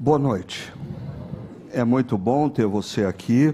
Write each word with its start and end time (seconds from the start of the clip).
Boa 0.00 0.16
noite. 0.16 0.72
É 1.72 1.82
muito 1.82 2.16
bom 2.16 2.48
ter 2.48 2.66
você 2.66 3.04
aqui 3.04 3.52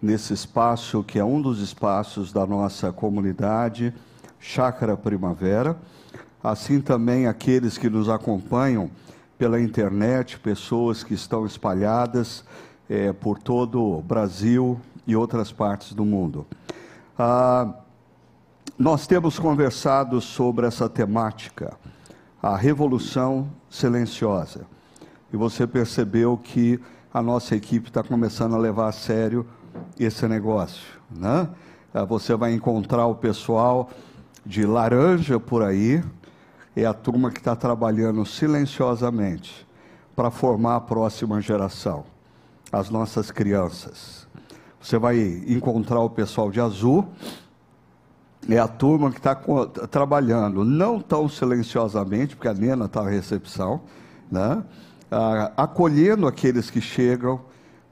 nesse 0.00 0.34
espaço 0.34 1.02
que 1.02 1.18
é 1.18 1.24
um 1.24 1.40
dos 1.40 1.58
espaços 1.62 2.34
da 2.34 2.46
nossa 2.46 2.92
comunidade, 2.92 3.94
Chácara 4.38 4.94
Primavera. 4.94 5.78
Assim 6.44 6.82
também 6.82 7.26
aqueles 7.26 7.78
que 7.78 7.88
nos 7.88 8.10
acompanham 8.10 8.90
pela 9.38 9.58
internet, 9.58 10.38
pessoas 10.38 11.02
que 11.02 11.14
estão 11.14 11.46
espalhadas 11.46 12.44
é, 12.86 13.14
por 13.14 13.38
todo 13.38 13.82
o 13.82 14.02
Brasil 14.02 14.78
e 15.06 15.16
outras 15.16 15.50
partes 15.50 15.94
do 15.94 16.04
mundo. 16.04 16.46
Ah, 17.18 17.72
nós 18.78 19.06
temos 19.06 19.38
conversado 19.38 20.20
sobre 20.20 20.66
essa 20.66 20.90
temática, 20.90 21.72
a 22.42 22.54
revolução 22.54 23.48
silenciosa. 23.70 24.66
E 25.32 25.36
você 25.36 25.66
percebeu 25.66 26.36
que 26.36 26.80
a 27.12 27.22
nossa 27.22 27.54
equipe 27.56 27.88
está 27.88 28.02
começando 28.02 28.54
a 28.54 28.58
levar 28.58 28.88
a 28.88 28.92
sério 28.92 29.46
esse 29.98 30.26
negócio, 30.26 31.00
né? 31.10 31.48
Ah, 31.92 32.04
você 32.04 32.34
vai 32.36 32.52
encontrar 32.52 33.06
o 33.06 33.14
pessoal 33.14 33.90
de 34.46 34.64
laranja 34.64 35.40
por 35.40 35.62
aí, 35.62 36.02
é 36.74 36.84
a 36.84 36.94
turma 36.94 37.30
que 37.30 37.38
está 37.38 37.56
trabalhando 37.56 38.24
silenciosamente 38.24 39.66
para 40.14 40.30
formar 40.30 40.76
a 40.76 40.80
próxima 40.80 41.40
geração, 41.40 42.04
as 42.70 42.90
nossas 42.90 43.30
crianças. 43.30 44.28
Você 44.80 44.98
vai 44.98 45.18
encontrar 45.46 46.00
o 46.00 46.10
pessoal 46.10 46.50
de 46.50 46.60
azul, 46.60 47.08
é 48.48 48.58
a 48.58 48.68
turma 48.68 49.10
que 49.10 49.18
está 49.18 49.34
trabalhando, 49.90 50.64
não 50.64 51.00
tão 51.00 51.28
silenciosamente, 51.28 52.36
porque 52.36 52.48
a 52.48 52.54
Nena 52.54 52.86
está 52.86 53.02
na 53.02 53.10
recepção, 53.10 53.82
né? 54.30 54.62
Ah, 55.10 55.52
acolhendo 55.56 56.26
aqueles 56.26 56.70
que 56.70 56.80
chegam 56.80 57.40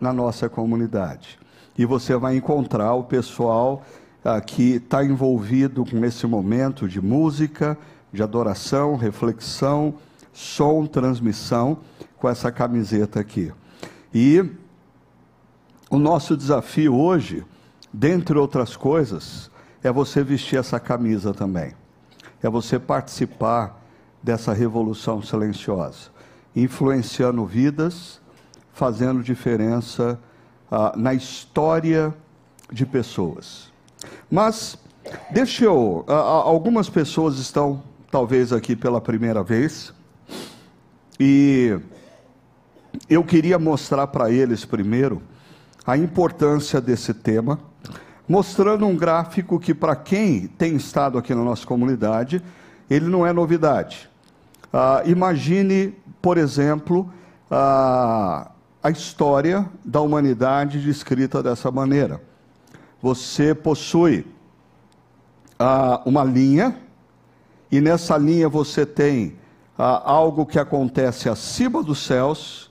na 0.00 0.12
nossa 0.12 0.48
comunidade. 0.48 1.38
E 1.76 1.84
você 1.84 2.16
vai 2.16 2.36
encontrar 2.36 2.94
o 2.94 3.04
pessoal 3.04 3.82
ah, 4.24 4.40
que 4.40 4.74
está 4.74 5.04
envolvido 5.04 5.84
com 5.84 6.04
esse 6.04 6.26
momento 6.26 6.88
de 6.88 7.00
música, 7.00 7.76
de 8.12 8.22
adoração, 8.22 8.96
reflexão, 8.96 9.94
som, 10.32 10.86
transmissão, 10.86 11.78
com 12.16 12.28
essa 12.28 12.50
camiseta 12.50 13.20
aqui. 13.20 13.52
E 14.12 14.44
o 15.90 15.98
nosso 15.98 16.36
desafio 16.36 16.94
hoje, 16.94 17.44
dentre 17.92 18.38
outras 18.38 18.76
coisas, 18.76 19.50
é 19.82 19.90
você 19.90 20.22
vestir 20.22 20.58
essa 20.58 20.78
camisa 20.78 21.32
também. 21.32 21.74
É 22.42 22.48
você 22.48 22.78
participar 22.78 23.82
dessa 24.22 24.52
revolução 24.52 25.22
silenciosa, 25.22 26.10
influenciando 26.62 27.44
vidas, 27.44 28.20
fazendo 28.72 29.22
diferença 29.22 30.18
ah, 30.70 30.92
na 30.96 31.14
história 31.14 32.14
de 32.72 32.84
pessoas. 32.84 33.72
Mas, 34.30 34.78
deixa 35.30 35.64
eu. 35.64 36.04
Ah, 36.08 36.14
algumas 36.14 36.88
pessoas 36.88 37.38
estão, 37.38 37.82
talvez, 38.10 38.52
aqui 38.52 38.76
pela 38.76 39.00
primeira 39.00 39.42
vez, 39.42 39.92
e 41.18 41.78
eu 43.08 43.24
queria 43.24 43.58
mostrar 43.58 44.06
para 44.06 44.30
eles 44.30 44.64
primeiro 44.64 45.22
a 45.86 45.96
importância 45.96 46.80
desse 46.80 47.14
tema 47.14 47.58
mostrando 48.28 48.86
um 48.86 48.94
gráfico 48.94 49.58
que, 49.58 49.72
para 49.72 49.96
quem 49.96 50.46
tem 50.46 50.76
estado 50.76 51.16
aqui 51.16 51.34
na 51.34 51.42
nossa 51.42 51.66
comunidade, 51.66 52.42
ele 52.90 53.06
não 53.06 53.26
é 53.26 53.32
novidade. 53.32 54.07
Ah, 54.72 55.02
imagine, 55.06 55.94
por 56.20 56.36
exemplo, 56.36 57.10
a, 57.50 58.50
a 58.82 58.90
história 58.90 59.68
da 59.84 60.00
humanidade 60.00 60.80
descrita 60.80 61.42
dessa 61.42 61.70
maneira. 61.70 62.20
Você 63.00 63.54
possui 63.54 64.26
ah, 65.58 66.02
uma 66.04 66.22
linha, 66.22 66.76
e 67.70 67.80
nessa 67.80 68.16
linha 68.16 68.48
você 68.48 68.84
tem 68.84 69.36
ah, 69.78 70.02
algo 70.04 70.44
que 70.44 70.58
acontece 70.58 71.28
acima 71.28 71.82
dos 71.82 72.04
céus, 72.04 72.70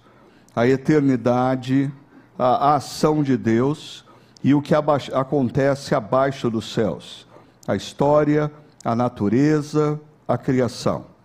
a 0.55 0.67
eternidade, 0.67 1.91
a, 2.37 2.71
a 2.71 2.75
ação 2.75 3.23
de 3.23 3.35
Deus 3.37 4.05
e 4.43 4.53
o 4.53 4.61
que 4.61 4.73
acontece 4.75 5.95
abaixo 5.95 6.49
dos 6.49 6.71
céus, 6.71 7.27
a 7.67 7.75
história, 7.75 8.51
a 8.83 8.95
natureza, 8.95 9.99
a 10.27 10.37
criação. 10.37 11.16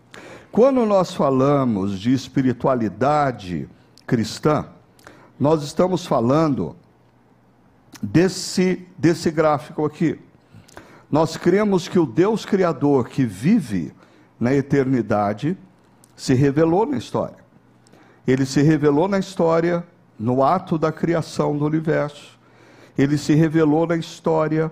Quando 0.53 0.87
nós 0.87 1.13
falamos 1.13 1.99
de 1.99 2.13
espiritualidade 2.13 3.69
cristã, 4.07 4.67
nós 5.41 5.65
estamos 5.65 6.07
falando 6.07 6.77
desse, 8.01 8.87
desse 8.97 9.31
gráfico 9.31 9.85
aqui. 9.85 10.21
Nós 11.11 11.37
cremos 11.37 11.89
que 11.89 11.99
o 11.99 12.07
Deus 12.07 12.45
Criador 12.45 13.09
que 13.09 13.25
vive 13.25 13.93
na 14.39 14.55
eternidade 14.55 15.57
se 16.15 16.35
revelou 16.35 16.87
na 16.87 16.97
história. 16.99 17.43
Ele 18.27 18.47
se 18.47 18.63
revelou 18.63 19.09
na 19.09 19.19
história 19.19 19.85
no 20.17 20.45
ato 20.45 20.79
da 20.79 20.93
criação 20.93 21.57
do 21.57 21.65
universo 21.65 22.39
ele 22.97 23.17
se 23.17 23.35
revelou 23.35 23.87
na 23.87 23.97
história 23.97 24.71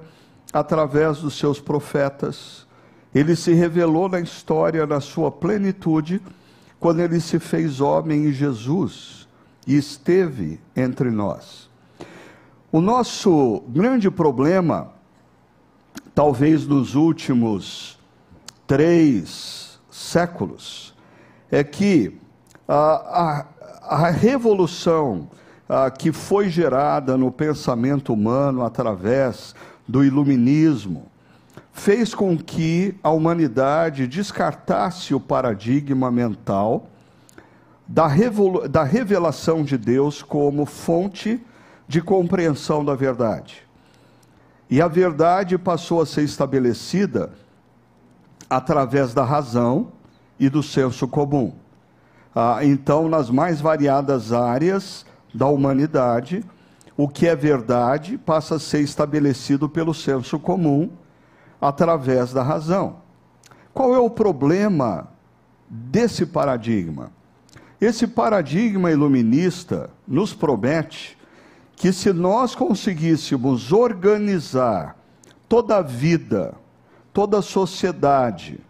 através 0.52 1.18
dos 1.18 1.38
seus 1.38 1.60
profetas. 1.60 2.66
Ele 3.14 3.34
se 3.34 3.52
revelou 3.52 4.08
na 4.08 4.20
história 4.20 4.86
na 4.86 5.00
sua 5.00 5.30
plenitude, 5.30 6.20
quando 6.78 7.00
ele 7.00 7.20
se 7.20 7.38
fez 7.38 7.80
homem 7.80 8.26
em 8.26 8.32
Jesus 8.32 9.28
e 9.66 9.76
esteve 9.76 10.60
entre 10.74 11.10
nós. 11.10 11.68
O 12.72 12.80
nosso 12.80 13.62
grande 13.68 14.10
problema, 14.10 14.92
talvez 16.14 16.66
nos 16.66 16.94
últimos 16.94 17.98
três 18.66 19.80
séculos, 19.90 20.94
é 21.50 21.64
que 21.64 22.16
a, 22.66 23.46
a, 23.90 24.04
a 24.04 24.10
revolução 24.10 25.28
ah, 25.68 25.90
que 25.90 26.12
foi 26.12 26.48
gerada 26.48 27.16
no 27.16 27.30
pensamento 27.30 28.12
humano 28.12 28.64
através 28.64 29.54
do 29.86 30.04
iluminismo, 30.04 31.09
fez 31.72 32.14
com 32.14 32.36
que 32.36 32.94
a 33.02 33.10
humanidade 33.10 34.06
descartasse 34.06 35.14
o 35.14 35.20
paradigma 35.20 36.10
mental 36.10 36.88
da, 37.86 38.08
da 38.68 38.84
revelação 38.84 39.64
de 39.64 39.76
Deus 39.76 40.22
como 40.22 40.66
fonte 40.66 41.40
de 41.88 42.00
compreensão 42.00 42.84
da 42.84 42.94
verdade. 42.94 43.66
E 44.68 44.80
a 44.80 44.86
verdade 44.86 45.58
passou 45.58 46.00
a 46.00 46.06
ser 46.06 46.22
estabelecida 46.22 47.32
através 48.48 49.12
da 49.12 49.24
razão 49.24 49.92
e 50.38 50.48
do 50.48 50.62
senso 50.62 51.08
comum. 51.08 51.52
Ah, 52.34 52.60
então, 52.62 53.08
nas 53.08 53.28
mais 53.28 53.60
variadas 53.60 54.32
áreas, 54.32 55.04
da 55.34 55.46
humanidade, 55.46 56.44
o 56.96 57.08
que 57.08 57.26
é 57.26 57.34
verdade 57.34 58.18
passa 58.18 58.56
a 58.56 58.60
ser 58.60 58.80
estabelecido 58.80 59.68
pelo 59.68 59.94
senso 59.94 60.38
comum 60.38 60.90
através 61.60 62.32
da 62.32 62.42
razão. 62.42 62.96
Qual 63.72 63.94
é 63.94 63.98
o 63.98 64.10
problema 64.10 65.08
desse 65.68 66.26
paradigma? 66.26 67.12
Esse 67.80 68.06
paradigma 68.06 68.90
iluminista 68.90 69.90
nos 70.06 70.34
promete 70.34 71.16
que 71.76 71.92
se 71.92 72.12
nós 72.12 72.54
conseguíssemos 72.54 73.72
organizar 73.72 74.96
toda 75.48 75.78
a 75.78 75.82
vida, 75.82 76.54
toda 77.12 77.38
a 77.38 77.42
sociedade 77.42 78.60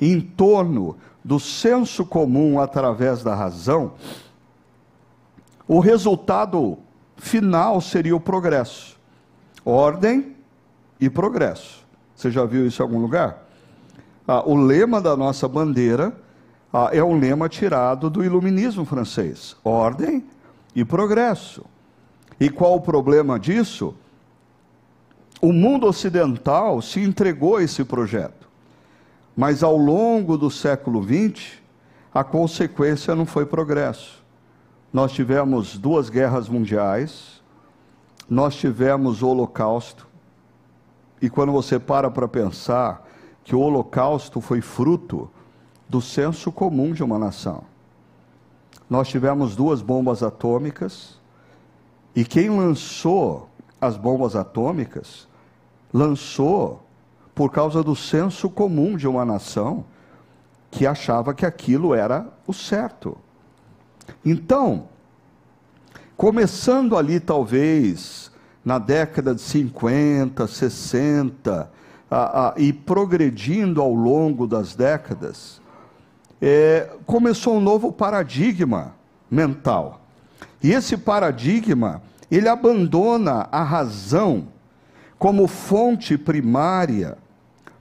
em 0.00 0.20
torno 0.20 0.96
do 1.24 1.38
senso 1.38 2.04
comum 2.04 2.58
através 2.58 3.22
da 3.22 3.34
razão, 3.34 3.92
o 5.68 5.78
resultado 5.78 6.78
final 7.16 7.80
seria 7.80 8.16
o 8.16 8.20
progresso. 8.20 8.98
Ordem 9.64 10.34
e 10.98 11.08
progresso. 11.08 11.79
Você 12.20 12.30
já 12.30 12.44
viu 12.44 12.66
isso 12.66 12.82
em 12.82 12.84
algum 12.84 12.98
lugar? 12.98 13.46
Ah, 14.28 14.42
o 14.46 14.54
lema 14.54 15.00
da 15.00 15.16
nossa 15.16 15.48
bandeira 15.48 16.12
ah, 16.72 16.90
é 16.92 17.02
um 17.02 17.18
lema 17.18 17.48
tirado 17.48 18.10
do 18.10 18.22
iluminismo 18.22 18.84
francês: 18.84 19.56
ordem 19.64 20.24
e 20.74 20.84
progresso. 20.84 21.64
E 22.38 22.50
qual 22.50 22.76
o 22.76 22.80
problema 22.80 23.38
disso? 23.38 23.94
O 25.40 25.52
mundo 25.52 25.86
ocidental 25.86 26.82
se 26.82 27.00
entregou 27.00 27.56
a 27.56 27.62
esse 27.62 27.82
projeto, 27.84 28.48
mas 29.34 29.62
ao 29.62 29.76
longo 29.76 30.36
do 30.36 30.50
século 30.50 31.02
XX, 31.02 31.58
a 32.12 32.22
consequência 32.22 33.14
não 33.14 33.24
foi 33.24 33.46
progresso 33.46 34.20
nós 34.92 35.12
tivemos 35.12 35.78
duas 35.78 36.10
guerras 36.10 36.48
mundiais, 36.48 37.40
nós 38.28 38.56
tivemos 38.56 39.22
o 39.22 39.28
Holocausto, 39.28 40.06
e 41.20 41.28
quando 41.28 41.52
você 41.52 41.78
para 41.78 42.10
para 42.10 42.26
pensar 42.28 43.06
que 43.44 43.54
o 43.54 43.60
Holocausto 43.60 44.40
foi 44.40 44.60
fruto 44.60 45.30
do 45.88 46.00
senso 46.00 46.52
comum 46.52 46.92
de 46.92 47.02
uma 47.02 47.18
nação. 47.18 47.64
nós 48.88 49.08
tivemos 49.08 49.54
duas 49.54 49.80
bombas 49.80 50.20
atômicas, 50.22 51.20
e 52.14 52.24
quem 52.24 52.50
lançou 52.50 53.48
as 53.80 53.96
bombas 53.96 54.34
atômicas 54.34 55.28
lançou 55.92 56.82
por 57.34 57.50
causa 57.50 57.82
do 57.82 57.94
senso 57.94 58.50
comum 58.50 58.96
de 58.96 59.06
uma 59.06 59.24
nação 59.24 59.84
que 60.70 60.86
achava 60.86 61.32
que 61.32 61.46
aquilo 61.46 61.94
era 61.94 62.26
o 62.46 62.52
certo. 62.52 63.16
Então, 64.24 64.88
começando 66.16 66.96
ali 66.96 67.18
talvez 67.20 68.29
na 68.64 68.78
década 68.78 69.34
de 69.34 69.40
50, 69.40 70.46
60, 70.46 71.70
a, 72.10 72.48
a, 72.48 72.54
e 72.56 72.72
progredindo 72.72 73.80
ao 73.80 73.94
longo 73.94 74.46
das 74.46 74.74
décadas, 74.74 75.60
é, 76.40 76.90
começou 77.06 77.56
um 77.56 77.60
novo 77.60 77.92
paradigma 77.92 78.94
mental. 79.30 80.00
E 80.62 80.72
esse 80.72 80.96
paradigma, 80.96 82.02
ele 82.30 82.48
abandona 82.48 83.48
a 83.50 83.62
razão 83.62 84.48
como 85.18 85.46
fonte 85.46 86.16
primária 86.16 87.18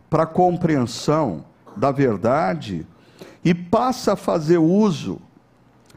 para 0.10 0.24
a 0.24 0.28
compreensão 0.28 1.46
da 1.76 1.92
verdade 1.92 2.86
e 3.44 3.54
passa 3.54 4.14
a 4.14 4.18
fazer 4.18 4.58
uso 4.58 5.22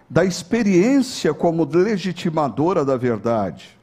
da 0.09 0.25
experiência 0.25 1.33
como 1.33 1.65
legitimadora 1.65 2.85
da 2.85 2.97
verdade. 2.97 3.77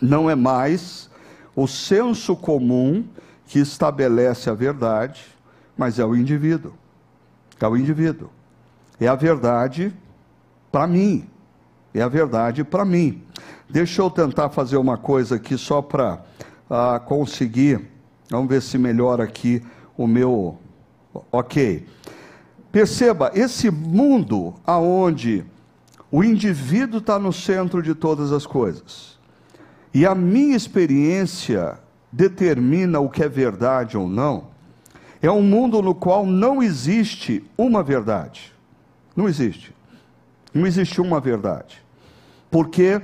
Não 0.00 0.28
é 0.28 0.34
mais 0.34 1.10
o 1.54 1.66
senso 1.66 2.34
comum 2.36 3.04
que 3.46 3.58
estabelece 3.58 4.50
a 4.50 4.54
verdade, 4.54 5.24
mas 5.76 5.98
é 5.98 6.04
o 6.04 6.16
indivíduo. 6.16 6.72
É 7.60 7.66
o 7.66 7.76
indivíduo. 7.76 8.30
É 9.00 9.06
a 9.06 9.14
verdade 9.14 9.94
para 10.70 10.86
mim. 10.86 11.26
É 11.92 12.02
a 12.02 12.08
verdade 12.08 12.64
para 12.64 12.84
mim. 12.84 13.22
Deixa 13.70 14.02
eu 14.02 14.10
tentar 14.10 14.50
fazer 14.50 14.76
uma 14.76 14.98
coisa 14.98 15.36
aqui 15.36 15.56
só 15.56 15.80
para 15.80 16.22
uh, 16.68 17.00
conseguir. 17.06 17.88
Vamos 18.28 18.48
ver 18.48 18.60
se 18.60 18.76
melhora 18.76 19.24
aqui 19.24 19.62
o 19.96 20.06
meu. 20.06 20.58
Ok. 21.30 21.86
Perceba, 22.72 23.30
esse 23.34 23.70
mundo 23.70 24.54
aonde 24.66 25.44
o 26.10 26.24
indivíduo 26.24 26.98
está 26.98 27.18
no 27.18 27.32
centro 27.32 27.80
de 27.82 27.94
todas 27.94 28.32
as 28.32 28.44
coisas. 28.44 29.13
E 29.94 30.04
a 30.04 30.14
minha 30.14 30.56
experiência 30.56 31.78
determina 32.10 32.98
o 32.98 33.08
que 33.08 33.22
é 33.22 33.28
verdade 33.28 33.96
ou 33.96 34.08
não. 34.08 34.48
É 35.22 35.30
um 35.30 35.40
mundo 35.40 35.80
no 35.80 35.94
qual 35.94 36.26
não 36.26 36.60
existe 36.60 37.48
uma 37.56 37.82
verdade. 37.82 38.52
Não 39.16 39.28
existe. 39.28 39.72
Não 40.52 40.66
existe 40.66 41.00
uma 41.00 41.20
verdade. 41.20 41.80
Porque 42.50 43.00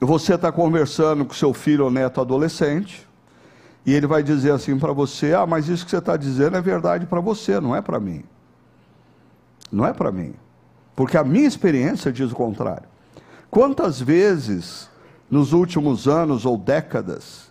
você 0.00 0.34
está 0.34 0.50
conversando 0.50 1.24
com 1.24 1.34
seu 1.34 1.52
filho 1.54 1.84
ou 1.84 1.90
neto 1.90 2.20
adolescente, 2.20 3.06
e 3.84 3.94
ele 3.94 4.06
vai 4.06 4.22
dizer 4.22 4.52
assim 4.52 4.78
para 4.78 4.92
você: 4.92 5.32
Ah, 5.32 5.46
mas 5.46 5.68
isso 5.68 5.84
que 5.84 5.90
você 5.90 5.98
está 5.98 6.16
dizendo 6.16 6.56
é 6.56 6.60
verdade 6.60 7.06
para 7.06 7.20
você, 7.20 7.60
não 7.60 7.76
é 7.76 7.80
para 7.80 8.00
mim. 8.00 8.24
Não 9.70 9.86
é 9.86 9.92
para 9.92 10.10
mim. 10.10 10.34
Porque 10.94 11.16
a 11.16 11.24
minha 11.24 11.46
experiência 11.46 12.10
diz 12.12 12.32
o 12.32 12.34
contrário. 12.34 12.88
Quantas 13.50 14.00
vezes, 14.00 14.90
nos 15.30 15.52
últimos 15.52 16.06
anos 16.06 16.46
ou 16.46 16.56
décadas, 16.56 17.50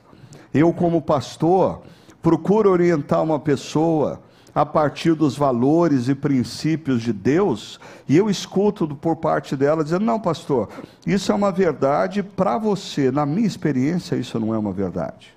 eu, 0.53 0.71
como 0.73 1.01
pastor, 1.01 1.81
procuro 2.21 2.69
orientar 2.69 3.21
uma 3.21 3.39
pessoa 3.39 4.21
a 4.53 4.65
partir 4.65 5.13
dos 5.13 5.37
valores 5.37 6.07
e 6.07 6.15
princípios 6.15 7.01
de 7.01 7.11
Deus, 7.11 7.79
e 8.07 8.15
eu 8.15 8.29
escuto 8.29 8.87
por 8.95 9.17
parte 9.17 9.55
dela 9.55 9.83
dizendo: 9.83 10.05
não, 10.05 10.19
pastor, 10.19 10.69
isso 11.05 11.31
é 11.31 11.35
uma 11.35 11.51
verdade 11.51 12.23
para 12.23 12.57
você. 12.57 13.11
Na 13.11 13.25
minha 13.25 13.47
experiência, 13.47 14.15
isso 14.15 14.39
não 14.39 14.53
é 14.53 14.57
uma 14.57 14.71
verdade. 14.71 15.35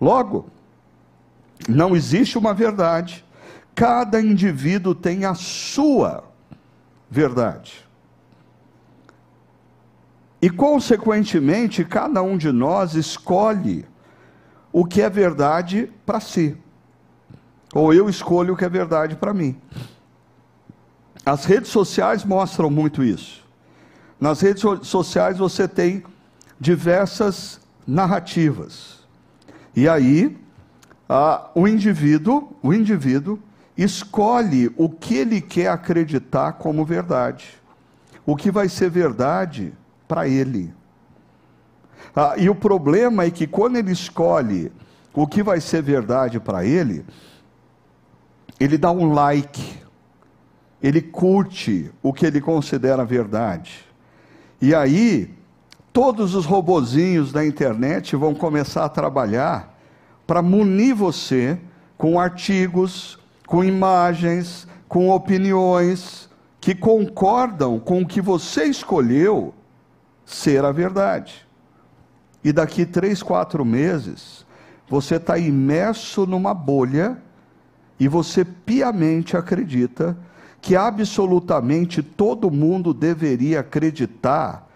Logo, 0.00 0.46
não 1.68 1.96
existe 1.96 2.38
uma 2.38 2.54
verdade 2.54 3.24
Cada 3.80 4.20
indivíduo 4.20 4.94
tem 4.94 5.24
a 5.24 5.34
sua 5.34 6.24
verdade. 7.10 7.88
E, 10.42 10.48
consequentemente, 10.48 11.84
cada 11.84 12.22
um 12.22 12.36
de 12.36 12.50
nós 12.50 12.94
escolhe 12.94 13.84
o 14.72 14.84
que 14.84 15.02
é 15.02 15.10
verdade 15.10 15.92
para 16.06 16.20
si. 16.20 16.56
Ou 17.74 17.92
eu 17.92 18.08
escolho 18.08 18.54
o 18.54 18.56
que 18.56 18.64
é 18.64 18.68
verdade 18.68 19.16
para 19.16 19.34
mim. 19.34 19.60
As 21.24 21.44
redes 21.44 21.70
sociais 21.70 22.24
mostram 22.24 22.70
muito 22.70 23.04
isso. 23.04 23.44
Nas 24.18 24.40
redes 24.40 24.62
sociais 24.82 25.38
você 25.38 25.68
tem 25.68 26.02
diversas 26.58 27.60
narrativas. 27.86 29.00
E 29.74 29.88
aí, 29.88 30.38
ah, 31.08 31.50
o 31.54 31.66
indivíduo, 31.66 32.56
o 32.62 32.72
indivíduo 32.72 33.38
escolhe 33.76 34.72
o 34.76 34.88
que 34.88 35.16
ele 35.16 35.40
quer 35.40 35.68
acreditar 35.68 36.52
como 36.54 36.84
verdade, 36.84 37.54
o 38.26 38.36
que 38.36 38.50
vai 38.50 38.68
ser 38.68 38.90
verdade 38.90 39.72
para 40.10 40.26
ele. 40.26 40.74
Ah, 42.16 42.34
e 42.36 42.50
o 42.50 42.54
problema 42.54 43.22
é 43.22 43.30
que 43.30 43.46
quando 43.46 43.76
ele 43.76 43.92
escolhe 43.92 44.72
o 45.14 45.24
que 45.24 45.40
vai 45.40 45.60
ser 45.60 45.82
verdade 45.82 46.40
para 46.40 46.64
ele, 46.64 47.04
ele 48.58 48.76
dá 48.76 48.90
um 48.90 49.12
like, 49.12 49.78
ele 50.82 51.00
curte 51.00 51.92
o 52.02 52.12
que 52.12 52.26
ele 52.26 52.40
considera 52.40 53.04
verdade. 53.04 53.86
E 54.60 54.74
aí, 54.74 55.32
todos 55.92 56.34
os 56.34 56.44
robozinhos 56.44 57.30
da 57.30 57.46
internet 57.46 58.16
vão 58.16 58.34
começar 58.34 58.84
a 58.86 58.88
trabalhar 58.88 59.78
para 60.26 60.42
munir 60.42 60.92
você 60.92 61.56
com 61.96 62.18
artigos, 62.18 63.16
com 63.46 63.62
imagens, 63.62 64.66
com 64.88 65.08
opiniões 65.10 66.28
que 66.60 66.74
concordam 66.74 67.78
com 67.78 68.02
o 68.02 68.06
que 68.06 68.20
você 68.20 68.64
escolheu 68.64 69.54
ser 70.30 70.64
a 70.64 70.70
verdade. 70.70 71.46
E 72.42 72.52
daqui 72.52 72.86
três, 72.86 73.22
quatro 73.22 73.64
meses, 73.64 74.46
você 74.88 75.16
está 75.16 75.36
imerso 75.36 76.24
numa 76.26 76.54
bolha 76.54 77.18
e 77.98 78.06
você 78.08 78.44
piamente 78.44 79.36
acredita 79.36 80.16
que 80.60 80.76
absolutamente 80.76 82.02
todo 82.02 82.50
mundo 82.50 82.94
deveria 82.94 83.60
acreditar 83.60 84.66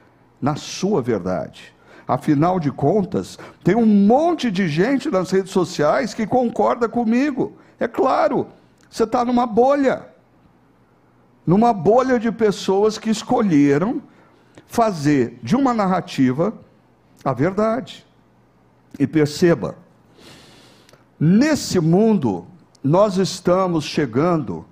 na 0.40 0.56
sua 0.56 1.00
verdade. 1.00 1.72
Afinal 2.06 2.58
de 2.58 2.70
contas, 2.70 3.38
tem 3.62 3.74
um 3.74 3.86
monte 3.86 4.50
de 4.50 4.68
gente 4.68 5.08
nas 5.08 5.30
redes 5.30 5.52
sociais 5.52 6.12
que 6.12 6.26
concorda 6.26 6.88
comigo. 6.88 7.56
É 7.78 7.88
claro, 7.88 8.48
você 8.90 9.04
está 9.04 9.24
numa 9.24 9.46
bolha. 9.46 10.06
Numa 11.46 11.72
bolha 11.72 12.18
de 12.18 12.30
pessoas 12.32 12.98
que 12.98 13.08
escolheram 13.08 14.02
fazer 14.74 15.38
de 15.40 15.54
uma 15.54 15.72
narrativa 15.72 16.52
a 17.24 17.32
verdade. 17.32 18.04
E 18.98 19.06
perceba, 19.06 19.76
nesse 21.18 21.78
mundo, 21.78 22.44
nós 22.82 23.16
estamos 23.16 23.84
chegando 23.84 24.66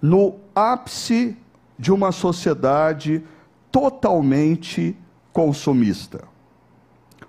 no 0.00 0.36
ápice 0.54 1.36
de 1.76 1.90
uma 1.90 2.12
sociedade 2.12 3.24
totalmente 3.72 4.96
consumista. 5.32 6.22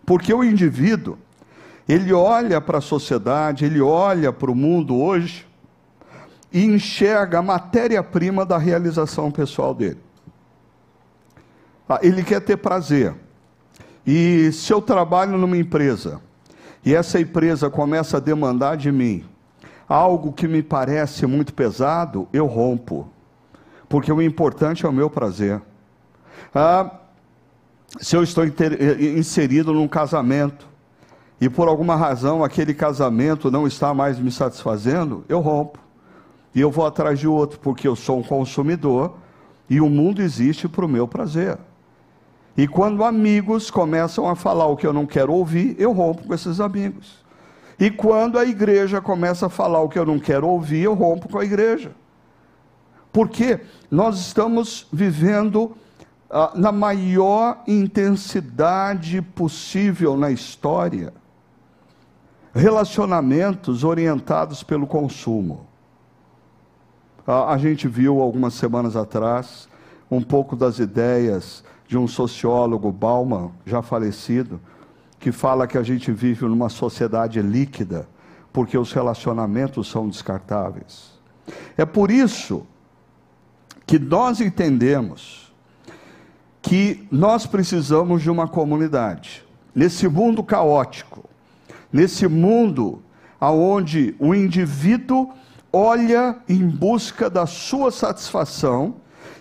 Porque 0.06 0.32
o 0.32 0.44
indivíduo, 0.44 1.18
ele 1.90 2.14
olha 2.14 2.62
para 2.62 2.78
a 2.78 2.82
sociedade, 2.82 3.66
ele 3.66 3.82
olha 3.82 4.32
para 4.32 4.52
o 4.52 4.56
mundo 4.56 4.96
hoje 4.96 5.48
e 6.52 6.64
enxerga 6.64 7.40
a 7.40 7.42
matéria-prima 7.42 8.46
da 8.46 8.60
realização 8.60 9.32
pessoal 9.32 9.74
dele. 9.74 10.13
Ah, 11.94 12.00
ele 12.02 12.24
quer 12.24 12.42
ter 12.42 12.58
prazer. 12.58 13.14
E 14.06 14.52
se 14.52 14.74
eu 14.74 14.82
trabalho 14.82 15.38
numa 15.38 15.58
empresa 15.58 16.20
e 16.84 16.94
essa 16.94 17.20
empresa 17.20 17.70
começa 17.70 18.18
a 18.18 18.20
demandar 18.20 18.78
de 18.78 18.92
mim 18.92 19.24
algo 19.88 20.34
que 20.34 20.48
me 20.48 20.64
parece 20.64 21.28
muito 21.28 21.54
pesado, 21.54 22.28
eu 22.34 22.48
rompo. 22.48 23.08
Porque 23.88 24.12
o 24.12 24.22
importante 24.22 24.86
é 24.86 24.90
o 24.90 24.94
meu 24.94 25.08
prazer. 25.08 25.62
Ah, 26.54 26.90
se 28.02 28.16
eu 28.16 28.24
estou 28.24 28.44
inserido 29.16 29.72
num 29.72 29.88
casamento 29.88 30.68
e 31.40 31.48
por 31.48 31.68
alguma 31.68 31.96
razão 31.96 32.44
aquele 32.44 32.74
casamento 32.74 33.52
não 33.52 33.68
está 33.68 33.94
mais 33.94 34.18
me 34.18 34.32
satisfazendo, 34.32 35.24
eu 35.30 35.40
rompo 35.42 35.78
e 36.56 36.62
eu 36.62 36.72
vou 36.72 36.88
atrás 36.88 37.20
de 37.20 37.28
outro, 37.28 37.60
porque 37.60 37.88
eu 37.88 37.96
sou 37.96 38.18
um 38.18 38.24
consumidor 38.24 39.16
e 39.70 39.80
o 39.80 39.90
mundo 39.90 40.24
existe 40.24 40.68
para 40.68 40.86
o 40.86 40.90
meu 40.90 41.08
prazer. 41.08 41.58
E 42.56 42.68
quando 42.68 43.04
amigos 43.04 43.72
começam 43.72 44.28
a 44.30 44.36
falar 44.36 44.68
o 44.68 44.78
que 44.78 44.86
eu 44.86 44.94
não 44.94 45.06
quero 45.06 45.34
ouvir, 45.34 45.76
eu 45.80 45.92
rompo 45.92 46.28
com 46.28 46.34
esses 46.34 46.60
amigos. 46.60 47.24
E 47.80 47.90
quando 47.90 48.38
a 48.38 48.46
igreja 48.46 49.02
começa 49.02 49.48
a 49.48 49.50
falar 49.50 49.82
o 49.82 49.90
que 49.90 49.98
eu 49.98 50.06
não 50.06 50.20
quero 50.20 50.48
ouvir, 50.48 50.84
eu 50.84 50.94
rompo 50.94 51.28
com 51.28 51.40
a 51.40 51.46
igreja. 51.46 51.92
Porque 53.12 53.60
nós 53.90 54.20
estamos 54.20 54.88
vivendo 54.92 55.76
ah, 56.30 56.52
na 56.56 56.72
maior 56.72 57.64
intensidade 57.68 59.22
possível 59.22 60.16
na 60.16 60.32
história 60.32 61.14
relacionamentos 62.54 63.84
orientados 63.84 64.62
pelo 64.62 64.86
consumo. 64.86 65.66
Ah, 67.26 67.54
a 67.54 67.58
gente 67.58 67.88
viu 67.88 68.22
algumas 68.22 68.54
semanas 68.54 68.96
atrás 68.96 69.68
um 70.10 70.22
pouco 70.22 70.56
das 70.56 70.78
ideias 70.78 71.64
de 71.94 71.98
um 72.00 72.08
sociólogo, 72.08 72.92
Bauman, 72.92 73.52
já 73.68 73.84
falecido, 73.84 74.60
que 75.20 75.32
fala 75.32 75.68
que 75.68 75.78
a 75.78 75.84
gente 75.84 76.12
vive 76.12 76.44
numa 76.44 76.68
sociedade 76.68 77.40
líquida, 77.40 78.10
porque 78.52 78.76
os 78.76 78.92
relacionamentos 78.92 79.92
são 79.92 80.10
descartáveis. 80.10 81.12
É 81.78 81.86
por 81.86 82.10
isso 82.10 82.66
que 83.86 84.00
nós 84.00 84.42
entendemos 84.42 85.54
que 86.64 87.08
nós 87.12 87.46
precisamos 87.46 88.24
de 88.24 88.32
uma 88.32 88.48
comunidade. 88.48 89.46
Nesse 89.76 90.08
mundo 90.08 90.44
caótico, 90.44 91.30
nesse 91.92 92.28
mundo 92.28 93.04
aonde 93.40 94.16
o 94.18 94.34
indivíduo 94.34 95.30
olha 95.72 96.40
em 96.50 96.68
busca 96.68 97.30
da 97.30 97.46
sua 97.46 97.92
satisfação 97.92 98.96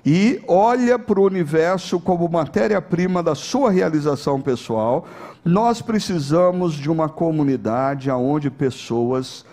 e 0.05 0.43
olha 0.49 0.99
para 0.99 1.21
o 1.21 1.25
universo 1.25 2.01
como 2.01 2.29
matéria-prima 2.29 3.23
da 3.23 3.35
sua 3.35 3.71
realização 3.71 4.41
pessoal, 4.41 5.07
nós 5.45 5.83
precisamos 5.83 6.73
de 6.75 6.91
uma 6.91 7.09
comunidade 7.09 8.11
onde 8.11 8.51
pessoas 8.51 9.47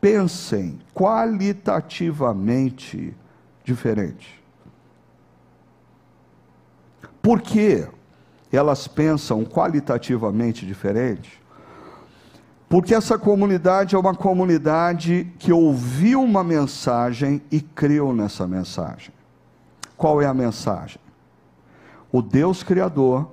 pensem 0.00 0.80
qualitativamente 0.92 3.14
diferente. 3.64 4.42
Por 7.22 7.40
que 7.40 7.86
elas 8.50 8.88
pensam 8.88 9.44
qualitativamente 9.44 10.66
diferente? 10.66 11.40
Porque 12.68 12.92
essa 12.94 13.16
comunidade 13.18 13.94
é 13.94 13.98
uma 13.98 14.14
comunidade 14.14 15.30
que 15.38 15.52
ouviu 15.52 16.22
uma 16.22 16.42
mensagem 16.42 17.42
e 17.50 17.60
creu 17.60 18.14
nessa 18.14 18.48
mensagem. 18.48 19.12
Qual 20.02 20.20
é 20.20 20.26
a 20.26 20.34
mensagem? 20.34 21.00
O 22.10 22.20
Deus 22.20 22.64
Criador, 22.64 23.30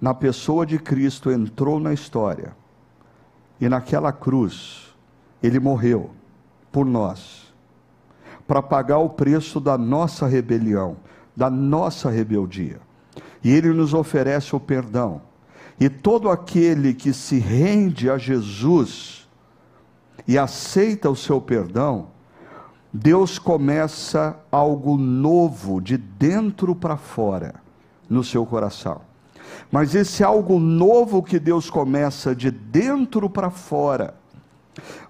na 0.00 0.14
pessoa 0.14 0.64
de 0.64 0.78
Cristo, 0.78 1.30
entrou 1.30 1.78
na 1.78 1.92
história 1.92 2.56
e 3.60 3.68
naquela 3.68 4.10
cruz, 4.10 4.96
ele 5.42 5.60
morreu 5.60 6.12
por 6.72 6.86
nós, 6.86 7.52
para 8.46 8.62
pagar 8.62 8.96
o 8.96 9.10
preço 9.10 9.60
da 9.60 9.76
nossa 9.76 10.26
rebelião, 10.26 10.96
da 11.36 11.50
nossa 11.50 12.08
rebeldia. 12.08 12.80
E 13.44 13.52
ele 13.52 13.68
nos 13.68 13.92
oferece 13.92 14.56
o 14.56 14.60
perdão. 14.60 15.20
E 15.78 15.90
todo 15.90 16.30
aquele 16.30 16.94
que 16.94 17.12
se 17.12 17.38
rende 17.38 18.08
a 18.08 18.16
Jesus 18.16 19.28
e 20.26 20.38
aceita 20.38 21.10
o 21.10 21.14
seu 21.14 21.42
perdão, 21.42 22.08
Deus 22.92 23.38
começa 23.38 24.38
algo 24.50 24.96
novo 24.96 25.80
de 25.80 25.96
dentro 25.96 26.74
para 26.74 26.96
fora 26.96 27.54
no 28.08 28.24
seu 28.24 28.46
coração. 28.46 29.02
Mas 29.70 29.94
esse 29.94 30.24
algo 30.24 30.58
novo 30.58 31.22
que 31.22 31.38
Deus 31.38 31.68
começa 31.68 32.34
de 32.34 32.50
dentro 32.50 33.28
para 33.28 33.50
fora 33.50 34.14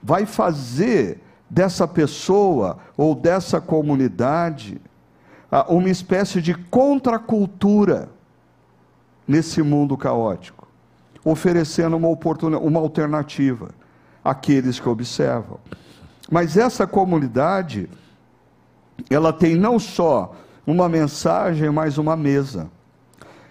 vai 0.02 0.26
fazer 0.26 1.22
dessa 1.48 1.86
pessoa 1.86 2.78
ou 2.96 3.14
dessa 3.14 3.60
comunidade 3.60 4.80
ah, 5.50 5.66
uma 5.68 5.88
espécie 5.88 6.42
de 6.42 6.54
contracultura 6.54 8.08
nesse 9.26 9.62
mundo 9.62 9.96
caótico, 9.96 10.66
oferecendo 11.24 11.96
uma, 11.96 12.08
oportunidade, 12.08 12.66
uma 12.66 12.80
alternativa 12.80 13.70
àqueles 14.24 14.80
que 14.80 14.88
observam. 14.88 15.58
Mas 16.30 16.56
essa 16.56 16.86
comunidade, 16.86 17.88
ela 19.08 19.32
tem 19.32 19.56
não 19.56 19.78
só 19.78 20.34
uma 20.66 20.88
mensagem, 20.88 21.70
mas 21.70 21.96
uma 21.96 22.16
mesa. 22.16 22.70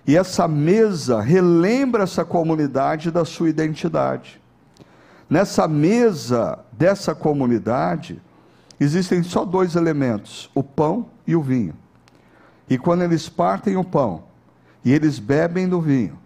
E 0.06 0.16
essa 0.16 0.48
mesa 0.48 1.20
relembra 1.20 2.04
essa 2.04 2.24
comunidade 2.24 3.10
da 3.10 3.26
sua 3.26 3.50
identidade. 3.50 4.40
Nessa 5.30 5.68
mesa 5.68 6.60
dessa 6.72 7.16
comunidade, 7.16 8.22
existem 8.80 9.24
só 9.24 9.44
dois 9.44 9.76
elementos: 9.76 10.50
o 10.54 10.64
pão 10.64 11.08
e 11.26 11.36
o 11.36 11.42
vinho. 11.42 11.74
E 12.70 12.78
quando 12.78 13.02
eles 13.02 13.28
partem 13.28 13.76
o 13.76 13.84
pão 13.84 14.24
e 14.86 14.94
eles 14.94 15.20
bebem 15.20 15.68
do 15.68 15.82
vinho, 15.82 16.18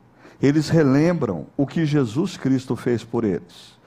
eles 0.42 0.70
relembram 0.70 1.48
o 1.56 1.66
que 1.66 1.86
Jesus 1.86 2.36
Cristo 2.36 2.76
fez 2.76 3.04
por 3.04 3.24
eles 3.24 3.81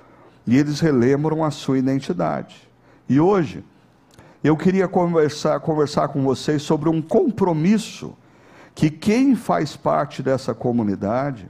e 0.47 0.57
eles 0.57 0.81
relembram 0.81 1.43
a 1.43 1.51
sua 1.51 1.79
identidade. 1.79 2.69
E 3.09 3.19
hoje, 3.21 3.65
eu 4.43 4.57
queria 4.57 4.87
conversar, 4.87 5.59
conversar 5.61 6.09
com 6.09 6.23
vocês 6.23 6.63
sobre 6.63 6.89
um 6.89 7.01
compromisso 7.01 8.15
que 8.75 8.91
quem 8.91 9.35
faz 9.37 9.77
parte 9.77 10.23
dessa 10.23 10.55
comunidade 10.55 11.49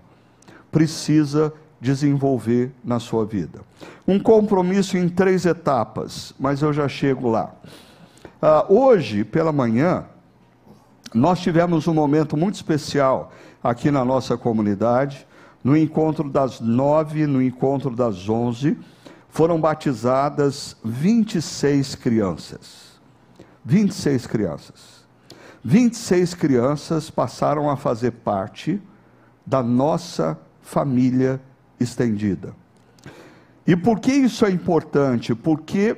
precisa 0.71 1.53
desenvolver 1.81 2.73
na 2.85 2.99
sua 3.01 3.25
vida. 3.25 3.61
Um 4.07 4.19
compromisso 4.19 4.97
em 4.97 5.09
três 5.09 5.45
etapas, 5.45 6.33
mas 6.39 6.63
eu 6.63 6.73
já 6.73 6.89
chego 6.89 7.31
lá. 7.31 7.53
Uh, 8.41 8.75
hoje, 8.75 9.25
pela 9.25 9.53
manhã, 9.53 10.05
nós 11.15 11.41
tivemos 11.41 11.87
um 11.87 11.95
momento 11.95 12.37
muito 12.37 12.55
especial 12.55 13.33
aqui 13.63 13.91
na 13.91 14.05
nossa 14.05 14.37
comunidade 14.37 15.27
no 15.65 15.75
encontro 15.75 16.29
das 16.29 16.61
nove, 16.61 17.27
no 17.27 17.43
encontro 17.43 17.91
das 17.91 18.29
onze, 18.29 18.79
foram 19.31 19.59
batizadas 19.59 20.77
26 20.85 21.95
crianças. 21.95 23.01
26 23.65 24.27
crianças. 24.27 25.05
26 25.65 26.35
crianças 26.35 27.09
passaram 27.09 27.71
a 27.71 27.77
fazer 27.77 28.11
parte 28.11 28.81
da 29.47 29.63
nossa 29.63 30.39
família 30.61 31.41
estendida. 31.81 32.55
E 33.67 33.75
por 33.75 33.99
que 33.99 34.13
isso 34.13 34.45
é 34.45 34.51
importante? 34.51 35.35
Porque 35.35 35.97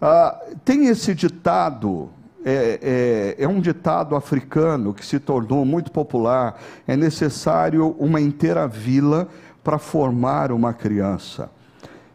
ah, 0.00 0.36
tem 0.64 0.88
esse 0.88 1.14
ditado 1.14 2.10
é, 2.44 3.36
é, 3.38 3.44
é, 3.44 3.48
um 3.48 3.60
ditado 3.60 4.14
africano 4.14 4.94
que 4.94 5.04
se 5.04 5.18
tornou 5.18 5.64
muito 5.64 5.90
popular: 5.90 6.60
é 6.86 6.96
necessário 6.96 7.96
uma 7.98 8.20
inteira 8.20 8.66
vila 8.66 9.28
para 9.62 9.78
formar 9.78 10.52
uma 10.52 10.72
criança. 10.72 11.50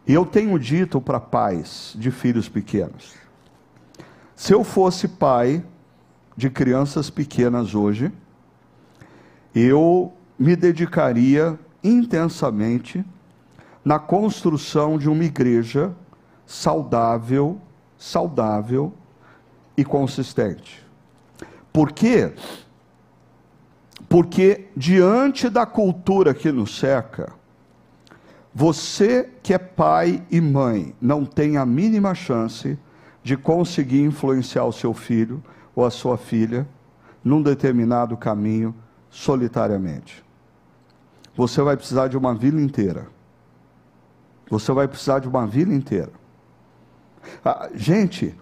E 0.06 0.12
eu 0.12 0.24
tenho 0.24 0.58
dito 0.58 1.00
para 1.00 1.20
pais 1.20 1.94
de 1.96 2.10
filhos 2.10 2.48
pequenos: 2.48 3.14
se 4.34 4.52
eu 4.52 4.64
fosse 4.64 5.08
pai 5.08 5.62
de 6.36 6.50
crianças 6.50 7.10
pequenas 7.10 7.74
hoje, 7.74 8.10
eu 9.54 10.12
me 10.38 10.56
dedicaria 10.56 11.58
intensamente 11.82 13.04
na 13.84 13.98
construção 13.98 14.96
de 14.96 15.08
uma 15.08 15.24
igreja 15.24 15.94
saudável, 16.46 17.60
saudável 17.98 18.92
e 19.76 19.84
consistente. 19.84 20.84
Por 21.72 21.92
quê? 21.92 22.32
Porque 24.08 24.68
diante 24.76 25.48
da 25.48 25.66
cultura 25.66 26.32
que 26.32 26.52
nos 26.52 26.78
cerca, 26.78 27.32
você 28.54 29.28
que 29.42 29.52
é 29.52 29.58
pai 29.58 30.22
e 30.30 30.40
mãe 30.40 30.94
não 31.00 31.24
tem 31.24 31.56
a 31.56 31.66
mínima 31.66 32.14
chance 32.14 32.78
de 33.22 33.36
conseguir 33.36 34.02
influenciar 34.02 34.64
o 34.64 34.72
seu 34.72 34.94
filho 34.94 35.42
ou 35.74 35.84
a 35.84 35.90
sua 35.90 36.16
filha 36.16 36.68
num 37.24 37.42
determinado 37.42 38.16
caminho 38.16 38.74
solitariamente. 39.10 40.22
Você 41.34 41.60
vai 41.62 41.76
precisar 41.76 42.06
de 42.06 42.16
uma 42.16 42.34
vila 42.34 42.60
inteira. 42.60 43.08
Você 44.48 44.70
vai 44.72 44.86
precisar 44.86 45.18
de 45.18 45.26
uma 45.26 45.46
vila 45.46 45.74
inteira. 45.74 46.12
Ah, 47.44 47.70
gente, 47.74 48.36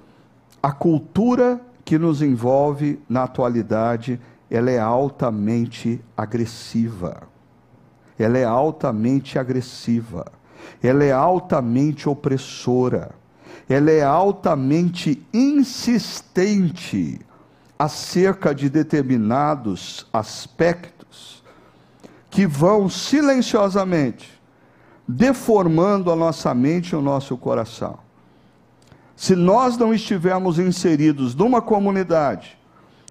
a 0.63 0.71
cultura 0.71 1.61
que 1.85 1.99
nos 1.99 2.23
envolve 2.23 3.01
na 3.09 3.25
atualidade, 3.25 4.21
ela 4.49 4.71
é 4.71 4.79
altamente 4.79 6.01
agressiva. 6.17 7.23
Ela 8.19 8.39
é 8.39 8.45
altamente 8.45 9.39
agressiva. 9.39 10.31
Ela 10.83 11.05
é 11.05 11.13
altamente 11.13 12.09
opressora. 12.09 13.11
Ela 13.69 13.91
é 13.91 14.03
altamente 14.03 15.27
insistente 15.33 17.21
acerca 17.79 18.55
de 18.55 18.71
determinados 18.71 20.07
aspectos 20.13 21.43
que 22.31 22.47
vão 22.47 22.89
silenciosamente 22.89 24.41
deformando 25.09 26.11
a 26.11 26.17
nossa 26.17 26.55
mente 26.55 26.91
e 26.91 26.97
o 26.97 27.03
nosso 27.03 27.37
coração. 27.37 27.99
Se 29.17 29.35
nós 29.35 29.77
não 29.77 29.93
estivermos 29.93 30.59
inseridos 30.59 31.35
numa 31.35 31.61
comunidade 31.61 32.59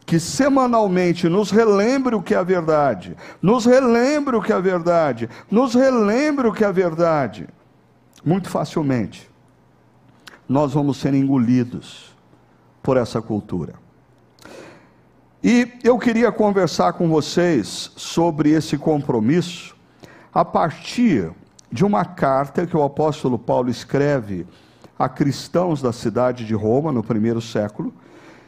que 0.05 0.19
semanalmente 0.19 1.29
nos 1.29 1.51
relembre 1.51 2.15
o 2.15 2.21
que 2.21 2.33
é 2.33 2.37
a 2.37 2.43
verdade, 2.43 3.15
nos 3.41 3.65
relembre 3.65 4.35
o 4.35 4.41
que 4.41 4.51
é 4.51 4.55
a 4.55 4.59
verdade, 4.59 5.29
nos 5.49 5.73
relembre 5.73 6.47
o 6.47 6.53
que 6.53 6.63
é 6.63 6.67
a 6.67 6.71
verdade, 6.71 7.47
muito 8.25 8.49
facilmente 8.49 9.31
nós 10.51 10.73
vamos 10.73 10.97
ser 10.97 11.13
engolidos 11.13 12.13
por 12.83 12.97
essa 12.97 13.21
cultura. 13.21 13.75
E 15.41 15.79
eu 15.81 15.97
queria 15.97 16.29
conversar 16.29 16.91
com 16.91 17.07
vocês 17.07 17.89
sobre 17.95 18.49
esse 18.51 18.77
compromisso 18.77 19.73
a 20.33 20.43
partir 20.43 21.31
de 21.71 21.85
uma 21.85 22.03
carta 22.03 22.67
que 22.67 22.75
o 22.75 22.83
apóstolo 22.83 23.39
Paulo 23.39 23.69
escreve 23.69 24.45
a 25.03 25.09
cristãos 25.09 25.81
da 25.81 25.91
cidade 25.91 26.45
de 26.45 26.53
Roma 26.53 26.91
no 26.91 27.01
primeiro 27.01 27.41
século. 27.41 27.91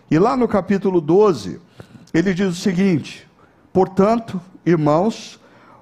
E 0.09 0.19
lá 0.19 0.37
no 0.37 0.47
capítulo 0.47 1.01
12, 1.01 1.59
ele 2.13 2.31
diz 2.31 2.47
o 2.47 2.61
seguinte: 2.61 3.27
Portanto, 3.71 4.39
irmãos, 4.63 5.39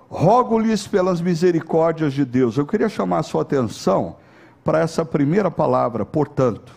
rogo-lhes 0.09 0.87
pelas 0.87 1.19
misericórdias 1.19 2.13
de 2.13 2.23
Deus. 2.23 2.55
Eu 2.55 2.65
queria 2.65 2.87
chamar 2.87 3.19
a 3.19 3.23
sua 3.23 3.41
atenção 3.41 4.15
para 4.63 4.79
essa 4.79 5.03
primeira 5.03 5.51
palavra, 5.51 6.05
portanto, 6.05 6.73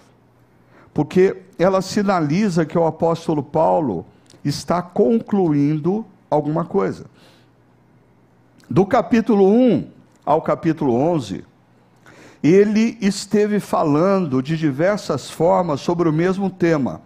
porque 0.93 1.43
ela 1.57 1.81
sinaliza 1.81 2.67
que 2.67 2.77
o 2.77 2.87
apóstolo 2.87 3.45
Paulo 3.45 4.05
está 4.45 4.83
concluindo 4.83 6.05
alguma 6.29 6.65
coisa. 6.65 7.07
Do 8.69 8.85
capítulo 8.85 9.49
1 9.49 9.87
ao 10.27 10.43
capítulo 10.43 10.95
11, 10.95 11.45
ele 12.45 12.99
esteve 13.01 13.59
falando 13.59 14.43
de 14.43 14.55
diversas 14.55 15.31
formas 15.31 15.81
sobre 15.81 16.11
o 16.11 16.13
mesmo 16.13 16.51
tema. 16.51 17.01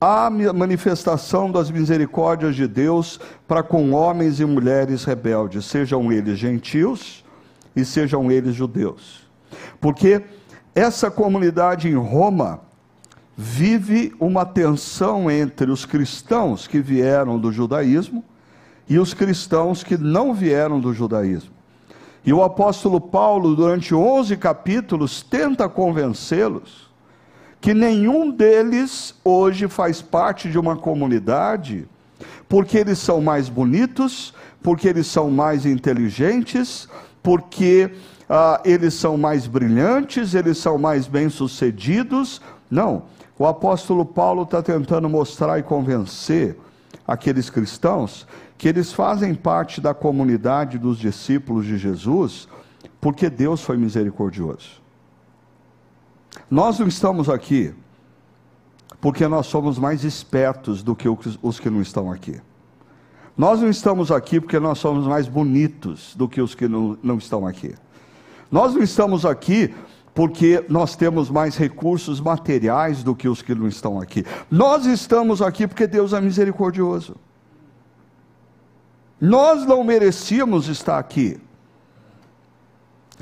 A 0.00 0.30
manifestação 0.30 1.50
das 1.50 1.72
misericórdias 1.72 2.54
de 2.54 2.68
Deus 2.68 3.18
para 3.48 3.64
com 3.64 3.90
homens 3.90 4.38
e 4.38 4.44
mulheres 4.44 5.02
rebeldes, 5.02 5.64
sejam 5.64 6.12
eles 6.12 6.38
gentios 6.38 7.24
e 7.74 7.84
sejam 7.84 8.30
eles 8.30 8.54
judeus. 8.54 9.28
Porque 9.80 10.22
essa 10.72 11.10
comunidade 11.10 11.88
em 11.88 11.96
Roma 11.96 12.60
vive 13.36 14.14
uma 14.20 14.46
tensão 14.46 15.28
entre 15.28 15.68
os 15.68 15.84
cristãos 15.84 16.68
que 16.68 16.78
vieram 16.78 17.40
do 17.40 17.50
judaísmo 17.50 18.24
e 18.88 19.00
os 19.00 19.14
cristãos 19.14 19.82
que 19.82 19.98
não 19.98 20.32
vieram 20.32 20.78
do 20.78 20.94
judaísmo. 20.94 21.59
E 22.24 22.32
o 22.32 22.42
apóstolo 22.42 23.00
Paulo, 23.00 23.56
durante 23.56 23.94
11 23.94 24.36
capítulos, 24.36 25.22
tenta 25.22 25.68
convencê-los 25.68 26.90
que 27.60 27.74
nenhum 27.74 28.30
deles 28.30 29.14
hoje 29.22 29.68
faz 29.68 30.00
parte 30.00 30.50
de 30.50 30.58
uma 30.58 30.76
comunidade, 30.76 31.86
porque 32.48 32.78
eles 32.78 32.98
são 32.98 33.20
mais 33.20 33.48
bonitos, 33.48 34.32
porque 34.62 34.88
eles 34.88 35.06
são 35.06 35.30
mais 35.30 35.66
inteligentes, 35.66 36.88
porque 37.22 37.90
ah, 38.28 38.60
eles 38.64 38.94
são 38.94 39.16
mais 39.16 39.46
brilhantes, 39.46 40.34
eles 40.34 40.56
são 40.58 40.78
mais 40.78 41.06
bem-sucedidos. 41.06 42.40
Não. 42.70 43.04
O 43.38 43.46
apóstolo 43.46 44.04
Paulo 44.04 44.42
está 44.42 44.62
tentando 44.62 45.08
mostrar 45.08 45.58
e 45.58 45.62
convencer 45.62 46.58
aqueles 47.06 47.50
cristãos 47.50 48.26
que 48.60 48.68
eles 48.68 48.92
fazem 48.92 49.34
parte 49.34 49.80
da 49.80 49.94
comunidade 49.94 50.76
dos 50.76 50.98
discípulos 50.98 51.64
de 51.64 51.78
Jesus, 51.78 52.46
porque 53.00 53.30
Deus 53.30 53.62
foi 53.62 53.78
misericordioso. 53.78 54.82
Nós 56.50 56.78
não 56.78 56.86
estamos 56.86 57.30
aqui 57.30 57.72
porque 59.00 59.26
nós 59.26 59.46
somos 59.46 59.78
mais 59.78 60.04
espertos 60.04 60.82
do 60.82 60.94
que 60.94 61.08
os 61.08 61.58
que 61.58 61.70
não 61.70 61.80
estão 61.80 62.12
aqui. 62.12 62.38
Nós 63.34 63.62
não 63.62 63.70
estamos 63.70 64.12
aqui 64.12 64.38
porque 64.38 64.60
nós 64.60 64.76
somos 64.76 65.06
mais 65.06 65.26
bonitos 65.26 66.14
do 66.14 66.28
que 66.28 66.42
os 66.42 66.54
que 66.54 66.68
não, 66.68 66.98
não 67.02 67.16
estão 67.16 67.46
aqui. 67.46 67.74
Nós 68.50 68.74
não 68.74 68.82
estamos 68.82 69.24
aqui 69.24 69.74
porque 70.14 70.62
nós 70.68 70.94
temos 70.94 71.30
mais 71.30 71.56
recursos 71.56 72.20
materiais 72.20 73.02
do 73.02 73.16
que 73.16 73.26
os 73.26 73.40
que 73.40 73.54
não 73.54 73.68
estão 73.68 73.98
aqui. 73.98 74.22
Nós 74.50 74.84
estamos 74.84 75.40
aqui 75.40 75.66
porque 75.66 75.86
Deus 75.86 76.12
é 76.12 76.20
misericordioso. 76.20 77.16
Nós 79.20 79.66
não 79.66 79.84
merecíamos 79.84 80.68
estar 80.68 80.98
aqui. 80.98 81.38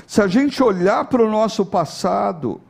Se 0.07 0.21
a 0.21 0.27
gente 0.27 0.63
olhar 0.63 1.05
para 1.05 1.23
o 1.23 1.29
nosso 1.29 1.65
passado 1.65 2.61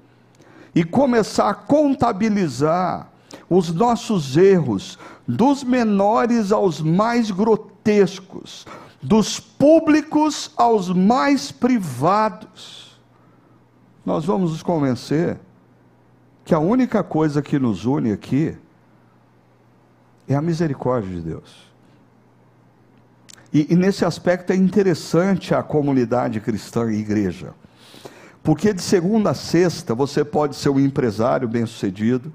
e 0.74 0.84
começar 0.84 1.50
a 1.50 1.54
contabilizar 1.54 3.10
os 3.50 3.72
nossos 3.74 4.36
erros, 4.36 4.98
dos 5.28 5.63
menores 5.63 6.52
aos 6.52 6.82
mais 6.82 7.30
grotescos, 7.30 8.65
dos 9.02 9.39
públicos 9.39 10.52
aos 10.58 10.89
mais 10.89 11.52
privados, 11.52 13.00
nós 14.06 14.26
vamos 14.26 14.52
nos 14.52 14.63
convencer 14.63 15.39
que 16.44 16.54
a 16.54 16.60
única 16.60 17.04
coisa 17.04 17.44
que 17.44 17.60
nos 17.60 17.86
une 17.86 18.12
aqui 18.12 18.58
é 20.28 20.36
a 20.36 20.42
misericórdia 20.42 21.15
de 21.15 21.22
Deus. 21.22 21.68
E, 23.53 23.67
e, 23.69 23.75
nesse 23.75 24.05
aspecto 24.05 24.51
é 24.51 24.55
interessante 24.55 25.55
a 25.55 25.63
comunidade 25.63 26.39
cristã 26.39 26.91
e 26.91 26.99
igreja. 26.99 27.53
Porque 28.43 28.73
de 28.73 28.81
segunda 28.81 29.31
a 29.31 29.33
sexta 29.33 29.95
você 29.95 30.23
pode 30.23 30.55
ser 30.55 30.69
um 30.69 30.79
empresário 30.79 31.47
bem-sucedido, 31.47 32.31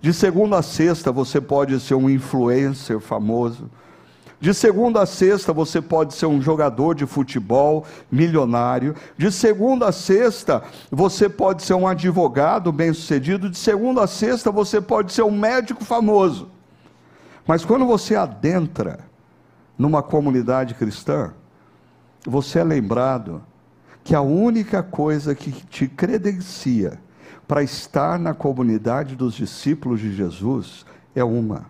de 0.00 0.12
segunda 0.12 0.58
a 0.58 0.62
sexta 0.62 1.12
você 1.12 1.40
pode 1.40 1.78
ser 1.78 1.94
um 1.94 2.10
influencer 2.10 2.98
famoso, 2.98 3.70
de 4.42 4.52
segunda 4.52 5.02
a 5.02 5.06
sexta 5.06 5.52
você 5.52 5.80
pode 5.80 6.14
ser 6.14 6.26
um 6.26 6.42
jogador 6.42 6.96
de 6.96 7.06
futebol 7.06 7.86
milionário. 8.10 8.96
De 9.16 9.30
segunda 9.30 9.86
a 9.86 9.92
sexta 9.92 10.64
você 10.90 11.28
pode 11.28 11.62
ser 11.62 11.74
um 11.74 11.86
advogado 11.86 12.72
bem-sucedido. 12.72 13.48
De 13.48 13.56
segunda 13.56 14.02
a 14.02 14.08
sexta 14.08 14.50
você 14.50 14.80
pode 14.80 15.12
ser 15.12 15.22
um 15.22 15.30
médico 15.30 15.84
famoso. 15.84 16.48
Mas 17.46 17.64
quando 17.64 17.86
você 17.86 18.16
adentra 18.16 18.98
numa 19.82 20.00
comunidade 20.00 20.74
cristã, 20.76 21.32
você 22.24 22.60
é 22.60 22.64
lembrado 22.64 23.42
que 24.04 24.14
a 24.14 24.20
única 24.20 24.80
coisa 24.80 25.34
que 25.34 25.50
te 25.50 25.88
credencia 25.88 27.00
para 27.48 27.64
estar 27.64 28.16
na 28.16 28.32
comunidade 28.32 29.16
dos 29.16 29.34
discípulos 29.34 29.98
de 29.98 30.14
Jesus 30.14 30.86
é 31.16 31.24
uma: 31.24 31.66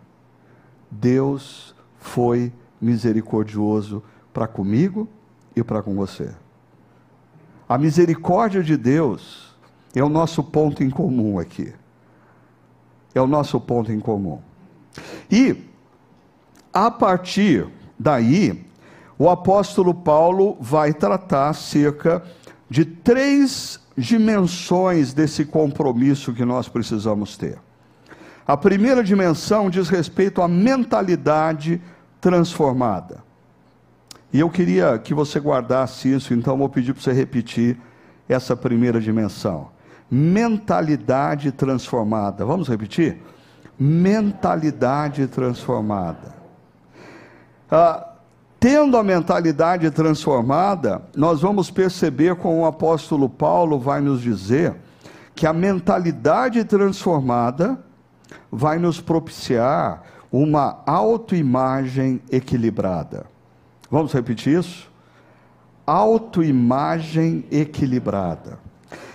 Deus 0.91 1.75
foi 1.97 2.53
misericordioso 2.79 4.03
para 4.31 4.47
comigo 4.47 5.09
e 5.57 5.65
para 5.65 5.83
com 5.83 5.95
você. 5.95 6.35
A 7.67 7.79
misericórdia 7.79 8.63
de 8.63 8.77
Deus 8.77 9.57
é 9.95 10.05
o 10.05 10.11
nosso 10.11 10.45
ponto 10.45 10.85
em 10.85 10.91
comum 10.91 11.39
aqui. 11.39 11.73
É 13.15 13.21
o 13.23 13.27
nosso 13.27 13.59
ponto 13.59 13.91
em 13.91 14.01
comum. 14.01 14.39
E, 15.31 15.57
a 16.75 16.91
partir 16.91 17.67
daí, 18.03 18.67
o 19.19 19.31
apóstolo 19.31 19.95
Paulo 19.95 20.57
vai 20.61 20.93
tratar 20.93 21.51
acerca 21.51 22.23
de 22.69 22.85
três 22.85 23.81
dimensões 23.97 25.13
desse 25.13 25.45
compromisso 25.45 26.33
que 26.33 26.45
nós 26.45 26.69
precisamos 26.69 27.37
ter. 27.37 27.59
A 28.47 28.57
primeira 28.57 29.05
dimensão 29.05 29.71
diz 29.71 29.89
respeito 29.89 30.43
à 30.43 30.49
mentalidade 30.49 31.81
transformada. 32.21 33.23
E 34.33 34.41
eu 34.41 34.51
queria 34.51 34.99
que 34.99 35.15
você 35.15 35.39
guardasse 35.39 36.13
isso, 36.13 36.35
então 36.35 36.57
vou 36.57 36.69
pedir 36.69 36.93
para 36.93 37.03
você 37.03 37.13
repetir 37.13 37.79
essa 38.29 38.57
primeira 38.57 39.01
dimensão. 39.01 39.69
Mentalidade 40.11 41.53
transformada. 41.53 42.45
Vamos 42.45 42.69
repetir? 42.69 43.23
Mentalidade 43.79 45.27
transformada. 45.27 46.42
Ah, 47.75 48.07
tendo 48.61 48.99
a 48.99 49.03
mentalidade 49.03 49.91
transformada, 49.91 51.01
nós 51.17 51.41
vamos 51.41 51.71
perceber 51.71 52.37
como 52.37 52.61
o 52.61 52.67
apóstolo 52.67 53.31
Paulo 53.31 53.79
vai 53.79 54.03
nos 54.03 54.21
dizer 54.21 54.77
que 55.35 55.47
a 55.47 55.55
mentalidade 55.55 56.63
transformada 56.65 57.83
vai 58.51 58.79
nos 58.79 59.01
propiciar 59.01 60.03
uma 60.31 60.83
autoimagem 60.85 62.21
equilibrada. 62.31 63.25
Vamos 63.91 64.13
repetir 64.13 64.59
isso? 64.59 64.91
Autoimagem 65.87 67.47
equilibrada. 67.51 68.59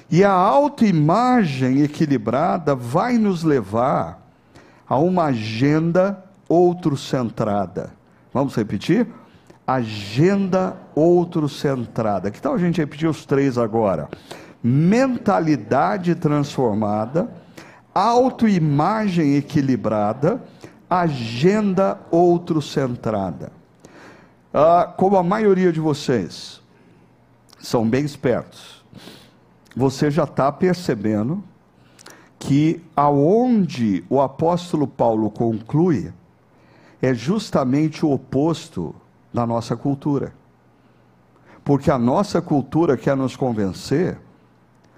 E 0.10 0.24
a 0.24 0.32
autoimagem 0.32 1.84
equilibrada 1.84 2.74
vai 2.74 3.20
nos 3.20 3.44
levar 3.44 4.20
a 4.90 4.98
uma 4.98 5.26
agenda 5.26 6.26
outro-centrada. 6.50 7.97
Vamos 8.38 8.56
repetir? 8.56 9.08
Agenda 9.66 10.78
outro-centrada. 10.94 12.30
Que 12.30 12.42
tal 12.42 12.54
a 12.54 12.58
gente 12.58 12.78
repetir 12.78 13.10
os 13.10 13.26
três 13.26 13.58
agora? 13.58 14.08
mentalidade 14.64 16.16
transformada, 16.16 17.32
autoimagem 17.94 19.36
equilibrada, 19.36 20.44
agenda 20.90 22.00
outro-centrada. 22.12 23.52
Ah, 24.54 24.94
como 24.98 25.18
a 25.18 25.24
maioria 25.24 25.72
de 25.72 25.80
vocês 25.80 26.62
são 27.60 27.88
bem 27.88 28.04
espertos, 28.04 28.84
você 29.76 30.10
já 30.10 30.24
está 30.24 30.52
percebendo 30.52 31.44
que 32.40 32.84
aonde 32.96 34.04
o 34.10 34.22
apóstolo 34.22 34.88
Paulo 34.88 35.30
conclui 35.30 36.12
é 37.02 37.14
justamente 37.14 38.06
o 38.06 38.12
oposto 38.12 38.96
da 39.34 39.46
nossa 39.46 39.76
cultura. 39.76 40.34
Porque 41.64 41.92
a 41.92 41.98
nossa 41.98 42.42
cultura 42.42 42.96
quer 42.96 43.16
nos 43.16 43.36
convencer 43.36 44.18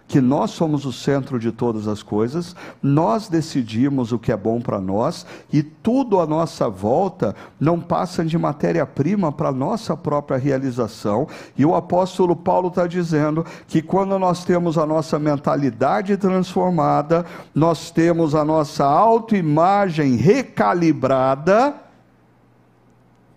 que 0.10 0.20
nós 0.20 0.50
somos 0.50 0.86
o 0.86 0.92
centro 0.92 1.40
de 1.40 1.52
todas 1.52 1.88
as 1.88 2.02
coisas, 2.02 2.56
nós 2.82 3.30
decidimos 3.30 4.12
o 4.12 4.18
que 4.18 4.32
é 4.32 4.36
bom 4.36 4.60
para 4.60 4.82
nós 4.82 5.24
e 5.54 5.62
tudo 5.62 6.20
à 6.20 6.26
nossa 6.26 6.68
volta 6.68 7.36
não 7.60 7.80
passa 7.80 8.26
de 8.26 8.36
matéria-prima 8.36 9.32
para 9.32 9.50
a 9.50 9.54
nossa 9.54 9.96
própria 9.96 10.40
realização. 10.40 11.28
E 11.56 11.64
o 11.64 11.76
apóstolo 11.76 12.36
Paulo 12.36 12.70
está 12.70 12.88
dizendo 12.88 13.46
que 13.68 13.84
quando 13.84 14.18
nós 14.18 14.44
temos 14.44 14.80
a 14.80 14.86
nossa 14.86 15.20
mentalidade 15.20 16.18
transformada, 16.18 17.24
nós 17.54 17.92
temos 17.92 18.34
a 18.34 18.44
nossa 18.44 18.84
autoimagem 18.86 20.16
recalibrada 20.16 21.89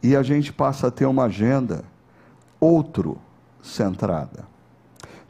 e 0.02 0.16
a 0.16 0.22
gente 0.22 0.52
passa 0.52 0.88
a 0.88 0.90
ter 0.90 1.06
uma 1.06 1.24
agenda 1.24 1.84
outro 2.60 3.18
centrada. 3.62 4.44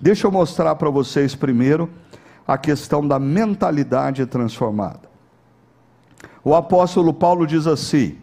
Deixa 0.00 0.26
eu 0.26 0.32
mostrar 0.32 0.74
para 0.74 0.90
vocês 0.90 1.34
primeiro 1.34 1.88
a 2.46 2.58
questão 2.58 3.06
da 3.06 3.18
mentalidade 3.18 4.24
transformada. 4.26 5.12
O 6.44 6.54
apóstolo 6.54 7.12
Paulo 7.14 7.46
diz 7.46 7.66
assim: 7.66 8.18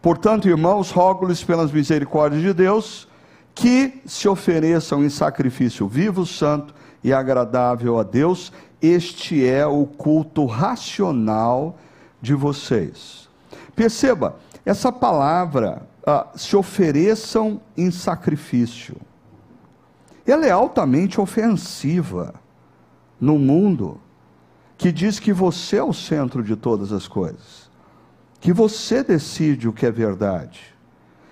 Portanto, 0.00 0.48
irmãos, 0.48 0.90
rogo-lhes 0.90 1.44
pelas 1.44 1.70
misericórdias 1.70 2.42
de 2.42 2.52
Deus 2.52 3.08
que 3.54 4.00
se 4.06 4.28
ofereçam 4.28 5.04
em 5.04 5.08
sacrifício 5.08 5.86
vivo, 5.86 6.26
santo 6.26 6.74
e 7.04 7.12
agradável 7.12 7.98
a 7.98 8.02
Deus. 8.02 8.52
Este 8.80 9.46
é 9.46 9.64
o 9.64 9.86
culto 9.86 10.44
racional 10.44 11.78
de 12.20 12.34
vocês. 12.34 13.28
Perceba, 13.76 14.36
essa 14.64 14.92
palavra, 14.92 15.88
ah, 16.06 16.28
se 16.34 16.56
ofereçam 16.56 17.60
em 17.76 17.90
sacrifício 17.90 18.96
ela 20.30 20.46
é 20.46 20.50
altamente 20.50 21.20
ofensiva 21.20 22.34
no 23.20 23.38
mundo 23.38 24.00
que 24.76 24.92
diz 24.92 25.18
que 25.18 25.32
você 25.32 25.76
é 25.76 25.82
o 25.82 25.92
centro 25.92 26.42
de 26.42 26.56
todas 26.56 26.92
as 26.92 27.06
coisas, 27.06 27.70
que 28.40 28.52
você 28.52 29.02
decide 29.02 29.68
o 29.68 29.72
que 29.72 29.86
é 29.86 29.90
verdade 29.90 30.74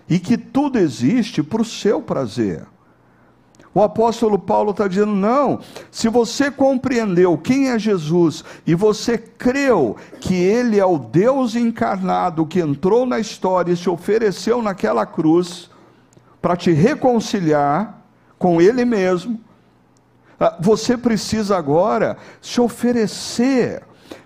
e 0.09 0.19
que 0.19 0.37
tudo 0.37 0.79
existe 0.79 1.43
para 1.43 1.63
o 1.63 1.65
seu 1.65 2.03
prazer. 2.03 2.67
O 3.73 3.83
apóstolo 3.83 4.39
Paulo 4.39 4.73
está 4.73 4.89
dizendo: 4.89 5.13
não, 5.13 5.61
se 5.91 6.09
você 6.09 6.51
compreendeu 6.51 7.39
quem 7.39 7.71
é 7.71 7.79
Jesus 7.79 8.45
e 8.67 8.75
você 8.75 9.17
creu 9.17 9.97
que 10.21 10.35
ele 10.35 10.79
é 10.79 10.85
o 10.85 10.99
Deus 10.99 11.55
encarnado 11.55 12.47
que 12.47 12.61
entrou 12.61 13.07
na 13.07 13.19
história 13.19 13.73
e 13.73 13.77
se 13.77 13.89
ofereceu 13.89 14.61
naquela 14.61 15.07
cruz 15.07 15.71
para 16.41 16.57
te 16.57 16.73
reconciliar, 16.73 18.01
com 18.41 18.61
Ele 18.61 18.85
mesmo. 18.87 19.39
Ah, 20.39 20.57
você 20.59 20.97
precisa 20.97 21.57
agora 21.57 22.17
se 22.41 22.61
oferecer 22.61 23.83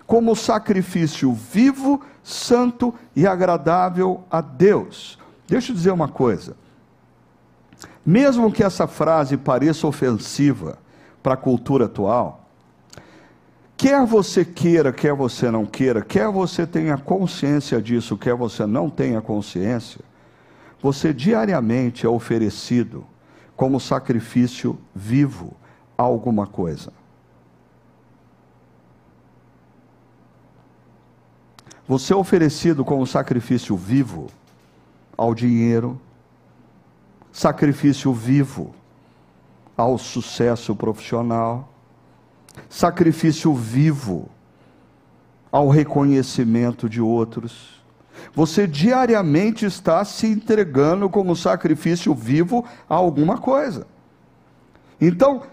como 0.07 0.35
sacrifício 0.35 1.33
vivo, 1.33 2.01
santo 2.23 2.93
e 3.13 3.27
agradável 3.27 4.23
a 4.31 4.39
Deus. 4.39 5.19
Deixa 5.45 5.71
eu 5.71 5.75
dizer 5.75 5.91
uma 5.91 6.07
coisa. 6.07 6.55
Mesmo 8.05 8.51
que 8.51 8.63
essa 8.63 8.85
frase 8.85 9.35
pareça 9.35 9.87
ofensiva 9.87 10.77
para 11.23 11.33
a 11.33 11.37
cultura 11.37 11.85
atual, 11.85 12.47
quer 13.75 14.05
você 14.05 14.45
queira, 14.45 14.93
quer 14.93 15.13
você 15.15 15.49
não 15.49 15.65
queira, 15.65 16.03
quer 16.03 16.29
você 16.29 16.67
tenha 16.67 16.97
consciência 16.97 17.81
disso, 17.81 18.15
quer 18.15 18.35
você 18.35 18.67
não 18.67 18.91
tenha 18.91 19.21
consciência, 19.21 20.01
você 20.79 21.11
diariamente 21.11 22.05
é 22.05 22.09
oferecido 22.09 23.03
como 23.55 23.79
sacrifício 23.79 24.77
vivo 24.93 25.53
a 25.97 26.03
alguma 26.03 26.45
coisa. 26.45 26.93
Você 31.87 32.13
é 32.13 32.15
oferecido 32.15 32.85
como 32.85 33.07
sacrifício 33.07 33.75
vivo 33.75 34.27
ao 35.17 35.33
dinheiro, 35.33 35.99
sacrifício 37.35 38.13
vivo 38.13 38.73
ao 39.75 39.97
sucesso 39.97 40.73
profissional, 40.73 41.67
sacrifício 42.69 43.53
vivo 43.53 44.29
ao 45.51 45.67
reconhecimento 45.67 46.87
de 46.87 47.01
outros 47.01 47.75
você 48.33 48.65
diariamente 48.65 49.65
está 49.65 50.03
se 50.05 50.27
entregando 50.27 51.09
como 51.09 51.35
sacrifício 51.35 52.13
vivo 52.13 52.65
a 52.89 52.95
alguma 52.95 53.37
coisa. 53.37 53.85
Então, 54.99 55.43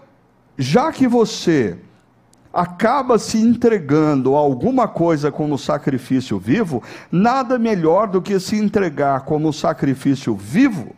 já 0.57 0.89
que 0.91 1.05
você 1.05 1.77
acaba 2.53 3.19
se 3.19 3.37
entregando 3.37 4.35
a 4.35 4.39
alguma 4.39 4.87
coisa 4.87 5.31
como 5.31 5.57
sacrifício 5.57 6.39
vivo, 6.39 6.81
nada 7.11 7.59
melhor 7.59 8.07
do 8.07 8.21
que 8.21 8.39
se 8.39 8.57
entregar 8.57 9.25
como 9.25 9.51
sacrifício 9.51 10.33
vivo 10.33 10.95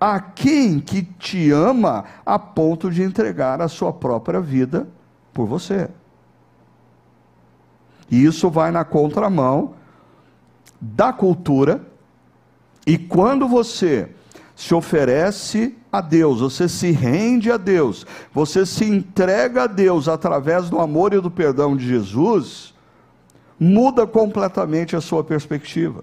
a 0.00 0.18
quem 0.18 0.80
que 0.80 1.02
te 1.02 1.50
ama 1.50 2.06
a 2.24 2.38
ponto 2.38 2.90
de 2.90 3.02
entregar 3.02 3.60
a 3.60 3.68
sua 3.68 3.92
própria 3.92 4.40
vida 4.40 4.88
por 5.34 5.46
você. 5.46 5.90
E 8.10 8.24
isso 8.24 8.48
vai 8.48 8.70
na 8.70 8.82
contramão 8.84 9.74
da 10.80 11.12
cultura, 11.12 11.86
e 12.86 12.96
quando 12.96 13.46
você 13.46 14.08
se 14.56 14.74
oferece 14.74 15.76
a 15.92 16.00
Deus, 16.00 16.40
você 16.40 16.68
se 16.68 16.90
rende 16.90 17.52
a 17.52 17.58
Deus, 17.58 18.06
você 18.32 18.64
se 18.64 18.84
entrega 18.84 19.64
a 19.64 19.66
Deus 19.66 20.08
através 20.08 20.70
do 20.70 20.80
amor 20.80 21.12
e 21.12 21.20
do 21.20 21.30
perdão 21.30 21.76
de 21.76 21.86
Jesus, 21.86 22.74
muda 23.58 24.06
completamente 24.06 24.96
a 24.96 25.00
sua 25.00 25.22
perspectiva. 25.22 26.02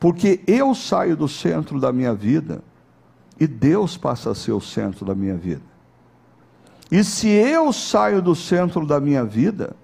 Porque 0.00 0.40
eu 0.46 0.74
saio 0.74 1.16
do 1.16 1.28
centro 1.28 1.78
da 1.78 1.92
minha 1.92 2.12
vida 2.12 2.62
e 3.38 3.46
Deus 3.46 3.96
passa 3.96 4.30
a 4.30 4.34
ser 4.34 4.52
o 4.52 4.60
centro 4.60 5.04
da 5.04 5.14
minha 5.14 5.36
vida. 5.36 5.62
E 6.90 7.02
se 7.02 7.28
eu 7.28 7.72
saio 7.72 8.22
do 8.22 8.34
centro 8.34 8.86
da 8.86 9.00
minha 9.00 9.24
vida, 9.24 9.74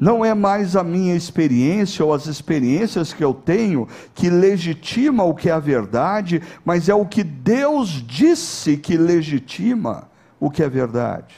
não 0.00 0.24
é 0.24 0.32
mais 0.32 0.76
a 0.76 0.84
minha 0.84 1.14
experiência 1.14 2.04
ou 2.04 2.12
as 2.12 2.26
experiências 2.26 3.12
que 3.12 3.24
eu 3.24 3.34
tenho 3.34 3.88
que 4.14 4.30
legitima 4.30 5.24
o 5.24 5.34
que 5.34 5.50
é 5.50 5.52
a 5.52 5.58
verdade, 5.58 6.42
mas 6.64 6.88
é 6.88 6.94
o 6.94 7.04
que 7.04 7.24
Deus 7.24 7.88
disse 7.88 8.76
que 8.76 8.96
legitima 8.96 10.08
o 10.38 10.50
que 10.50 10.62
é 10.62 10.68
verdade. 10.68 11.34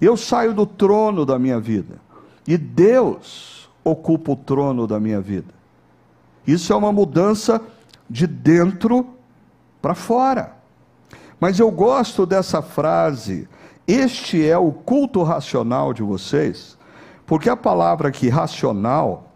Eu 0.00 0.16
saio 0.16 0.52
do 0.52 0.66
trono 0.66 1.24
da 1.24 1.38
minha 1.38 1.58
vida 1.58 1.96
e 2.46 2.56
Deus 2.56 3.68
ocupa 3.82 4.32
o 4.32 4.36
trono 4.36 4.86
da 4.86 5.00
minha 5.00 5.20
vida. 5.20 5.52
Isso 6.46 6.72
é 6.72 6.76
uma 6.76 6.92
mudança 6.92 7.60
de 8.08 8.26
dentro 8.26 9.17
para 9.80 9.94
fora. 9.94 10.56
Mas 11.40 11.58
eu 11.58 11.70
gosto 11.70 12.26
dessa 12.26 12.62
frase: 12.62 13.48
este 13.86 14.46
é 14.46 14.58
o 14.58 14.72
culto 14.72 15.22
racional 15.22 15.92
de 15.92 16.02
vocês 16.02 16.78
porque 17.28 17.50
a 17.50 17.56
palavra 17.56 18.08
aqui, 18.08 18.30
racional, 18.30 19.34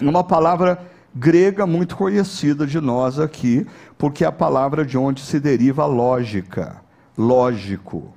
é 0.00 0.08
uma 0.08 0.24
palavra 0.24 0.80
grega 1.14 1.66
muito 1.66 1.94
conhecida 1.96 2.66
de 2.66 2.80
nós 2.80 3.20
aqui, 3.20 3.66
porque 3.98 4.24
é 4.24 4.26
a 4.26 4.32
palavra 4.32 4.86
de 4.86 4.96
onde 4.96 5.20
se 5.20 5.38
deriva 5.38 5.82
a 5.82 5.86
lógica, 5.86 6.80
lógico. 7.16 8.10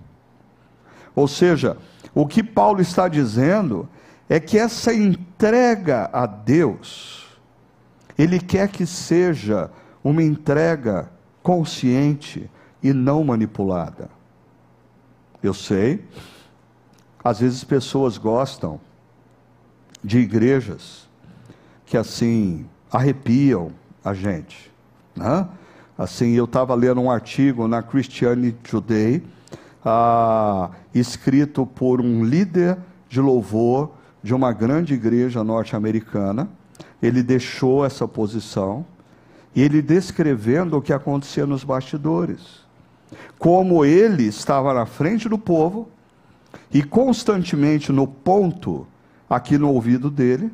Ou 1.13 1.27
seja, 1.27 1.75
o 2.15 2.25
que 2.25 2.41
Paulo 2.41 2.79
está 2.79 3.09
dizendo 3.09 3.89
é 4.29 4.39
que 4.39 4.57
essa 4.57 4.93
entrega 4.93 6.09
a 6.13 6.25
Deus, 6.25 7.27
ele 8.17 8.39
quer 8.39 8.69
que 8.69 8.85
seja 8.85 9.69
uma 10.01 10.23
entrega 10.23 11.11
consciente 11.47 12.51
e 12.83 12.91
não 12.91 13.23
manipulada. 13.23 14.09
Eu 15.41 15.53
sei 15.53 16.03
às 17.23 17.39
vezes 17.39 17.63
pessoas 17.63 18.17
gostam 18.17 18.81
de 20.03 20.19
igrejas 20.19 21.07
que 21.85 21.95
assim 21.95 22.65
arrepiam 22.91 23.71
a 24.03 24.13
gente. 24.13 24.69
Né? 25.15 25.47
Assim, 25.97 26.33
eu 26.33 26.43
estava 26.43 26.75
lendo 26.75 26.99
um 26.99 27.09
artigo 27.09 27.65
na 27.65 27.81
Christianity 27.81 28.57
Today, 28.69 29.23
ah, 29.85 30.71
escrito 30.93 31.65
por 31.65 32.01
um 32.01 32.25
líder 32.25 32.77
de 33.07 33.21
louvor 33.21 33.91
de 34.21 34.33
uma 34.33 34.51
grande 34.51 34.95
igreja 34.95 35.45
norte-americana. 35.45 36.49
Ele 37.01 37.23
deixou 37.23 37.85
essa 37.85 38.05
posição 38.05 38.85
e 39.57 39.61
ele 39.63 39.81
descrevendo 39.81 40.77
o 40.77 40.81
que 40.83 40.93
acontecia 40.93 41.43
nos 41.43 41.63
bastidores. 41.63 42.63
Como 43.39 43.83
ele 43.83 44.25
estava 44.25 44.71
na 44.71 44.85
frente 44.85 45.27
do 45.27 45.35
povo 45.35 45.89
e 46.71 46.83
constantemente 46.83 47.91
no 47.91 48.05
ponto 48.05 48.85
aqui 49.27 49.57
no 49.57 49.71
ouvido 49.71 50.11
dele, 50.11 50.51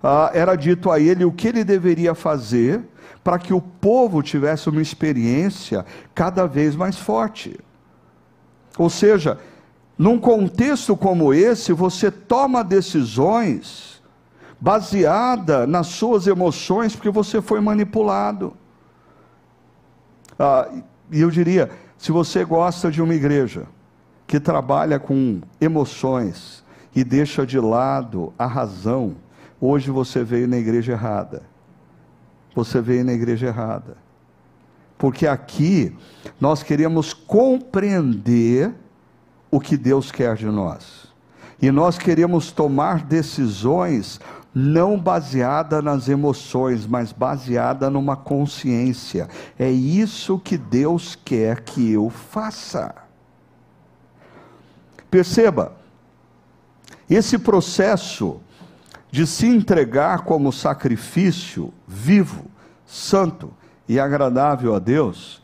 ah, 0.00 0.30
era 0.32 0.54
dito 0.54 0.92
a 0.92 1.00
ele 1.00 1.24
o 1.24 1.32
que 1.32 1.48
ele 1.48 1.64
deveria 1.64 2.14
fazer 2.14 2.84
para 3.24 3.36
que 3.36 3.52
o 3.52 3.60
povo 3.60 4.22
tivesse 4.22 4.68
uma 4.68 4.80
experiência 4.80 5.84
cada 6.14 6.46
vez 6.46 6.76
mais 6.76 6.96
forte. 6.96 7.58
Ou 8.78 8.88
seja, 8.88 9.40
num 9.98 10.20
contexto 10.20 10.96
como 10.96 11.34
esse, 11.34 11.72
você 11.72 12.12
toma 12.12 12.62
decisões 12.62 13.93
baseada 14.64 15.66
nas 15.66 15.88
suas 15.88 16.26
emoções, 16.26 16.96
porque 16.96 17.10
você 17.10 17.42
foi 17.42 17.60
manipulado. 17.60 18.54
Ah, 20.38 20.68
e 21.10 21.20
eu 21.20 21.30
diria, 21.30 21.70
se 21.98 22.10
você 22.10 22.44
gosta 22.44 22.90
de 22.90 23.02
uma 23.02 23.14
igreja 23.14 23.66
que 24.26 24.40
trabalha 24.40 24.98
com 24.98 25.40
emoções 25.60 26.64
e 26.96 27.04
deixa 27.04 27.46
de 27.46 27.60
lado 27.60 28.32
a 28.38 28.46
razão, 28.46 29.16
hoje 29.60 29.90
você 29.90 30.24
veio 30.24 30.48
na 30.48 30.56
igreja 30.56 30.92
errada 30.92 31.54
você 32.54 32.80
veio 32.80 33.04
na 33.04 33.12
igreja 33.12 33.48
errada. 33.48 33.96
Porque 34.96 35.26
aqui 35.26 35.94
nós 36.40 36.62
queremos 36.62 37.12
compreender 37.12 38.72
o 39.50 39.58
que 39.58 39.76
Deus 39.76 40.12
quer 40.12 40.36
de 40.36 40.46
nós. 40.46 41.12
E 41.60 41.70
nós 41.70 41.98
queremos 41.98 42.52
tomar 42.52 43.04
decisões 43.04 44.20
não 44.54 44.98
baseada 44.98 45.82
nas 45.82 46.08
emoções, 46.08 46.86
mas 46.86 47.12
baseada 47.12 47.90
numa 47.90 48.16
consciência. 48.16 49.28
É 49.58 49.68
isso 49.68 50.38
que 50.38 50.56
Deus 50.56 51.18
quer 51.24 51.62
que 51.62 51.90
eu 51.92 52.08
faça. 52.08 52.94
Perceba, 55.10 55.72
esse 57.10 57.38
processo 57.38 58.40
de 59.10 59.26
se 59.26 59.46
entregar 59.46 60.22
como 60.22 60.52
sacrifício 60.52 61.72
vivo, 61.86 62.46
santo 62.86 63.52
e 63.88 63.98
agradável 63.98 64.74
a 64.74 64.78
Deus, 64.78 65.42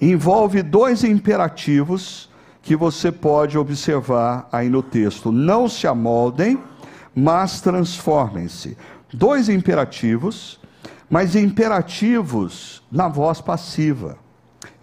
envolve 0.00 0.62
dois 0.62 1.04
imperativos 1.04 2.28
que 2.60 2.74
você 2.74 3.12
pode 3.12 3.56
observar 3.56 4.48
aí 4.50 4.68
no 4.68 4.82
texto: 4.82 5.30
não 5.30 5.68
se 5.68 5.86
amoldem, 5.86 6.58
mas 7.16 7.62
transformem-se. 7.62 8.76
Dois 9.10 9.48
imperativos, 9.48 10.60
mas 11.08 11.34
imperativos 11.34 12.82
na 12.92 13.08
voz 13.08 13.40
passiva. 13.40 14.18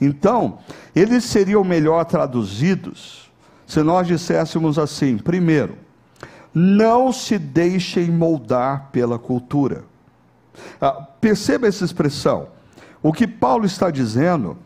Então, 0.02 0.58
eles 0.96 1.26
seriam 1.26 1.64
melhor 1.64 2.04
traduzidos 2.06 3.32
se 3.68 3.84
nós 3.84 4.08
disséssemos 4.08 4.80
assim: 4.80 5.18
primeiro, 5.18 5.78
não 6.54 7.14
se 7.14 7.38
deixem 7.38 8.10
moldar 8.10 8.90
pela 8.92 9.20
cultura. 9.20 9.84
Ah, 10.82 10.92
perceba 10.92 11.68
essa 11.68 11.86
expressão. 11.86 12.48
O 13.02 13.14
que 13.14 13.28
Paulo 13.28 13.66
está 13.66 13.92
dizendo 13.92 14.58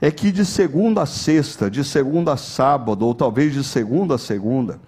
é 0.00 0.10
que 0.10 0.32
de 0.32 0.44
segunda 0.44 1.02
a 1.02 1.06
sexta, 1.06 1.70
de 1.70 1.84
segunda 1.84 2.32
a 2.32 2.36
sábado, 2.36 3.06
ou 3.06 3.14
talvez 3.14 3.52
de 3.52 3.62
segunda 3.62 4.14
a 4.14 4.18
segunda, 4.18 4.80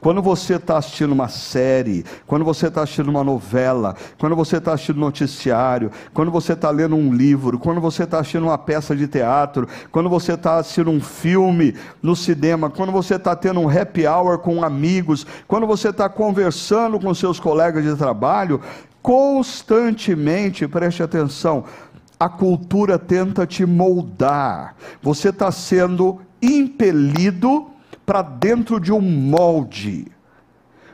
quando 0.00 0.22
você 0.22 0.54
está 0.54 0.78
assistindo 0.78 1.12
uma 1.12 1.28
série, 1.28 2.04
quando 2.26 2.44
você 2.44 2.68
está 2.68 2.82
assistindo 2.82 3.08
uma 3.08 3.24
novela, 3.24 3.96
quando 4.18 4.36
você 4.36 4.58
está 4.58 4.72
assistindo 4.72 5.00
noticiário, 5.00 5.90
quando 6.14 6.30
você 6.30 6.52
está 6.52 6.70
lendo 6.70 6.94
um 6.94 7.12
livro, 7.12 7.58
quando 7.58 7.80
você 7.80 8.04
está 8.04 8.20
assistindo 8.20 8.44
uma 8.44 8.58
peça 8.58 8.94
de 8.94 9.08
teatro, 9.08 9.68
quando 9.90 10.08
você 10.08 10.34
está 10.34 10.58
assistindo 10.58 10.90
um 10.90 11.00
filme 11.00 11.74
no 12.02 12.14
cinema, 12.14 12.70
quando 12.70 12.92
você 12.92 13.16
está 13.16 13.34
tendo 13.34 13.60
um 13.60 13.68
happy 13.68 14.06
hour 14.06 14.38
com 14.38 14.62
amigos, 14.62 15.26
quando 15.48 15.66
você 15.66 15.88
está 15.88 16.08
conversando 16.08 16.98
com 17.00 17.12
seus 17.14 17.40
colegas 17.40 17.84
de 17.84 17.96
trabalho, 17.96 18.60
constantemente, 19.02 20.68
preste 20.68 21.02
atenção, 21.02 21.64
a 22.20 22.28
cultura 22.28 22.98
tenta 22.98 23.46
te 23.46 23.64
moldar. 23.64 24.76
Você 25.00 25.30
está 25.30 25.50
sendo 25.50 26.20
impelido 26.42 27.70
para 28.04 28.20
dentro 28.20 28.78
de 28.78 28.92
um 28.92 29.00
molde. 29.00 30.06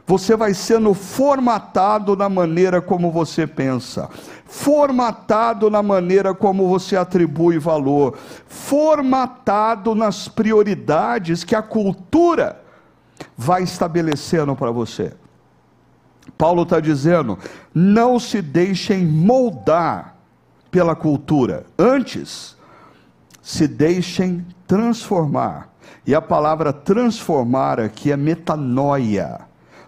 Você 0.06 0.36
vai 0.36 0.54
sendo 0.54 0.94
formatado 0.94 2.14
na 2.14 2.28
maneira 2.28 2.80
como 2.80 3.10
você 3.10 3.44
pensa, 3.44 4.08
formatado 4.44 5.68
na 5.68 5.82
maneira 5.82 6.32
como 6.32 6.68
você 6.68 6.96
atribui 6.96 7.58
valor, 7.58 8.16
formatado 8.46 9.96
nas 9.96 10.28
prioridades 10.28 11.42
que 11.42 11.56
a 11.56 11.62
cultura 11.62 12.62
vai 13.36 13.64
estabelecendo 13.64 14.54
para 14.54 14.70
você. 14.70 15.12
Paulo 16.38 16.62
está 16.62 16.78
dizendo: 16.78 17.36
não 17.74 18.20
se 18.20 18.40
deixem 18.40 19.04
moldar 19.04 20.15
pela 20.76 20.94
cultura. 20.94 21.64
Antes, 21.78 22.54
se 23.40 23.66
deixem 23.66 24.44
transformar. 24.66 25.70
E 26.06 26.14
a 26.14 26.20
palavra 26.20 26.70
transformar 26.70 27.80
aqui 27.80 28.12
é 28.12 28.16
metanoia. 28.16 29.40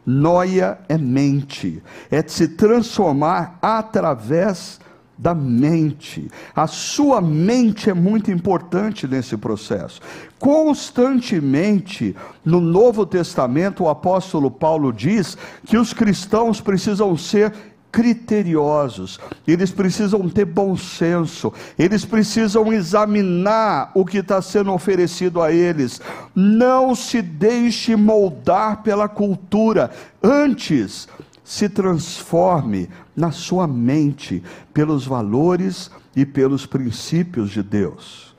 Noia 0.07 0.79
é 0.89 0.97
mente, 0.97 1.83
é 2.11 2.23
de 2.23 2.33
se 2.33 2.49
transformar 2.49 3.59
através 3.61 4.81
da 5.19 5.35
mente. 5.35 6.31
A 6.57 6.67
sua 6.67 7.21
mente 7.21 7.91
é 7.91 7.95
muito 7.95 8.31
importante 8.31 9.07
nesse 9.07 9.37
processo. 9.37 10.01
Constantemente, 10.39 12.17
no 12.43 12.63
Novo 12.63 13.05
Testamento, 13.05 13.85
o 13.85 13.91
apóstolo 13.91 14.51
Paulo 14.51 14.91
diz 14.91 15.37
que 15.67 15.77
os 15.77 15.93
cristãos 15.93 16.63
precisam 16.63 17.15
ser 17.15 17.53
criteriosos, 17.91 19.19
eles 19.47 19.71
precisam 19.71 20.29
ter 20.29 20.45
bom 20.45 20.77
senso, 20.77 21.53
eles 21.79 22.05
precisam 22.05 22.73
examinar 22.73 23.91
o 23.95 24.05
que 24.05 24.19
está 24.19 24.41
sendo 24.43 24.73
oferecido 24.73 25.41
a 25.41 25.53
eles. 25.53 26.01
Não 26.35 26.95
se 26.95 27.23
deixe 27.23 27.97
moldar 27.97 28.83
pela 28.83 29.09
cultura, 29.09 29.91
antes 30.23 31.09
se 31.43 31.69
transforme 31.69 32.91
na 33.17 33.33
sua 33.33 33.67
mente 33.67 34.43
pelos 34.75 35.07
valores 35.07 35.91
e 36.15 36.27
pelos 36.27 36.67
princípios 36.67 37.51
de 37.51 37.63
Deus. 37.63 38.35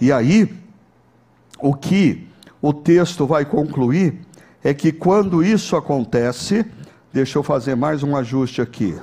E 0.00 0.10
aí, 0.10 0.52
o 1.60 1.72
que 1.72 2.26
o 2.60 2.72
texto 2.72 3.26
vai 3.26 3.44
concluir 3.44 4.20
é 4.62 4.74
que 4.74 4.90
quando 4.90 5.42
isso 5.42 5.76
acontece, 5.76 6.66
Deixa 7.18 7.36
eu 7.36 7.42
fazer 7.42 7.74
mais 7.74 8.04
um 8.04 8.14
ajuste 8.14 8.62
aqui. 8.62 8.96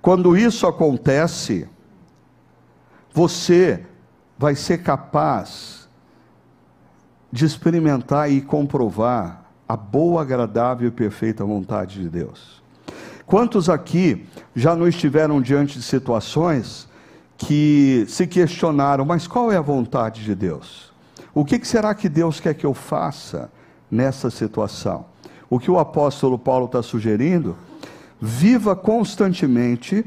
Quando 0.00 0.34
isso 0.34 0.66
acontece, 0.66 1.68
você 3.12 3.84
vai 4.38 4.54
ser 4.54 4.82
capaz 4.82 5.86
de 7.30 7.44
experimentar 7.44 8.32
e 8.32 8.40
comprovar 8.40 9.44
a 9.68 9.76
boa, 9.76 10.22
agradável 10.22 10.88
e 10.88 10.90
perfeita 10.90 11.44
vontade 11.44 12.00
de 12.00 12.08
Deus. 12.08 12.62
Quantos 13.26 13.68
aqui 13.68 14.26
já 14.56 14.74
não 14.74 14.88
estiveram 14.88 15.38
diante 15.38 15.78
de 15.78 15.84
situações 15.84 16.88
que 17.36 18.06
se 18.08 18.26
questionaram, 18.26 19.04
mas 19.04 19.26
qual 19.26 19.52
é 19.52 19.58
a 19.58 19.60
vontade 19.60 20.24
de 20.24 20.34
Deus? 20.34 20.94
O 21.34 21.44
que 21.44 21.62
será 21.66 21.94
que 21.94 22.08
Deus 22.08 22.40
quer 22.40 22.54
que 22.54 22.64
eu 22.64 22.72
faça 22.72 23.52
nessa 23.90 24.30
situação? 24.30 25.12
O 25.54 25.58
que 25.60 25.70
o 25.70 25.78
apóstolo 25.78 26.36
Paulo 26.36 26.66
está 26.66 26.82
sugerindo, 26.82 27.54
viva 28.20 28.74
constantemente, 28.74 30.04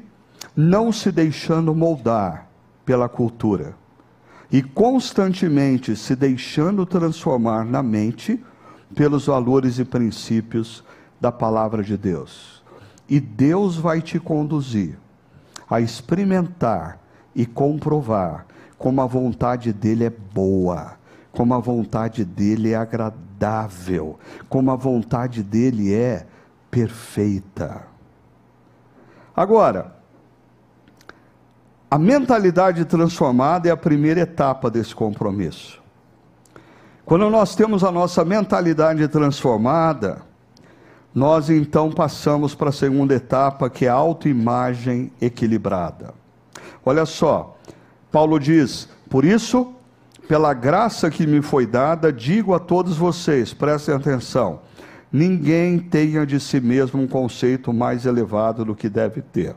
não 0.54 0.92
se 0.92 1.10
deixando 1.10 1.74
moldar 1.74 2.50
pela 2.84 3.08
cultura, 3.08 3.74
e 4.52 4.62
constantemente 4.62 5.96
se 5.96 6.18
deixando 6.18 6.86
transformar 6.86 7.64
na 7.64 7.82
mente 7.82 8.44
pelos 8.94 9.28
valores 9.28 9.80
e 9.80 9.86
princípios 9.86 10.84
da 11.18 11.32
palavra 11.32 11.82
de 11.82 11.96
Deus. 11.96 12.62
E 13.08 13.18
Deus 13.18 13.78
vai 13.78 14.02
te 14.02 14.20
conduzir 14.20 14.98
a 15.70 15.80
experimentar 15.80 17.00
e 17.34 17.46
comprovar 17.46 18.46
como 18.78 19.00
a 19.00 19.06
vontade 19.06 19.72
dele 19.72 20.04
é 20.04 20.10
boa, 20.10 20.98
como 21.32 21.54
a 21.54 21.60
vontade 21.60 22.26
dele 22.26 22.74
é 22.74 22.76
agradável 22.76 23.27
agradável, 23.38 24.18
como 24.50 24.72
a 24.72 24.76
vontade 24.76 25.44
dele 25.44 25.94
é 25.94 26.26
perfeita. 26.70 27.84
Agora, 29.36 29.96
a 31.90 31.98
mentalidade 31.98 32.84
transformada 32.86 33.70
é 33.70 33.72
a 33.72 33.78
primeira 33.78 34.22
etapa 34.22 34.70
desse 34.70 34.94
compromisso. 34.94 35.82
Quando 37.06 37.30
nós 37.30 37.56
temos 37.56 37.84
a 37.84 37.92
nossa 37.92 38.26
mentalidade 38.26 39.08
transformada, 39.08 40.24
nós 41.16 41.50
então 41.50 41.90
passamos 41.90 42.54
para 42.54 42.70
a 42.70 42.74
segunda 42.74 43.14
etapa, 43.14 43.70
que 43.70 43.86
é 43.86 43.90
a 43.90 43.94
autoimagem 43.94 45.12
equilibrada. 45.22 46.14
Olha 46.86 47.06
só, 47.06 47.56
Paulo 48.12 48.38
diz: 48.38 48.90
Por 49.10 49.24
isso, 49.24 49.74
pela 50.28 50.54
graça 50.54 51.10
que 51.10 51.26
me 51.26 51.42
foi 51.42 51.66
dada, 51.66 52.12
digo 52.12 52.54
a 52.54 52.60
todos 52.60 52.98
vocês, 52.98 53.54
prestem 53.54 53.96
atenção, 53.96 54.62
ninguém 55.12 55.80
tenha 55.80 56.26
de 56.26 56.40
si 56.40 56.60
mesmo 56.60 57.02
um 57.02 57.08
conceito 57.08 57.72
mais 57.74 58.06
elevado 58.06 58.66
do 58.66 58.76
que 58.76 58.90
deve 58.90 59.22
ter. 59.22 59.56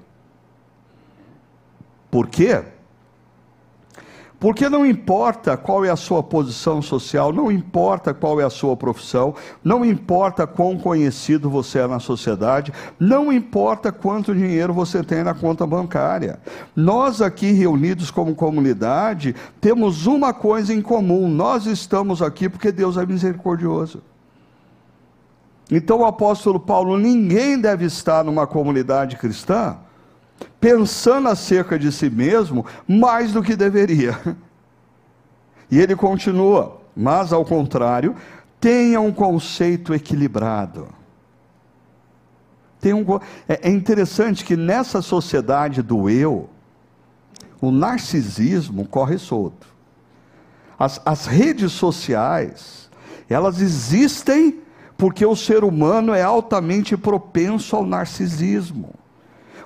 Por 2.11 2.29
quê? 2.29 2.63
Porque 4.41 4.71
não 4.71 4.87
importa 4.87 5.55
qual 5.55 5.85
é 5.85 5.91
a 5.91 5.97
sua 5.97 6.23
posição 6.23 6.81
social, 6.81 7.31
não 7.31 7.53
importa 7.53 8.15
qual 8.15 8.41
é 8.41 8.45
a 8.45 8.49
sua 8.49 8.75
profissão, 8.75 9.35
não 9.63 9.85
importa 9.85 10.47
quão 10.47 10.79
conhecido 10.79 11.51
você 11.51 11.81
é 11.81 11.87
na 11.87 12.01
sociedade, 12.01 12.73
não 12.99 13.31
importa 13.31 13.93
quanto 13.93 14.35
dinheiro 14.35 14.73
você 14.73 15.05
tem 15.05 15.23
na 15.23 15.35
conta 15.35 15.67
bancária. 15.67 16.41
Nós 16.75 17.21
aqui 17.21 17.53
reunidos 17.53 18.11
como 18.11 18.35
comunidade 18.35 19.37
temos 19.61 20.07
uma 20.07 20.33
coisa 20.33 20.73
em 20.73 20.81
comum: 20.81 21.29
nós 21.29 21.67
estamos 21.67 22.23
aqui 22.23 22.49
porque 22.49 22.73
Deus 22.73 22.97
é 22.97 23.05
misericordioso. 23.05 24.03
Então 25.71 25.99
o 25.99 26.07
apóstolo 26.07 26.59
Paulo, 26.59 26.97
ninguém 26.97 27.61
deve 27.61 27.85
estar 27.85 28.25
numa 28.25 28.47
comunidade 28.47 29.17
cristã 29.17 29.77
pensando 30.61 31.29
acerca 31.29 31.79
de 31.79 31.91
si 31.91 32.11
mesmo 32.11 32.65
mais 32.87 33.33
do 33.33 33.43
que 33.43 33.57
deveria. 33.57 34.19
E 35.71 35.79
ele 35.79 35.95
continua, 35.95 36.81
mas 36.97 37.33
ao 37.33 37.45
contrário, 37.45 38.17
tenha 38.61 39.01
um 39.01 39.13
conceito 39.13 39.95
equilibrado. 39.95 40.89
Tem 42.81 42.93
um, 42.93 43.05
é, 43.49 43.69
é 43.69 43.71
interessante 43.71 44.45
que 44.45 44.57
nessa 44.57 45.01
sociedade 45.01 45.83
do 45.83 46.11
eu, 46.11 46.49
o 47.61 47.71
narcisismo 47.71 48.87
corre 48.87 49.19
solto. 49.19 49.69
As, 50.79 51.01
as 51.05 51.27
redes 51.27 51.73
sociais, 51.73 52.91
elas 53.29 53.61
existem 53.61 54.61
porque 54.97 55.25
o 55.25 55.37
ser 55.37 55.63
humano 55.63 56.15
é 56.15 56.23
altamente 56.23 56.97
propenso 56.97 57.77
ao 57.77 57.87
narcisismo. 57.87 58.95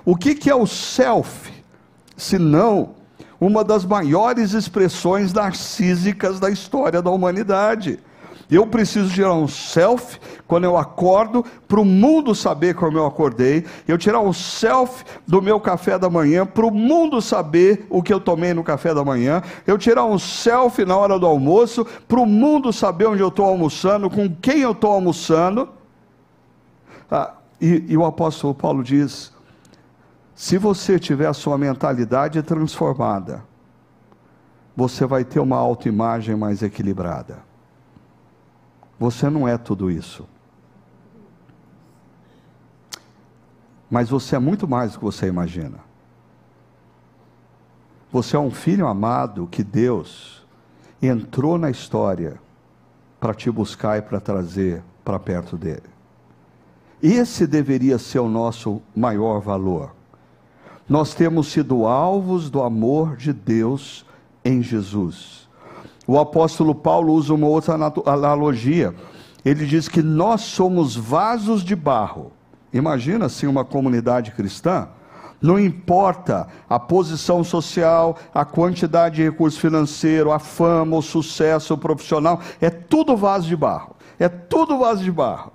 O 0.05 0.15
que, 0.15 0.35
que 0.35 0.49
é 0.49 0.55
o 0.55 0.67
self? 0.67 1.51
Se 2.15 2.37
não 2.37 2.93
uma 3.39 3.63
das 3.63 3.83
maiores 3.83 4.53
expressões 4.53 5.33
narcísicas 5.33 6.39
da 6.39 6.49
história 6.49 7.01
da 7.01 7.09
humanidade. 7.09 7.99
Eu 8.49 8.67
preciso 8.67 9.11
tirar 9.11 9.33
um 9.33 9.47
self 9.47 10.19
quando 10.47 10.65
eu 10.65 10.77
acordo, 10.77 11.43
para 11.67 11.79
o 11.79 11.85
mundo 11.85 12.35
saber 12.35 12.75
como 12.75 12.97
eu 12.97 13.05
acordei. 13.05 13.65
Eu 13.87 13.97
tirar 13.97 14.21
um 14.21 14.31
self 14.31 15.03
do 15.25 15.41
meu 15.41 15.59
café 15.59 15.97
da 15.97 16.09
manhã, 16.09 16.45
para 16.45 16.65
o 16.65 16.71
mundo 16.71 17.21
saber 17.21 17.87
o 17.89 18.03
que 18.03 18.13
eu 18.13 18.19
tomei 18.19 18.53
no 18.53 18.63
café 18.63 18.93
da 18.93 19.03
manhã. 19.03 19.41
Eu 19.65 19.77
tirar 19.77 20.05
um 20.05 20.19
self 20.19 20.85
na 20.85 20.95
hora 20.95 21.17
do 21.17 21.25
almoço, 21.25 21.85
para 22.07 22.19
o 22.19 22.25
mundo 22.25 22.71
saber 22.71 23.07
onde 23.07 23.21
eu 23.21 23.29
estou 23.29 23.45
almoçando, 23.45 24.09
com 24.09 24.29
quem 24.35 24.59
eu 24.59 24.73
estou 24.73 24.91
almoçando. 24.91 25.67
Ah, 27.09 27.33
e, 27.59 27.83
e 27.87 27.97
o 27.97 28.05
apóstolo 28.05 28.53
Paulo 28.53 28.83
diz: 28.83 29.34
se 30.35 30.57
você 30.57 30.99
tiver 30.99 31.27
a 31.27 31.33
sua 31.33 31.57
mentalidade 31.57 32.43
transformada, 32.43 33.41
você 34.75 35.05
vai 35.05 35.23
ter 35.23 35.39
uma 35.39 35.55
autoimagem 35.55 36.35
mais 36.35 36.61
equilibrada. 36.61 37.39
Você 38.99 39.29
não 39.29 39.47
é 39.47 39.57
tudo 39.57 39.89
isso. 39.89 40.27
Mas 43.89 44.09
você 44.09 44.35
é 44.35 44.39
muito 44.39 44.67
mais 44.67 44.91
do 44.91 44.99
que 44.99 45.05
você 45.05 45.27
imagina. 45.27 45.79
Você 48.11 48.35
é 48.35 48.39
um 48.39 48.51
filho 48.51 48.87
amado 48.87 49.47
que 49.47 49.63
Deus 49.63 50.45
entrou 51.01 51.57
na 51.57 51.69
história 51.69 52.41
para 53.21 53.33
te 53.33 53.49
buscar 53.49 53.99
e 53.99 54.01
para 54.01 54.19
trazer 54.19 54.83
para 55.03 55.17
perto 55.17 55.55
dele. 55.57 55.89
Esse 57.01 57.47
deveria 57.47 57.97
ser 57.97 58.19
o 58.19 58.27
nosso 58.27 58.81
maior 58.93 59.39
valor 59.39 59.95
nós 60.87 61.13
temos 61.15 61.47
sido 61.47 61.87
alvos 61.87 62.49
do 62.49 62.61
amor 62.61 63.17
de 63.17 63.33
Deus 63.33 64.05
em 64.43 64.61
Jesus. 64.61 65.49
O 66.07 66.19
apóstolo 66.19 66.75
Paulo 66.75 67.13
usa 67.13 67.33
uma 67.33 67.47
outra 67.47 67.73
analogia. 68.05 68.93
Ele 69.43 69.65
diz 69.65 69.87
que 69.87 70.03
nós 70.03 70.41
somos 70.41 70.95
vasos 70.95 71.63
de 71.63 71.75
barro. 71.75 72.31
Imagina 72.71 73.25
assim 73.25 73.47
uma 73.47 73.65
comunidade 73.65 74.31
cristã. 74.31 74.87
Não 75.41 75.59
importa 75.59 76.47
a 76.69 76.79
posição 76.79 77.43
social, 77.43 78.17
a 78.33 78.45
quantidade 78.45 79.15
de 79.15 79.23
recurso 79.23 79.59
financeiro, 79.59 80.31
a 80.31 80.39
fama, 80.39 80.97
o 80.97 81.01
sucesso 81.01 81.77
profissional, 81.77 82.39
é 82.61 82.69
tudo 82.69 83.17
vaso 83.17 83.47
de 83.47 83.55
barro. 83.55 83.95
É 84.19 84.29
tudo 84.29 84.77
vaso 84.77 85.03
de 85.03 85.11
barro. 85.11 85.51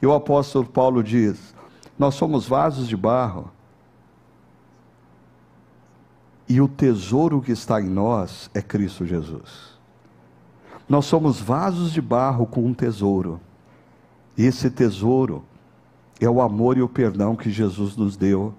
E 0.00 0.06
o 0.06 0.14
apóstolo 0.14 0.66
Paulo 0.66 1.02
diz: 1.02 1.54
Nós 1.98 2.14
somos 2.14 2.46
vasos 2.46 2.88
de 2.88 2.96
barro 2.96 3.50
e 6.48 6.60
o 6.60 6.68
tesouro 6.68 7.42
que 7.42 7.52
está 7.52 7.80
em 7.80 7.88
nós 7.88 8.48
é 8.54 8.62
Cristo 8.62 9.04
Jesus. 9.04 9.78
Nós 10.88 11.04
somos 11.04 11.38
vasos 11.38 11.92
de 11.92 12.00
barro 12.00 12.46
com 12.46 12.64
um 12.64 12.72
tesouro. 12.72 13.38
E 14.36 14.44
esse 14.44 14.70
tesouro 14.70 15.44
é 16.18 16.28
o 16.28 16.40
amor 16.40 16.78
e 16.78 16.82
o 16.82 16.88
perdão 16.88 17.36
que 17.36 17.50
Jesus 17.50 17.96
nos 17.96 18.16
deu 18.16 18.54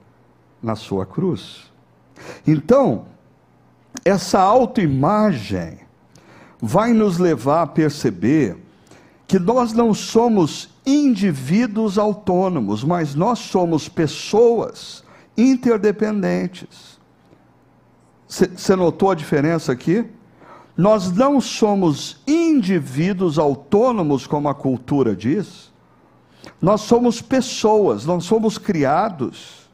na 0.61 0.75
sua 0.75 1.05
cruz. 1.05 1.71
Então, 2.45 3.05
essa 4.05 4.39
autoimagem 4.39 5.79
vai 6.61 6.93
nos 6.93 7.17
levar 7.17 7.63
a 7.63 7.67
perceber 7.67 8.57
que 9.27 9.39
nós 9.39 9.73
não 9.73 9.93
somos 9.93 10.69
indivíduos 10.85 11.97
autônomos, 11.97 12.83
mas 12.83 13.15
nós 13.15 13.39
somos 13.39 13.89
pessoas 13.89 15.03
interdependentes. 15.37 16.98
Você 18.29 18.75
notou 18.75 19.09
a 19.09 19.15
diferença 19.15 19.71
aqui? 19.71 20.05
Nós 20.77 21.11
não 21.11 21.41
somos 21.41 22.21
indivíduos 22.27 23.39
autônomos, 23.39 24.27
como 24.27 24.47
a 24.47 24.53
cultura 24.53 25.15
diz. 25.15 25.71
Nós 26.61 26.81
somos 26.81 27.23
pessoas, 27.23 28.05
nós 28.05 28.23
somos 28.25 28.59
criados 28.59 29.67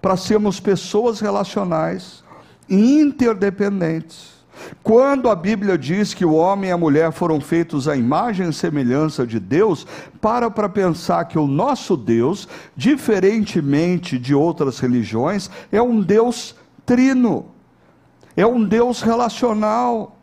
para 0.00 0.14
sermos 0.16 0.60
pessoas 0.60 1.20
relacionais 1.20 2.22
e 2.68 3.00
interdependentes. 3.00 4.36
Quando 4.82 5.28
a 5.30 5.34
Bíblia 5.34 5.76
diz 5.76 6.12
que 6.12 6.24
o 6.24 6.34
homem 6.34 6.70
e 6.70 6.72
a 6.72 6.78
mulher 6.78 7.12
foram 7.12 7.40
feitos 7.40 7.88
à 7.88 7.96
imagem 7.96 8.48
e 8.48 8.52
semelhança 8.52 9.26
de 9.26 9.40
Deus, 9.40 9.86
para 10.20 10.50
para 10.50 10.68
pensar 10.68 11.24
que 11.24 11.38
o 11.38 11.46
nosso 11.46 11.96
Deus, 11.96 12.46
diferentemente 12.76 14.18
de 14.18 14.34
outras 14.34 14.78
religiões, 14.78 15.50
é 15.72 15.80
um 15.80 16.00
Deus 16.00 16.54
trino 16.84 17.55
é 18.36 18.46
um 18.46 18.62
Deus 18.62 19.00
relacional, 19.00 20.16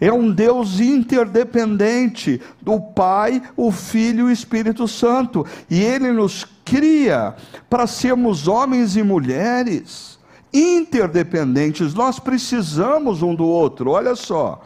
é 0.00 0.12
um 0.12 0.30
Deus 0.32 0.80
interdependente 0.80 2.40
do 2.60 2.80
Pai, 2.80 3.40
o 3.56 3.70
Filho 3.70 4.20
e 4.20 4.30
o 4.30 4.32
Espírito 4.32 4.88
Santo, 4.88 5.46
e 5.70 5.80
Ele 5.80 6.10
nos 6.10 6.44
cria 6.64 7.36
para 7.70 7.86
sermos 7.86 8.48
homens 8.48 8.96
e 8.96 9.02
mulheres 9.02 10.12
interdependentes, 10.52 11.94
nós 11.94 12.18
precisamos 12.18 13.22
um 13.22 13.34
do 13.34 13.46
outro, 13.46 13.90
olha 13.90 14.14
só. 14.14 14.60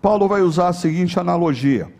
Paulo 0.00 0.26
vai 0.26 0.40
usar 0.40 0.68
a 0.68 0.72
seguinte 0.72 1.18
analogia: 1.18 1.92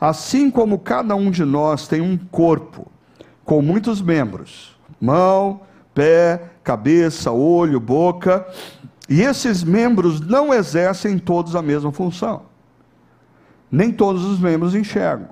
assim 0.00 0.50
como 0.50 0.78
cada 0.78 1.14
um 1.14 1.30
de 1.30 1.44
nós 1.44 1.86
tem 1.86 2.00
um 2.00 2.18
corpo 2.18 2.90
com 3.44 3.62
muitos 3.62 4.00
membros, 4.00 4.76
mão, 5.00 5.60
pé, 5.94 6.42
cabeça, 6.64 7.30
olho, 7.30 7.78
boca, 7.78 8.46
e 9.12 9.20
esses 9.20 9.62
membros 9.62 10.22
não 10.22 10.54
exercem 10.54 11.18
todos 11.18 11.54
a 11.54 11.60
mesma 11.60 11.92
função. 11.92 12.44
Nem 13.70 13.92
todos 13.92 14.24
os 14.24 14.38
membros 14.38 14.74
enxergam. 14.74 15.28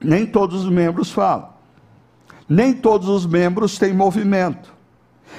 Nem 0.00 0.26
todos 0.26 0.64
os 0.64 0.68
membros 0.68 1.12
falam. 1.12 1.50
Nem 2.48 2.72
todos 2.72 3.06
os 3.08 3.24
membros 3.24 3.78
têm 3.78 3.92
movimento. 3.92 4.74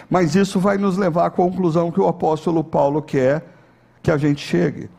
Mas 0.10 0.36
isso 0.36 0.58
vai 0.58 0.78
nos 0.78 0.96
levar 0.96 1.26
à 1.26 1.30
conclusão 1.30 1.92
que 1.92 2.00
o 2.00 2.08
apóstolo 2.08 2.64
Paulo 2.64 3.02
quer 3.02 3.46
que 4.02 4.10
a 4.10 4.16
gente 4.16 4.40
chegue. 4.40 4.90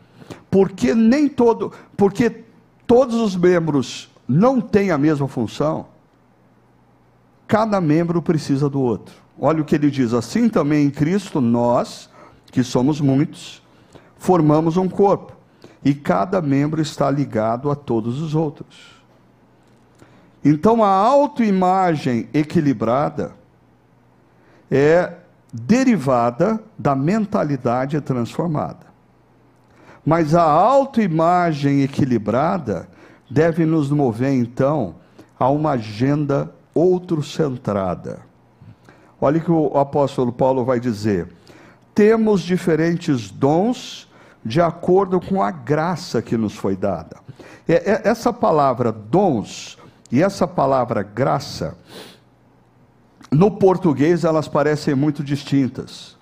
Porque 0.47 0.93
nem 0.93 1.27
todo, 1.27 1.71
porque 1.97 2.43
todos 2.85 3.15
os 3.15 3.35
membros 3.35 4.07
não 4.27 4.61
têm 4.61 4.91
a 4.91 4.99
mesma 4.99 5.27
função, 5.27 5.87
cada 7.47 7.81
membro 7.81 8.21
precisa 8.21 8.69
do 8.69 8.79
outro. 8.79 9.15
Olha 9.39 9.63
o 9.63 9.65
que 9.65 9.73
ele 9.73 9.89
diz: 9.89 10.13
assim 10.13 10.47
também 10.47 10.85
em 10.85 10.91
Cristo 10.91 11.41
nós, 11.41 12.07
que 12.55 12.63
somos 12.63 13.01
muitos, 13.01 13.61
formamos 14.17 14.77
um 14.77 14.87
corpo. 14.87 15.33
e 15.83 15.93
cada 15.93 16.41
membro 16.41 16.81
está 16.81 17.11
ligado 17.11 17.69
a 17.69 17.75
todos 17.75 18.19
os 18.19 18.33
outros. 18.33 18.95
Então 20.43 20.83
a 20.83 20.89
autoimagem 20.89 22.27
equilibrada 22.33 23.35
é 24.71 25.13
derivada 25.53 26.59
da 26.75 26.95
mentalidade 26.95 28.01
transformada. 28.01 28.87
Mas 30.03 30.33
a 30.33 30.41
autoimagem 30.41 31.83
equilibrada 31.83 32.89
deve 33.29 33.63
nos 33.63 33.91
mover 33.91 34.33
então 34.33 34.95
a 35.37 35.49
uma 35.49 35.71
agenda 35.71 36.51
outro-centrada. 36.73 38.21
Olha 39.21 39.37
o 39.37 39.43
que 39.43 39.51
o 39.51 39.77
apóstolo 39.77 40.31
Paulo 40.31 40.65
vai 40.65 40.79
dizer: 40.79 41.27
temos 41.95 42.41
diferentes 42.41 43.31
dons 43.31 44.07
de 44.43 44.61
acordo 44.61 45.19
com 45.19 45.41
a 45.41 45.49
graça 45.49 46.21
que 46.21 46.37
nos 46.37 46.53
foi 46.53 46.75
dada. 46.75 47.17
Essa 47.67 48.31
palavra 48.31 48.91
dons 48.91 49.77
e 50.11 50.21
essa 50.21 50.47
palavra 50.47 51.01
graça, 51.01 51.75
no 53.31 53.49
português 53.49 54.23
elas 54.23 54.47
parecem 54.47 54.93
muito 54.93 55.23
distintas, 55.23 56.15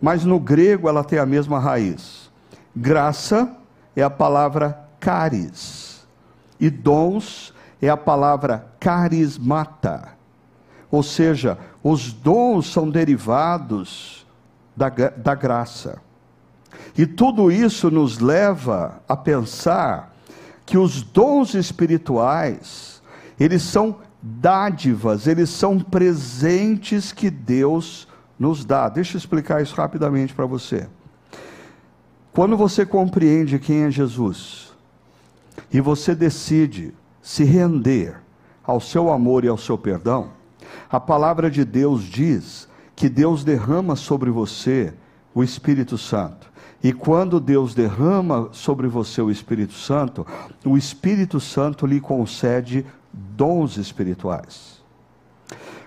mas 0.00 0.24
no 0.24 0.38
grego 0.38 0.88
ela 0.88 1.02
tem 1.02 1.18
a 1.18 1.24
mesma 1.24 1.58
raiz. 1.58 2.30
Graça 2.74 3.56
é 3.96 4.02
a 4.02 4.10
palavra 4.10 4.86
caris, 5.00 6.04
e 6.60 6.68
dons 6.68 7.54
é 7.80 7.88
a 7.88 7.96
palavra 7.96 8.66
carismata. 8.78 10.08
Ou 10.90 11.02
seja, 11.02 11.56
os 11.82 12.12
dons 12.12 12.70
são 12.70 12.90
derivados 12.90 14.21
da, 14.76 14.88
da 14.88 15.34
graça. 15.34 16.00
E 16.96 17.06
tudo 17.06 17.50
isso 17.50 17.90
nos 17.90 18.18
leva 18.18 19.00
a 19.08 19.16
pensar 19.16 20.14
que 20.64 20.78
os 20.78 21.02
dons 21.02 21.54
espirituais, 21.54 23.02
eles 23.38 23.62
são 23.62 23.96
dádivas, 24.22 25.26
eles 25.26 25.50
são 25.50 25.78
presentes 25.78 27.12
que 27.12 27.30
Deus 27.30 28.06
nos 28.38 28.64
dá. 28.64 28.88
Deixa 28.88 29.16
eu 29.16 29.18
explicar 29.18 29.62
isso 29.62 29.74
rapidamente 29.74 30.34
para 30.34 30.46
você. 30.46 30.88
Quando 32.32 32.56
você 32.56 32.86
compreende 32.86 33.58
quem 33.58 33.82
é 33.82 33.90
Jesus 33.90 34.72
e 35.70 35.80
você 35.80 36.14
decide 36.14 36.94
se 37.20 37.44
render 37.44 38.16
ao 38.64 38.80
seu 38.80 39.12
amor 39.12 39.44
e 39.44 39.48
ao 39.48 39.58
seu 39.58 39.76
perdão, 39.76 40.30
a 40.90 40.98
palavra 40.98 41.50
de 41.50 41.64
Deus 41.64 42.02
diz 42.02 42.68
que 43.02 43.08
Deus 43.08 43.42
derrama 43.42 43.96
sobre 43.96 44.30
você 44.30 44.94
o 45.34 45.42
Espírito 45.42 45.98
Santo. 45.98 46.48
E 46.80 46.92
quando 46.92 47.40
Deus 47.40 47.74
derrama 47.74 48.48
sobre 48.52 48.86
você 48.86 49.20
o 49.20 49.28
Espírito 49.28 49.72
Santo, 49.72 50.24
o 50.64 50.78
Espírito 50.78 51.40
Santo 51.40 51.84
lhe 51.84 52.00
concede 52.00 52.86
dons 53.12 53.76
espirituais. 53.76 54.80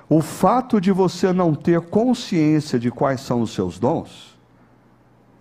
O 0.10 0.22
fato 0.22 0.82
de 0.82 0.92
você 0.92 1.32
não 1.32 1.56
ter 1.56 1.80
consciência 1.80 2.78
de 2.78 2.92
quais 2.92 3.22
são 3.22 3.40
os 3.40 3.54
seus 3.54 3.80
dons, 3.80 4.38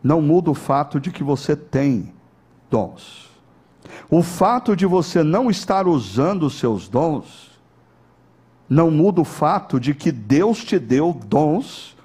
não 0.01 0.23
muda 0.23 0.53
o 0.53 0.55
fato 0.55 1.01
de 1.01 1.11
que 1.11 1.25
você 1.25 1.57
tem 1.57 2.15
dons. 2.71 3.33
O 4.09 4.23
fato 4.23 4.77
de 4.77 4.87
você 4.87 5.25
não 5.25 5.51
estar 5.51 5.89
usando 5.89 6.45
os 6.45 6.57
seus 6.57 6.87
dons, 6.87 7.54
não 8.69 8.91
muda 8.91 9.21
o 9.21 9.25
fato 9.25 9.79
de 9.79 9.95
que 9.95 10.11
Deus 10.11 10.65
te 10.65 10.79
deu 10.79 11.13
dons 11.27 11.97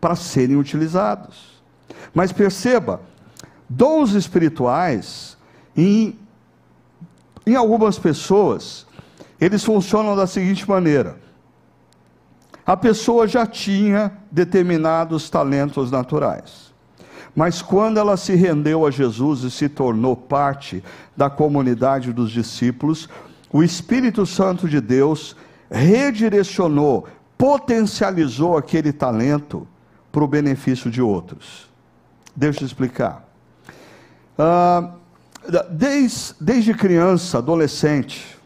para 0.00 0.14
serem 0.14 0.56
utilizados. 0.56 1.62
Mas 2.12 2.32
perceba, 2.32 3.00
dons 3.68 4.12
espirituais, 4.12 5.36
em, 5.76 6.18
em 7.46 7.56
algumas 7.56 7.98
pessoas, 7.98 8.86
eles 9.40 9.64
funcionam 9.64 10.14
da 10.14 10.26
seguinte 10.26 10.68
maneira: 10.68 11.16
a 12.64 12.76
pessoa 12.76 13.26
já 13.26 13.46
tinha 13.46 14.12
determinados 14.30 15.28
talentos 15.28 15.90
naturais. 15.90 16.72
Mas 17.34 17.60
quando 17.60 17.98
ela 17.98 18.16
se 18.16 18.34
rendeu 18.34 18.86
a 18.86 18.90
Jesus 18.90 19.42
e 19.42 19.50
se 19.50 19.68
tornou 19.68 20.16
parte 20.16 20.84
da 21.16 21.28
comunidade 21.28 22.12
dos 22.12 22.30
discípulos, 22.30 23.08
o 23.52 23.62
Espírito 23.62 24.24
Santo 24.24 24.68
de 24.68 24.80
Deus 24.80 25.36
redirecionou, 25.70 27.06
potencializou 27.36 28.56
aquele 28.56 28.92
talento 28.92 29.66
para 30.10 30.22
o 30.22 30.28
benefício 30.28 30.90
de 30.90 31.02
outros. 31.02 31.68
Deixa 32.34 32.62
eu 32.62 32.66
explicar. 32.66 33.24
Ah, 34.38 34.92
desde, 35.70 36.34
desde 36.40 36.74
criança, 36.74 37.38
adolescente, 37.38 38.38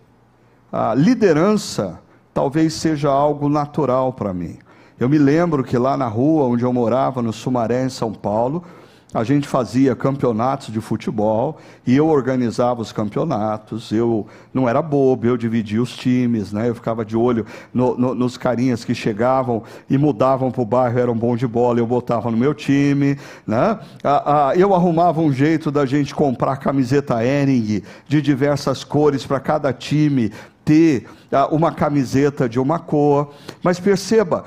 a 0.72 0.94
liderança 0.94 2.00
talvez 2.34 2.74
seja 2.74 3.08
algo 3.08 3.48
natural 3.48 4.12
para 4.12 4.32
mim. 4.34 4.58
Eu 4.98 5.08
me 5.08 5.18
lembro 5.18 5.62
que 5.62 5.78
lá 5.78 5.96
na 5.96 6.08
rua 6.08 6.44
onde 6.44 6.64
eu 6.64 6.72
morava, 6.72 7.22
no 7.22 7.32
Sumaré, 7.32 7.84
em 7.84 7.88
São 7.88 8.12
Paulo, 8.12 8.64
a 9.12 9.24
gente 9.24 9.48
fazia 9.48 9.96
campeonatos 9.96 10.70
de 10.70 10.80
futebol 10.82 11.58
e 11.86 11.96
eu 11.96 12.06
organizava 12.08 12.82
os 12.82 12.92
campeonatos. 12.92 13.90
Eu 13.90 14.26
não 14.52 14.68
era 14.68 14.82
bobo, 14.82 15.26
eu 15.26 15.36
dividia 15.36 15.80
os 15.80 15.96
times, 15.96 16.52
né? 16.52 16.68
Eu 16.68 16.74
ficava 16.74 17.06
de 17.06 17.16
olho 17.16 17.46
no, 17.72 17.96
no, 17.96 18.14
nos 18.14 18.36
carinhas 18.36 18.84
que 18.84 18.94
chegavam 18.94 19.62
e 19.88 19.96
mudavam 19.96 20.50
para 20.50 20.60
o 20.60 20.66
bairro, 20.66 20.98
eram 20.98 21.16
bom 21.16 21.36
de 21.36 21.46
bola, 21.46 21.78
eu 21.78 21.86
botava 21.86 22.30
no 22.30 22.36
meu 22.36 22.52
time, 22.52 23.16
né? 23.46 23.78
Ah, 24.04 24.50
ah, 24.50 24.56
eu 24.56 24.74
arrumava 24.74 25.22
um 25.22 25.32
jeito 25.32 25.70
da 25.70 25.86
gente 25.86 26.14
comprar 26.14 26.58
camiseta 26.58 27.24
Ering 27.24 27.82
de 28.06 28.20
diversas 28.20 28.84
cores 28.84 29.24
para 29.24 29.40
cada 29.40 29.72
time 29.72 30.30
ter 30.66 31.06
ah, 31.32 31.48
uma 31.50 31.72
camiseta 31.72 32.46
de 32.46 32.60
uma 32.60 32.78
cor. 32.78 33.32
Mas 33.62 33.80
perceba, 33.80 34.44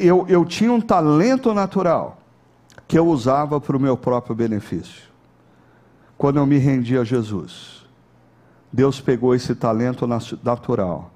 eu, 0.00 0.26
eu 0.28 0.44
tinha 0.44 0.72
um 0.72 0.80
talento 0.80 1.54
natural 1.54 2.21
que 2.92 2.98
eu 2.98 3.06
usava 3.06 3.58
para 3.58 3.74
o 3.74 3.80
meu 3.80 3.96
próprio 3.96 4.36
benefício. 4.36 5.04
Quando 6.18 6.36
eu 6.36 6.44
me 6.44 6.58
rendi 6.58 6.98
a 6.98 7.02
Jesus, 7.02 7.86
Deus 8.70 9.00
pegou 9.00 9.34
esse 9.34 9.54
talento 9.54 10.06
natural, 10.06 11.10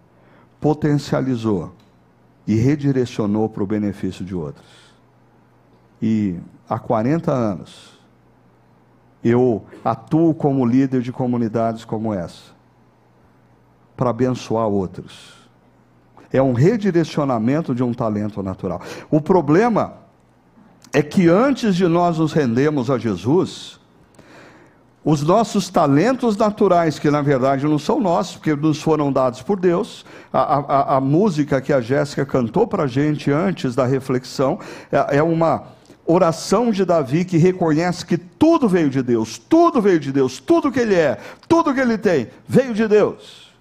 potencializou 0.58 1.74
e 2.46 2.54
redirecionou 2.54 3.46
para 3.50 3.62
o 3.62 3.66
benefício 3.66 4.24
de 4.24 4.34
outros. 4.34 4.66
E 6.00 6.38
há 6.66 6.78
40 6.78 7.30
anos, 7.30 8.00
eu 9.22 9.62
atuo 9.84 10.32
como 10.32 10.64
líder 10.64 11.02
de 11.02 11.12
comunidades 11.12 11.84
como 11.84 12.14
essa, 12.14 12.54
para 13.94 14.08
abençoar 14.08 14.66
outros. 14.66 15.46
É 16.32 16.40
um 16.40 16.54
redirecionamento 16.54 17.74
de 17.74 17.82
um 17.82 17.92
talento 17.92 18.42
natural. 18.42 18.80
O 19.10 19.20
problema 19.20 20.05
é 20.96 21.02
que 21.02 21.28
antes 21.28 21.76
de 21.76 21.86
nós 21.86 22.16
nos 22.16 22.32
rendermos 22.32 22.90
a 22.90 22.96
Jesus, 22.96 23.78
os 25.04 25.22
nossos 25.22 25.68
talentos 25.68 26.38
naturais, 26.38 26.98
que 26.98 27.10
na 27.10 27.20
verdade 27.20 27.66
não 27.66 27.78
são 27.78 28.00
nossos, 28.00 28.36
porque 28.36 28.56
nos 28.56 28.80
foram 28.80 29.12
dados 29.12 29.42
por 29.42 29.60
Deus, 29.60 30.06
a, 30.32 30.40
a, 30.40 30.96
a 30.96 31.00
música 31.02 31.60
que 31.60 31.70
a 31.70 31.82
Jéssica 31.82 32.24
cantou 32.24 32.66
para 32.66 32.84
a 32.84 32.86
gente 32.86 33.30
antes 33.30 33.74
da 33.74 33.84
reflexão, 33.84 34.58
é, 34.90 35.18
é 35.18 35.22
uma 35.22 35.64
oração 36.06 36.70
de 36.70 36.82
Davi 36.82 37.26
que 37.26 37.36
reconhece 37.36 38.06
que 38.06 38.16
tudo 38.16 38.66
veio 38.66 38.88
de 38.88 39.02
Deus, 39.02 39.36
tudo 39.36 39.82
veio 39.82 40.00
de 40.00 40.10
Deus, 40.10 40.38
tudo 40.38 40.72
que 40.72 40.80
ele 40.80 40.94
é, 40.94 41.18
tudo 41.46 41.74
que 41.74 41.80
ele 41.80 41.98
tem, 41.98 42.28
veio 42.48 42.72
de 42.72 42.88
Deus. 42.88 43.52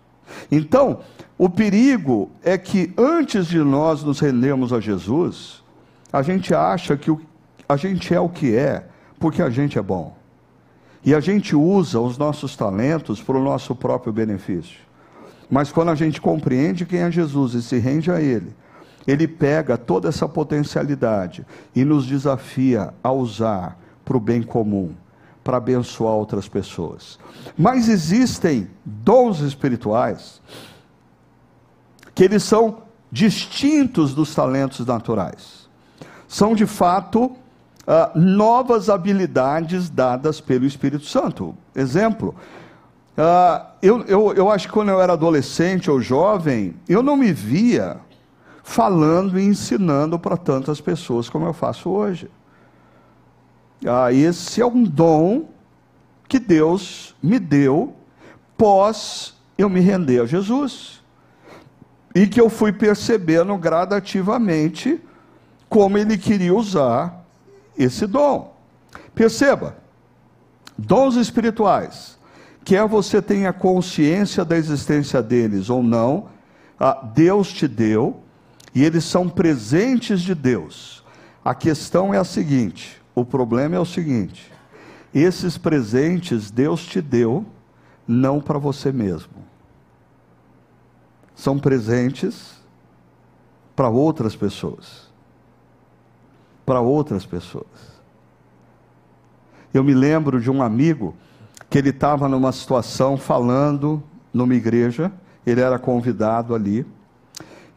Então, 0.49 1.01
o 1.37 1.49
perigo 1.49 2.31
é 2.41 2.57
que 2.57 2.93
antes 2.97 3.47
de 3.47 3.59
nós 3.59 4.03
nos 4.03 4.21
rendermos 4.21 4.71
a 4.71 4.79
Jesus, 4.79 5.64
a 6.15 6.21
gente 6.21 6.55
acha 6.55 6.95
que 6.95 7.11
o, 7.11 7.19
a 7.67 7.75
gente 7.75 8.13
é 8.13 8.19
o 8.19 8.29
que 8.29 8.55
é 8.55 8.85
porque 9.19 9.41
a 9.41 9.49
gente 9.49 9.77
é 9.77 9.81
bom. 9.81 10.15
E 11.03 11.13
a 11.13 11.19
gente 11.19 11.53
usa 11.53 11.99
os 11.99 12.17
nossos 12.17 12.55
talentos 12.55 13.21
para 13.21 13.37
o 13.37 13.43
nosso 13.43 13.75
próprio 13.75 14.13
benefício. 14.13 14.79
Mas 15.49 15.73
quando 15.73 15.91
a 15.91 15.95
gente 15.95 16.21
compreende 16.21 16.85
quem 16.85 16.99
é 17.01 17.11
Jesus 17.11 17.53
e 17.53 17.61
se 17.61 17.77
rende 17.79 18.09
a 18.09 18.21
Ele, 18.21 18.55
Ele 19.05 19.27
pega 19.27 19.77
toda 19.77 20.07
essa 20.07 20.25
potencialidade 20.25 21.45
e 21.75 21.83
nos 21.83 22.07
desafia 22.07 22.93
a 23.03 23.11
usar 23.11 23.77
para 24.05 24.15
o 24.15 24.19
bem 24.21 24.41
comum, 24.41 24.95
para 25.43 25.57
abençoar 25.57 26.13
outras 26.13 26.47
pessoas. 26.47 27.19
Mas 27.57 27.89
existem 27.89 28.69
dons 28.85 29.41
espirituais 29.41 30.41
que 32.15 32.23
eles 32.23 32.43
são 32.43 32.83
distintos 33.11 34.15
dos 34.15 34.33
talentos 34.33 34.85
naturais 34.85 35.64
são 36.27 36.55
de 36.55 36.65
fato 36.65 37.25
uh, 37.25 37.35
novas 38.17 38.89
habilidades 38.89 39.89
dadas 39.89 40.41
pelo 40.41 40.65
Espírito 40.65 41.05
Santo. 41.05 41.55
Exemplo, 41.75 42.35
uh, 43.17 43.65
eu, 43.81 44.03
eu, 44.03 44.33
eu 44.33 44.51
acho 44.51 44.67
que 44.67 44.73
quando 44.73 44.89
eu 44.89 45.01
era 45.01 45.13
adolescente 45.13 45.89
ou 45.89 46.01
jovem, 46.01 46.75
eu 46.87 47.01
não 47.03 47.15
me 47.15 47.31
via 47.31 47.97
falando 48.63 49.39
e 49.39 49.43
ensinando 49.43 50.17
para 50.17 50.35
tantas 50.35 50.81
pessoas 50.81 51.29
como 51.29 51.45
eu 51.45 51.53
faço 51.53 51.89
hoje. 51.89 52.29
Ah, 53.85 54.11
esse 54.11 54.59
é 54.59 54.65
um 54.65 54.83
dom 54.83 55.49
que 56.27 56.39
Deus 56.39 57.15
me 57.21 57.37
deu 57.37 57.93
pós 58.57 59.35
eu 59.57 59.69
me 59.69 59.79
render 59.79 60.21
a 60.21 60.25
Jesus. 60.25 61.03
E 62.13 62.25
que 62.25 62.39
eu 62.39 62.49
fui 62.49 62.71
percebendo 62.71 63.55
gradativamente 63.57 65.01
como 65.69 65.97
ele 65.97 66.17
queria 66.17 66.53
usar 66.53 67.25
esse 67.77 68.07
dom. 68.07 68.55
Perceba, 69.13 69.77
dons 70.77 71.15
espirituais, 71.15 72.17
quer 72.63 72.87
você 72.87 73.21
tenha 73.21 73.53
consciência 73.53 74.43
da 74.43 74.57
existência 74.57 75.21
deles 75.21 75.69
ou 75.69 75.83
não, 75.83 76.27
ah, 76.79 77.09
Deus 77.13 77.51
te 77.51 77.67
deu 77.67 78.19
e 78.73 78.83
eles 78.83 79.05
são 79.05 79.29
presentes 79.29 80.21
de 80.21 80.35
Deus. 80.35 81.03
A 81.43 81.55
questão 81.55 82.13
é 82.13 82.17
a 82.17 82.23
seguinte: 82.23 83.01
o 83.13 83.23
problema 83.23 83.75
é 83.75 83.79
o 83.79 83.85
seguinte, 83.85 84.51
esses 85.13 85.57
presentes 85.57 86.51
Deus 86.51 86.85
te 86.85 87.01
deu 87.01 87.45
não 88.07 88.41
para 88.41 88.59
você 88.59 88.91
mesmo. 88.91 89.33
São 91.33 91.57
presentes 91.59 92.55
para 93.75 93.89
outras 93.89 94.35
pessoas. 94.35 95.04
Para 96.65 96.81
outras 96.81 97.25
pessoas. 97.25 97.95
Eu 99.73 99.83
me 99.83 99.93
lembro 99.93 100.39
de 100.39 100.49
um 100.49 100.61
amigo 100.61 101.15
que 101.69 101.77
ele 101.77 101.89
estava 101.89 102.27
numa 102.29 102.51
situação 102.51 103.17
falando 103.17 104.01
numa 104.33 104.55
igreja, 104.55 105.11
ele 105.45 105.61
era 105.61 105.77
convidado 105.77 106.55
ali, 106.55 106.85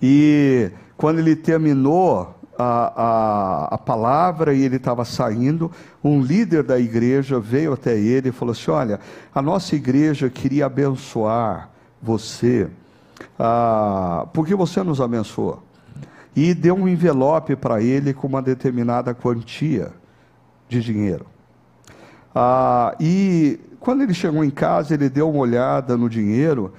e 0.01 0.71
quando 0.97 1.19
ele 1.19 1.35
terminou 1.35 2.35
a, 2.59 2.93
a, 3.03 3.75
a 3.75 3.79
palavra 3.79 4.53
e 4.53 4.63
ele 4.63 4.77
estava 4.77 5.05
saindo, 5.05 5.71
um 6.03 6.21
líder 6.21 6.65
da 6.65 6.79
igreja 6.79 7.39
veio 7.39 7.73
até 7.73 7.97
ele 7.97 8.31
e 8.31 8.33
falou 8.33 8.53
assim: 8.53 8.71
Olha, 8.71 9.01
a 9.33 9.41
nossa 9.41 9.77
igreja 9.77 10.29
queria 10.29 10.67
abençoar 10.67 11.71
você, 12.03 12.69
ah, 13.39 14.27
porque 14.33 14.55
você 14.55 14.83
nos 14.83 15.01
abençoou. 15.01 15.63
E 16.39 16.55
deu 16.55 16.77
um 16.77 16.87
envelope 16.87 17.57
para 17.57 17.83
ele 17.83 18.15
com 18.15 18.29
uma 18.29 18.41
determinada 18.41 19.13
quantia 19.13 19.91
de 20.69 20.81
dinheiro. 20.81 21.27
Ah, 22.33 22.95
e 23.01 23.59
quando 23.81 24.03
ele 24.03 24.15
chegou 24.15 24.45
em 24.45 24.51
casa, 24.51 24.95
ele 24.95 25.09
deu 25.09 25.29
uma 25.29 25.41
olhada 25.41 25.97
no 25.97 26.09
dinheiro 26.09 26.73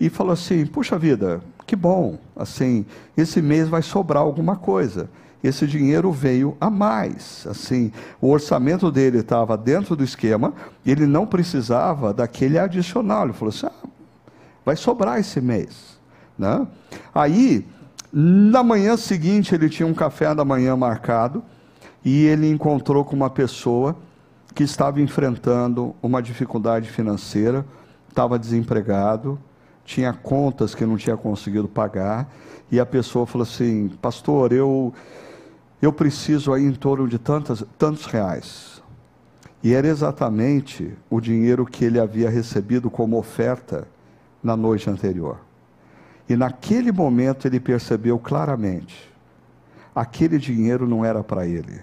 e 0.00 0.08
falou 0.08 0.32
assim: 0.32 0.64
Puxa 0.64 0.98
vida, 0.98 1.42
que 1.66 1.76
bom, 1.76 2.16
assim, 2.34 2.86
esse 3.14 3.42
mês 3.42 3.68
vai 3.68 3.82
sobrar 3.82 4.22
alguma 4.22 4.56
coisa 4.56 5.10
esse 5.42 5.66
dinheiro 5.66 6.12
veio 6.12 6.56
a 6.60 6.70
mais. 6.70 7.46
Assim, 7.48 7.90
o 8.20 8.30
orçamento 8.30 8.90
dele 8.92 9.18
estava 9.18 9.56
dentro 9.56 9.96
do 9.96 10.04
esquema, 10.04 10.54
ele 10.86 11.04
não 11.06 11.26
precisava 11.26 12.14
daquele 12.14 12.58
adicional. 12.58 13.24
Ele 13.24 13.32
falou 13.32 13.52
assim: 13.52 13.66
ah, 13.66 13.88
vai 14.64 14.76
sobrar 14.76 15.18
esse 15.18 15.40
mês. 15.40 15.98
Né? 16.38 16.66
Aí, 17.12 17.66
na 18.12 18.62
manhã 18.62 18.96
seguinte, 18.96 19.54
ele 19.54 19.70
tinha 19.70 19.86
um 19.86 19.94
café 19.94 20.34
da 20.34 20.44
manhã 20.44 20.76
marcado 20.76 21.42
e 22.04 22.26
ele 22.26 22.50
encontrou 22.50 23.04
com 23.04 23.16
uma 23.16 23.30
pessoa 23.30 23.96
que 24.54 24.62
estava 24.62 25.00
enfrentando 25.00 25.94
uma 26.02 26.22
dificuldade 26.22 26.90
financeira, 26.90 27.64
estava 28.08 28.38
desempregado, 28.38 29.38
tinha 29.82 30.12
contas 30.12 30.74
que 30.74 30.84
não 30.84 30.96
tinha 30.96 31.16
conseguido 31.16 31.66
pagar, 31.66 32.28
e 32.70 32.78
a 32.78 32.84
pessoa 32.84 33.26
falou 33.26 33.44
assim: 33.44 33.88
Pastor, 34.00 34.52
eu 34.52 34.92
eu 35.80 35.92
preciso 35.92 36.52
aí 36.52 36.64
em 36.64 36.72
torno 36.72 37.08
de 37.08 37.18
tantas, 37.18 37.64
tantos 37.76 38.04
reais. 38.04 38.80
E 39.64 39.72
era 39.74 39.88
exatamente 39.88 40.94
o 41.10 41.20
dinheiro 41.20 41.66
que 41.66 41.84
ele 41.84 41.98
havia 41.98 42.30
recebido 42.30 42.88
como 42.88 43.18
oferta 43.18 43.88
na 44.40 44.56
noite 44.56 44.88
anterior. 44.88 45.38
E 46.32 46.36
naquele 46.36 46.90
momento 46.90 47.46
ele 47.46 47.60
percebeu 47.60 48.18
claramente: 48.18 49.12
aquele 49.94 50.38
dinheiro 50.38 50.88
não 50.88 51.04
era 51.04 51.22
para 51.22 51.46
ele. 51.46 51.82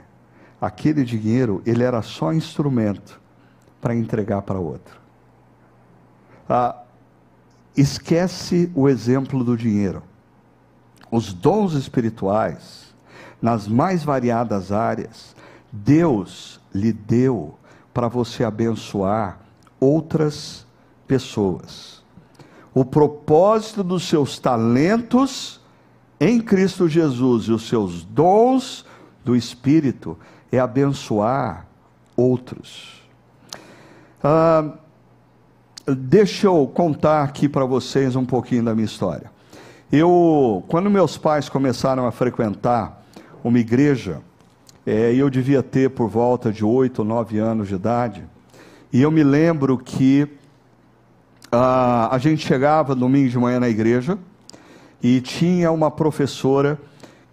Aquele 0.60 1.04
dinheiro, 1.04 1.62
ele 1.68 1.84
era 1.84 2.02
só 2.02 2.34
instrumento 2.34 3.22
para 3.80 3.95
entregar 3.95 4.41
para 4.41 4.58
outro. 4.58 5.00
Ah, 6.50 6.82
esquece 7.78 8.72
o 8.74 8.89
exemplo 8.89 9.43
do 9.43 9.56
dinheiro. 9.56 10.02
Os 11.12 11.32
dons 11.32 11.74
espirituais, 11.74 12.91
nas 13.39 13.68
mais 13.68 14.04
variadas 14.04 14.72
áreas, 14.72 15.36
Deus 15.72 16.60
lhe 16.74 16.91
deu 16.91 17.56
para 17.93 18.08
você 18.08 18.43
abençoar 18.43 19.38
outras 19.80 20.66
pessoas. 21.08 21.99
O 22.80 22.86
propósito 22.86 23.84
dos 23.84 24.07
seus 24.07 24.39
talentos 24.39 25.59
em 26.17 26.39
Cristo 26.39 26.88
Jesus 26.88 27.43
e 27.43 27.51
os 27.51 27.67
seus 27.67 28.05
dons 28.05 28.86
do 29.21 29.36
Espírito 29.36 30.17
é 30.49 30.59
abençoar 30.59 31.65
outros. 32.15 33.01
Ah, 34.23 34.75
deixa 35.86 36.47
eu 36.47 36.71
contar 36.73 37.23
aqui 37.23 37.49
para 37.49 37.65
vocês 37.65 38.15
um 38.15 38.23
pouquinho 38.23 38.63
da 38.63 38.73
minha 38.73 38.86
história. 38.86 39.30
Eu, 39.91 40.63
quando 40.69 40.89
meus 40.89 41.17
pais 41.17 41.49
começaram 41.49 42.07
a 42.07 42.13
frequentar 42.13 43.03
uma 43.43 43.59
igreja, 43.59 44.21
é, 44.86 45.13
eu 45.13 45.30
devia 45.30 45.61
ter 45.61 45.89
por 45.89 46.07
volta 46.07 46.49
de 46.49 46.63
oito 46.63 46.99
ou 46.99 47.05
nove 47.05 47.39
anos 47.39 47.67
de 47.67 47.75
idade, 47.75 48.23
e 48.93 49.01
eu 49.01 49.11
me 49.11 49.21
lembro 49.21 49.77
que 49.77 50.39
ah, 51.52 52.10
a 52.12 52.18
gente 52.18 52.45
chegava 52.45 52.95
domingo 52.95 53.30
de 53.30 53.38
manhã 53.38 53.60
na 53.60 53.70
igreja 53.70 54.18
e 55.02 55.22
tinha 55.22 55.72
uma 55.72 55.89
professora 55.89 56.80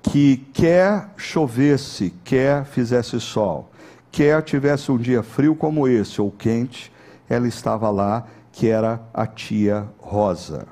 que 0.03 0.39
quer 0.53 1.11
chovesse, 1.17 2.14
quer 2.25 2.64
fizesse 2.64 3.21
sol, 3.21 3.71
quer 4.11 4.43
tivesse 4.43 4.91
um 4.93 4.97
dia 4.97 5.23
frio 5.23 5.55
como 5.55 5.89
esse 5.89 6.21
ou 6.21 6.31
quente, 6.31 6.93
ela 7.29 7.49
estava 7.49 7.91
lá, 7.91 8.27
que 8.53 8.69
era 8.69 9.01
a 9.12 9.27
tia 9.27 9.87
Rosa. 9.99 10.67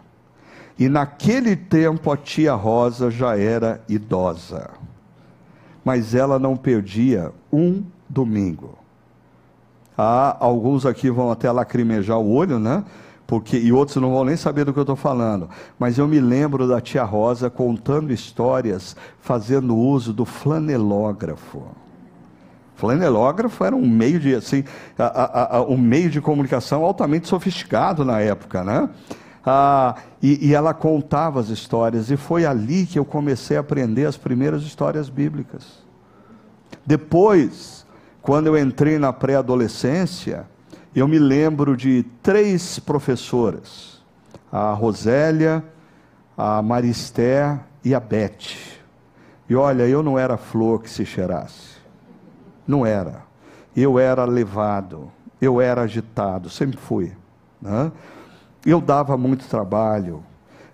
E 0.78 0.88
naquele 0.88 1.56
tempo 1.56 2.10
a 2.10 2.16
tia 2.16 2.54
Rosa 2.54 3.10
já 3.10 3.36
era 3.36 3.82
idosa 3.88 4.70
mas 5.84 6.14
ela 6.14 6.38
não 6.38 6.56
perdia 6.56 7.30
um 7.52 7.84
domingo. 8.08 8.78
Ah, 9.96 10.36
alguns 10.40 10.86
aqui 10.86 11.10
vão 11.10 11.30
até 11.30 11.50
lacrimejar 11.52 12.18
o 12.18 12.32
olho, 12.32 12.58
né? 12.58 12.82
Porque, 13.26 13.56
e 13.56 13.72
outros 13.72 13.96
não 13.96 14.12
vão 14.12 14.24
nem 14.24 14.36
saber 14.36 14.64
do 14.64 14.72
que 14.72 14.78
eu 14.78 14.82
estou 14.82 14.96
falando. 14.96 15.48
Mas 15.78 15.96
eu 15.98 16.06
me 16.06 16.20
lembro 16.20 16.68
da 16.68 16.80
tia 16.80 17.04
Rosa 17.04 17.48
contando 17.48 18.12
histórias, 18.12 18.94
fazendo 19.20 19.76
uso 19.76 20.12
do 20.12 20.24
flanelógrafo. 20.24 21.62
Flanelógrafo 22.76 23.64
era 23.64 23.74
um 23.74 23.88
meio 23.88 24.20
de 24.20 24.34
assim, 24.34 24.64
a, 24.98 25.04
a, 25.04 25.56
a, 25.56 25.62
um 25.62 25.78
meio 25.78 26.10
de 26.10 26.20
comunicação 26.20 26.84
altamente 26.84 27.28
sofisticado 27.28 28.04
na 28.04 28.20
época, 28.20 28.62
né? 28.62 28.90
Ah, 29.46 29.94
e, 30.22 30.48
e 30.48 30.54
ela 30.54 30.74
contava 30.74 31.38
as 31.38 31.48
histórias, 31.48 32.10
e 32.10 32.16
foi 32.16 32.44
ali 32.44 32.86
que 32.86 32.98
eu 32.98 33.04
comecei 33.04 33.56
a 33.56 33.60
aprender 33.60 34.06
as 34.06 34.16
primeiras 34.16 34.62
histórias 34.62 35.08
bíblicas. 35.08 35.84
Depois, 36.84 37.86
quando 38.22 38.46
eu 38.46 38.58
entrei 38.58 38.98
na 38.98 39.12
pré-adolescência, 39.12 40.46
eu 40.94 41.08
me 41.08 41.18
lembro 41.18 41.76
de 41.76 42.04
três 42.22 42.78
professoras: 42.78 44.02
a 44.50 44.72
Rosélia, 44.72 45.64
a 46.36 46.62
Maristé 46.62 47.58
e 47.84 47.94
a 47.94 48.00
Beth. 48.00 48.80
E 49.48 49.54
olha, 49.54 49.86
eu 49.86 50.02
não 50.02 50.18
era 50.18 50.36
flor 50.36 50.82
que 50.82 50.90
se 50.90 51.04
cheirasse. 51.04 51.74
Não 52.66 52.86
era. 52.86 53.22
Eu 53.76 53.98
era 53.98 54.24
levado, 54.24 55.10
eu 55.40 55.60
era 55.60 55.82
agitado, 55.82 56.48
sempre 56.48 56.78
fui. 56.78 57.12
Né? 57.60 57.90
eu 58.64 58.80
dava 58.80 59.16
muito 59.16 59.46
trabalho. 59.46 60.22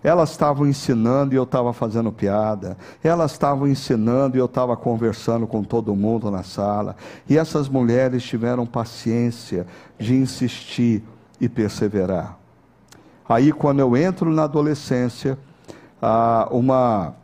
Elas 0.02 0.30
estavam 0.30 0.66
ensinando 0.66 1.34
e 1.34 1.36
eu 1.36 1.42
estava 1.42 1.72
fazendo 1.72 2.10
piada. 2.10 2.76
Elas 3.04 3.32
estavam 3.32 3.68
ensinando 3.68 4.36
e 4.36 4.40
eu 4.40 4.46
estava 4.46 4.76
conversando 4.76 5.46
com 5.46 5.62
todo 5.62 5.94
mundo 5.94 6.30
na 6.30 6.42
sala. 6.42 6.96
E 7.28 7.36
essas 7.36 7.68
mulheres 7.68 8.22
tiveram 8.22 8.64
paciência 8.64 9.66
de 9.98 10.14
insistir 10.14 11.04
e 11.38 11.48
perseverar. 11.48 12.38
Aí, 13.28 13.52
quando 13.52 13.80
eu 13.80 13.96
entro 13.96 14.30
na 14.30 14.44
adolescência, 14.44 15.38
uma, 16.50 17.14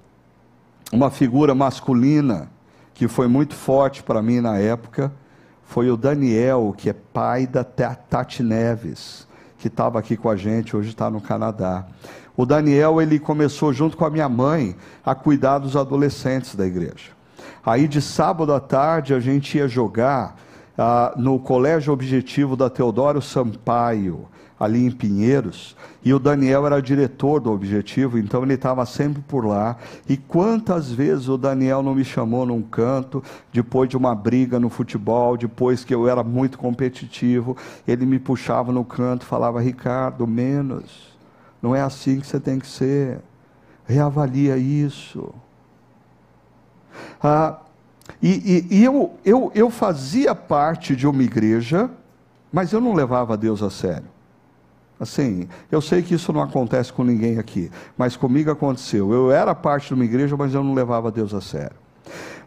uma 0.92 1.10
figura 1.10 1.54
masculina 1.54 2.50
que 2.92 3.08
foi 3.08 3.26
muito 3.26 3.54
forte 3.54 4.02
para 4.02 4.22
mim 4.22 4.40
na 4.40 4.58
época 4.58 5.12
foi 5.64 5.90
o 5.90 5.96
Daniel, 5.96 6.72
que 6.76 6.88
é 6.88 6.92
pai 6.92 7.46
da 7.46 7.64
Tati 7.64 8.42
Neves 8.42 9.26
que 9.59 9.68
estava 9.68 9.98
aqui 9.98 10.16
com 10.16 10.28
a 10.28 10.36
gente, 10.36 10.76
hoje 10.76 10.90
está 10.90 11.11
no 11.11 11.20
Canadá. 11.20 11.86
O 12.36 12.44
Daniel, 12.44 13.00
ele 13.00 13.18
começou 13.18 13.72
junto 13.72 13.96
com 13.96 14.04
a 14.04 14.11
minha 14.11 14.28
mãe 14.28 14.76
a 15.04 15.14
cuidar 15.14 15.59
dos 15.59 15.76
adolescentes 15.76 16.54
da 16.54 16.66
igreja. 16.66 17.16
Aí 17.64 17.88
de 17.88 18.00
sábado 18.00 18.52
à 18.52 18.61
tarde 18.61 19.14
a 19.14 19.20
gente 19.20 19.57
ia 19.59 19.66
jogar 19.66 20.36
ah, 20.76 21.14
no 21.16 21.38
Colégio 21.38 21.92
Objetivo 21.92 22.57
da 22.57 22.68
Teodoro 22.68 23.22
Sampaio, 23.22 24.28
ali 24.59 24.86
em 24.86 24.90
Pinheiros, 24.90 25.76
e 26.02 26.14
o 26.14 26.18
Daniel 26.18 26.66
era 26.66 26.80
diretor 26.80 27.40
do 27.40 27.52
Objetivo, 27.52 28.18
então 28.18 28.42
ele 28.42 28.54
estava 28.54 28.86
sempre 28.86 29.22
por 29.22 29.44
lá. 29.44 29.76
E 30.09 30.16
quantas 30.16 30.90
vezes 30.90 31.28
o 31.28 31.36
Daniel 31.36 31.82
não 31.82 31.94
me 31.94 32.04
chamou 32.04 32.46
num 32.46 32.62
canto, 32.62 33.22
depois 33.52 33.88
de 33.88 33.96
uma 33.96 34.14
briga 34.14 34.59
no 34.59 34.70
futebol, 34.70 35.36
depois 35.36 35.84
que 35.84 35.94
eu 35.94 36.09
era 36.09 36.22
muito 36.22 36.59
competitivo, 36.59 37.57
ele 37.86 38.07
me 38.07 38.18
puxava 38.18 38.72
no 38.72 38.84
canto 38.84 39.26
falava: 39.26 39.61
Ricardo, 39.61 40.26
menos, 40.26 41.16
não 41.61 41.74
é 41.74 41.82
assim 41.82 42.20
que 42.20 42.26
você 42.26 42.40
tem 42.40 42.59
que 42.59 42.66
ser, 42.66 43.18
reavalia 43.86 44.57
isso. 44.57 45.34
Ah, 47.22 47.59
e, 48.22 48.64
e, 48.70 48.76
e 48.78 48.84
eu, 48.84 49.14
eu, 49.24 49.52
eu 49.54 49.70
fazia 49.70 50.34
parte 50.34 50.96
de 50.96 51.07
uma 51.07 51.22
igreja, 51.22 51.90
mas 52.50 52.72
eu 52.72 52.80
não 52.80 52.94
levava 52.94 53.36
Deus 53.36 53.62
a 53.62 53.70
sério. 53.70 54.15
Assim, 54.99 55.47
eu 55.70 55.80
sei 55.80 56.03
que 56.03 56.14
isso 56.14 56.32
não 56.32 56.40
acontece 56.40 56.92
com 56.92 57.05
ninguém 57.05 57.38
aqui, 57.38 57.70
mas 57.99 58.16
comigo 58.16 58.51
aconteceu. 58.51 59.12
Eu 59.12 59.30
era 59.30 59.55
parte 59.55 59.88
de 59.88 59.94
uma 59.94 60.05
igreja, 60.05 60.36
mas 60.36 60.55
eu 60.55 60.64
não 60.64 60.72
levava 60.72 61.12
Deus 61.12 61.34
a 61.34 61.40
sério. 61.40 61.76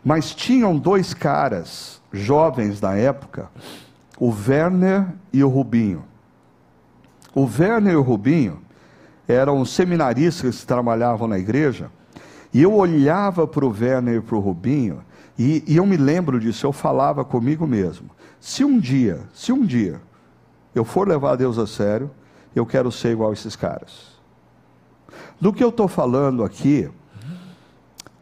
Mas 0.03 0.33
tinham 0.33 0.77
dois 0.77 1.13
caras, 1.13 2.01
jovens 2.11 2.79
da 2.79 2.95
época, 2.95 3.49
o 4.19 4.33
Werner 4.33 5.07
e 5.31 5.43
o 5.43 5.49
Rubinho. 5.49 6.03
O 7.35 7.43
Werner 7.43 7.93
e 7.93 7.97
o 7.97 8.01
Rubinho 8.01 8.59
eram 9.27 9.63
seminaristas 9.63 10.61
que 10.61 10.65
trabalhavam 10.65 11.27
na 11.27 11.37
igreja, 11.37 11.91
e 12.51 12.63
eu 12.63 12.73
olhava 12.73 13.45
para 13.45 13.63
o 13.63 13.69
Werner 13.69 14.15
e 14.15 14.21
para 14.21 14.35
o 14.35 14.39
Rubinho, 14.39 15.03
e, 15.37 15.63
e 15.67 15.77
eu 15.77 15.85
me 15.85 15.95
lembro 15.95 16.39
disso, 16.39 16.65
eu 16.65 16.73
falava 16.73 17.23
comigo 17.23 17.67
mesmo: 17.67 18.09
se 18.39 18.65
um 18.65 18.79
dia, 18.79 19.21
se 19.33 19.51
um 19.51 19.63
dia 19.63 20.01
eu 20.73 20.83
for 20.83 21.07
levar 21.07 21.35
Deus 21.35 21.59
a 21.59 21.67
sério, 21.67 22.09
eu 22.55 22.65
quero 22.65 22.91
ser 22.91 23.11
igual 23.11 23.29
a 23.29 23.33
esses 23.33 23.55
caras. 23.55 24.19
Do 25.39 25.53
que 25.53 25.63
eu 25.63 25.69
estou 25.69 25.87
falando 25.87 26.43
aqui, 26.43 26.89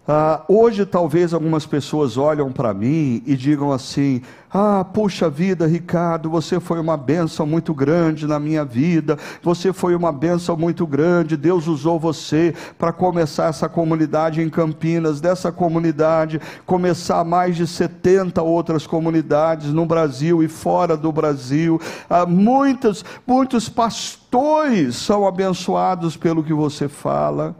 ah, 0.08 0.44
hoje 0.48 0.86
talvez 0.86 1.34
algumas 1.34 1.66
pessoas 1.66 2.16
olham 2.16 2.52
para 2.52 2.74
mim 2.74 3.22
e 3.26 3.36
digam 3.36 3.72
assim: 3.72 4.22
ah, 4.60 4.84
puxa 4.84 5.30
vida, 5.30 5.68
Ricardo, 5.68 6.32
você 6.32 6.60
foi 6.60 6.80
uma 6.80 6.98
bênção 6.98 7.46
muito 7.46 7.76
grande 7.76 8.26
na 8.26 8.40
minha 8.40 8.66
vida, 8.66 9.16
você 9.44 9.72
foi 9.72 9.94
uma 9.94 10.12
bênção 10.12 10.58
muito 10.58 10.88
grande, 10.88 11.38
Deus 11.38 11.68
usou 11.68 12.00
você 12.00 12.56
para 12.76 12.92
começar 12.92 13.50
essa 13.50 13.70
comunidade 13.70 14.42
em 14.42 14.50
Campinas, 14.50 15.22
dessa 15.22 15.52
comunidade 15.52 16.42
começar 16.66 17.24
mais 17.24 17.56
de 17.56 17.68
70 17.68 18.42
outras 18.42 18.88
comunidades 18.88 19.72
no 19.72 19.86
Brasil 19.86 20.42
e 20.42 20.48
fora 20.48 20.98
do 20.98 21.12
Brasil. 21.12 21.80
Ah, 22.10 22.26
muitos, 22.26 23.06
muitos 23.28 23.70
pastores 23.70 24.96
são 24.96 25.28
abençoados 25.28 26.18
pelo 26.18 26.44
que 26.44 26.54
você 26.54 26.88
fala. 26.88 27.56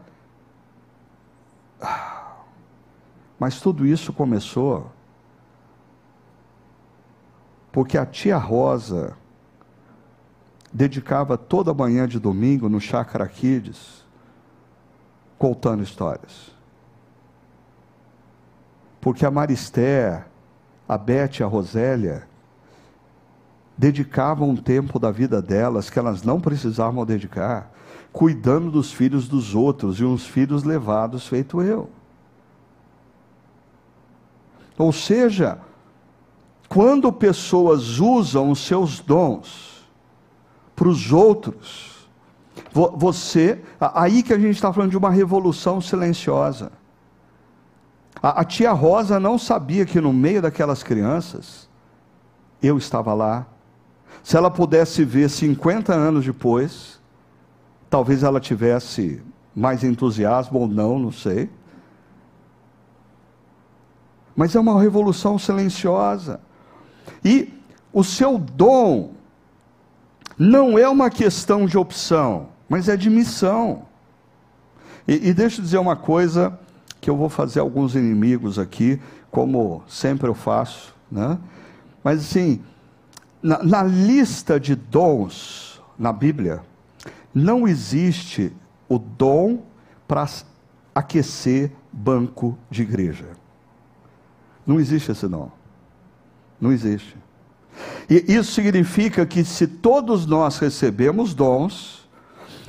Ah, 1.80 2.32
mas 3.38 3.60
tudo 3.60 3.86
isso 3.86 4.12
começou 4.12 4.97
porque 7.78 7.96
a 7.96 8.04
tia 8.04 8.36
Rosa 8.36 9.16
dedicava 10.72 11.38
toda 11.38 11.72
manhã 11.72 12.08
de 12.08 12.18
domingo 12.18 12.68
no 12.68 12.80
Chácara 12.80 13.28
Kids 13.28 14.04
contando 15.38 15.84
histórias. 15.84 16.50
Porque 19.00 19.24
a 19.24 19.30
Maristé, 19.30 20.26
a 20.88 20.98
Beth 20.98 21.38
e 21.38 21.44
a 21.44 21.46
Rosélia 21.46 22.26
dedicavam 23.76 24.50
um 24.50 24.56
tempo 24.56 24.98
da 24.98 25.12
vida 25.12 25.40
delas 25.40 25.88
que 25.88 26.00
elas 26.00 26.24
não 26.24 26.40
precisavam 26.40 27.06
dedicar, 27.06 27.72
cuidando 28.12 28.72
dos 28.72 28.90
filhos 28.90 29.28
dos 29.28 29.54
outros 29.54 30.00
e 30.00 30.04
uns 30.04 30.26
filhos 30.26 30.64
levados 30.64 31.28
feito 31.28 31.62
eu. 31.62 31.88
Ou 34.76 34.92
seja, 34.92 35.60
quando 36.68 37.12
pessoas 37.12 37.98
usam 37.98 38.50
os 38.50 38.64
seus 38.66 39.00
dons 39.00 39.86
para 40.76 40.88
os 40.88 41.12
outros, 41.12 42.08
você, 42.72 43.60
aí 43.80 44.22
que 44.22 44.32
a 44.32 44.38
gente 44.38 44.54
está 44.54 44.72
falando 44.72 44.90
de 44.90 44.96
uma 44.96 45.10
revolução 45.10 45.80
silenciosa. 45.80 46.70
A, 48.22 48.40
a 48.40 48.44
tia 48.44 48.72
Rosa 48.72 49.18
não 49.18 49.38
sabia 49.38 49.86
que 49.86 50.00
no 50.00 50.12
meio 50.12 50.42
daquelas 50.42 50.82
crianças, 50.82 51.68
eu 52.62 52.76
estava 52.76 53.14
lá. 53.14 53.46
Se 54.22 54.36
ela 54.36 54.50
pudesse 54.50 55.04
ver 55.04 55.30
50 55.30 55.94
anos 55.94 56.24
depois, 56.24 57.00
talvez 57.88 58.22
ela 58.22 58.40
tivesse 58.40 59.22
mais 59.54 59.82
entusiasmo 59.82 60.60
ou 60.60 60.68
não, 60.68 60.98
não 60.98 61.12
sei. 61.12 61.50
Mas 64.36 64.54
é 64.54 64.60
uma 64.60 64.80
revolução 64.80 65.38
silenciosa. 65.38 66.40
E 67.24 67.52
o 67.92 68.04
seu 68.04 68.38
dom 68.38 69.12
não 70.38 70.78
é 70.78 70.88
uma 70.88 71.10
questão 71.10 71.66
de 71.66 71.76
opção, 71.76 72.48
mas 72.68 72.88
é 72.88 72.96
de 72.96 73.10
missão. 73.10 73.82
E, 75.06 75.28
e 75.28 75.34
deixa 75.34 75.60
eu 75.60 75.64
dizer 75.64 75.78
uma 75.78 75.96
coisa 75.96 76.58
que 77.00 77.10
eu 77.10 77.16
vou 77.16 77.28
fazer 77.28 77.60
alguns 77.60 77.94
inimigos 77.94 78.58
aqui, 78.58 79.00
como 79.30 79.82
sempre 79.88 80.28
eu 80.28 80.34
faço, 80.34 80.94
né? 81.10 81.38
Mas 82.04 82.20
assim, 82.20 82.62
na, 83.42 83.62
na 83.62 83.82
lista 83.82 84.58
de 84.58 84.74
dons 84.74 85.82
na 85.98 86.12
Bíblia, 86.12 86.62
não 87.34 87.66
existe 87.66 88.52
o 88.88 88.98
dom 88.98 89.62
para 90.06 90.26
aquecer 90.94 91.72
banco 91.92 92.56
de 92.70 92.82
igreja. 92.82 93.26
Não 94.66 94.78
existe 94.78 95.10
esse 95.10 95.26
dom. 95.26 95.50
Não 96.60 96.72
existe. 96.72 97.16
E 98.08 98.24
isso 98.32 98.52
significa 98.52 99.24
que 99.24 99.44
se 99.44 99.66
todos 99.66 100.26
nós 100.26 100.58
recebemos 100.58 101.34
dons, 101.34 102.08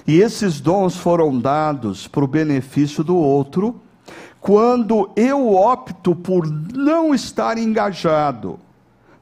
e 0.06 0.20
esses 0.20 0.60
dons 0.60 0.96
foram 0.96 1.38
dados 1.40 2.08
para 2.08 2.24
o 2.24 2.28
benefício 2.28 3.04
do 3.04 3.16
outro, 3.16 3.80
quando 4.40 5.12
eu 5.16 5.54
opto 5.54 6.16
por 6.16 6.48
não 6.48 7.14
estar 7.14 7.58
engajado 7.58 8.60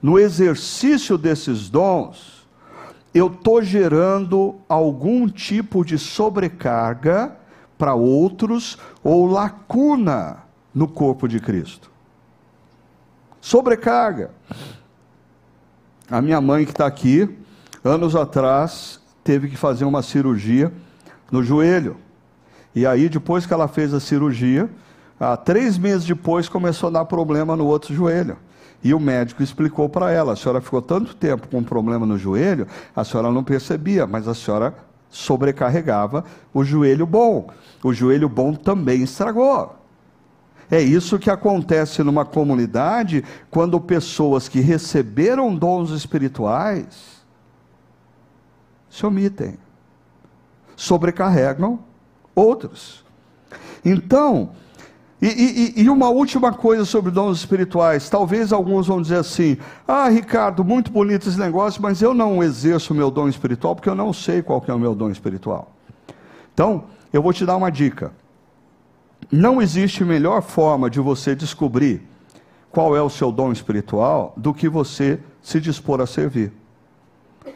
no 0.01 0.19
exercício 0.19 1.17
desses 1.17 1.69
dons, 1.69 2.47
eu 3.13 3.27
estou 3.27 3.61
gerando 3.61 4.55
algum 4.69 5.27
tipo 5.27 5.83
de 5.83 5.97
sobrecarga 5.97 7.35
para 7.77 7.95
outros 7.95 8.77
ou 9.03 9.25
lacuna 9.25 10.43
no 10.73 10.87
corpo 10.87 11.27
de 11.27 11.39
Cristo. 11.39 11.91
Sobrecarga. 13.41 14.36
A 16.09 16.21
minha 16.21 16.39
mãe 16.39 16.65
que 16.65 16.71
está 16.71 16.85
aqui, 16.85 17.29
anos 17.83 18.15
atrás, 18.15 18.99
teve 19.23 19.49
que 19.49 19.57
fazer 19.57 19.85
uma 19.85 20.01
cirurgia 20.01 20.71
no 21.31 21.43
joelho. 21.43 21.97
E 22.73 22.85
aí, 22.85 23.09
depois 23.09 23.45
que 23.45 23.53
ela 23.53 23.67
fez 23.67 23.93
a 23.93 23.99
cirurgia, 23.99 24.69
ah, 25.19 25.35
três 25.35 25.77
meses 25.77 26.05
depois 26.05 26.47
começou 26.47 26.87
a 26.87 26.91
dar 26.91 27.05
problema 27.05 27.55
no 27.55 27.65
outro 27.65 27.93
joelho. 27.93 28.37
E 28.83 28.93
o 28.93 28.99
médico 28.99 29.41
explicou 29.41 29.89
para 29.89 30.11
ela: 30.11 30.33
a 30.33 30.35
senhora 30.35 30.61
ficou 30.61 30.81
tanto 30.81 31.15
tempo 31.15 31.47
com 31.47 31.63
problema 31.63 32.05
no 32.05 32.17
joelho, 32.17 32.67
a 32.95 33.03
senhora 33.03 33.31
não 33.31 33.43
percebia, 33.43 34.05
mas 34.05 34.27
a 34.27 34.33
senhora 34.35 34.75
sobrecarregava 35.09 36.23
o 36.53 36.63
joelho 36.63 37.05
bom. 37.05 37.49
O 37.83 37.93
joelho 37.93 38.29
bom 38.29 38.53
também 38.53 39.03
estragou. 39.03 39.75
É 40.69 40.81
isso 40.81 41.17
que 41.17 41.29
acontece 41.29 42.03
numa 42.03 42.25
comunidade 42.25 43.23
quando 43.49 43.79
pessoas 43.79 44.49
que 44.49 44.59
receberam 44.59 45.55
dons 45.55 45.91
espirituais 45.91 47.23
se 48.89 49.05
omitem, 49.05 49.57
sobrecarregam 50.75 51.79
outros. 52.35 53.05
Então, 53.85 54.51
e, 55.21 55.27
e, 55.77 55.81
e, 55.81 55.89
uma 55.89 56.09
última 56.09 56.53
coisa 56.53 56.85
sobre 56.85 57.09
dons 57.09 57.39
espirituais. 57.39 58.07
Talvez 58.07 58.53
alguns 58.53 58.85
vão 58.85 59.01
dizer 59.01 59.17
assim: 59.17 59.57
Ah, 59.87 60.09
Ricardo, 60.09 60.63
muito 60.63 60.91
bonito 60.91 61.27
esse 61.27 61.39
negócio, 61.39 61.81
mas 61.81 62.01
eu 62.01 62.13
não 62.13 62.43
exerço 62.43 62.93
o 62.93 62.95
meu 62.95 63.09
dom 63.09 63.27
espiritual 63.27 63.75
porque 63.75 63.89
eu 63.89 63.95
não 63.95 64.13
sei 64.13 64.43
qual 64.43 64.63
é 64.67 64.73
o 64.73 64.79
meu 64.79 64.93
dom 64.93 65.09
espiritual. 65.09 65.71
Então, 66.53 66.83
eu 67.11 67.21
vou 67.21 67.33
te 67.33 67.45
dar 67.45 67.55
uma 67.55 67.71
dica. 67.71 68.11
Não 69.31 69.61
existe 69.61 70.03
melhor 70.03 70.41
forma 70.41 70.89
de 70.89 70.99
você 70.99 71.35
descobrir 71.35 72.01
qual 72.71 72.95
é 72.95 73.01
o 73.01 73.09
seu 73.09 73.31
dom 73.31 73.51
espiritual 73.51 74.33
do 74.37 74.53
que 74.53 74.69
você 74.69 75.19
se 75.41 75.59
dispor 75.59 75.99
a 75.99 76.05
servir. 76.05 76.53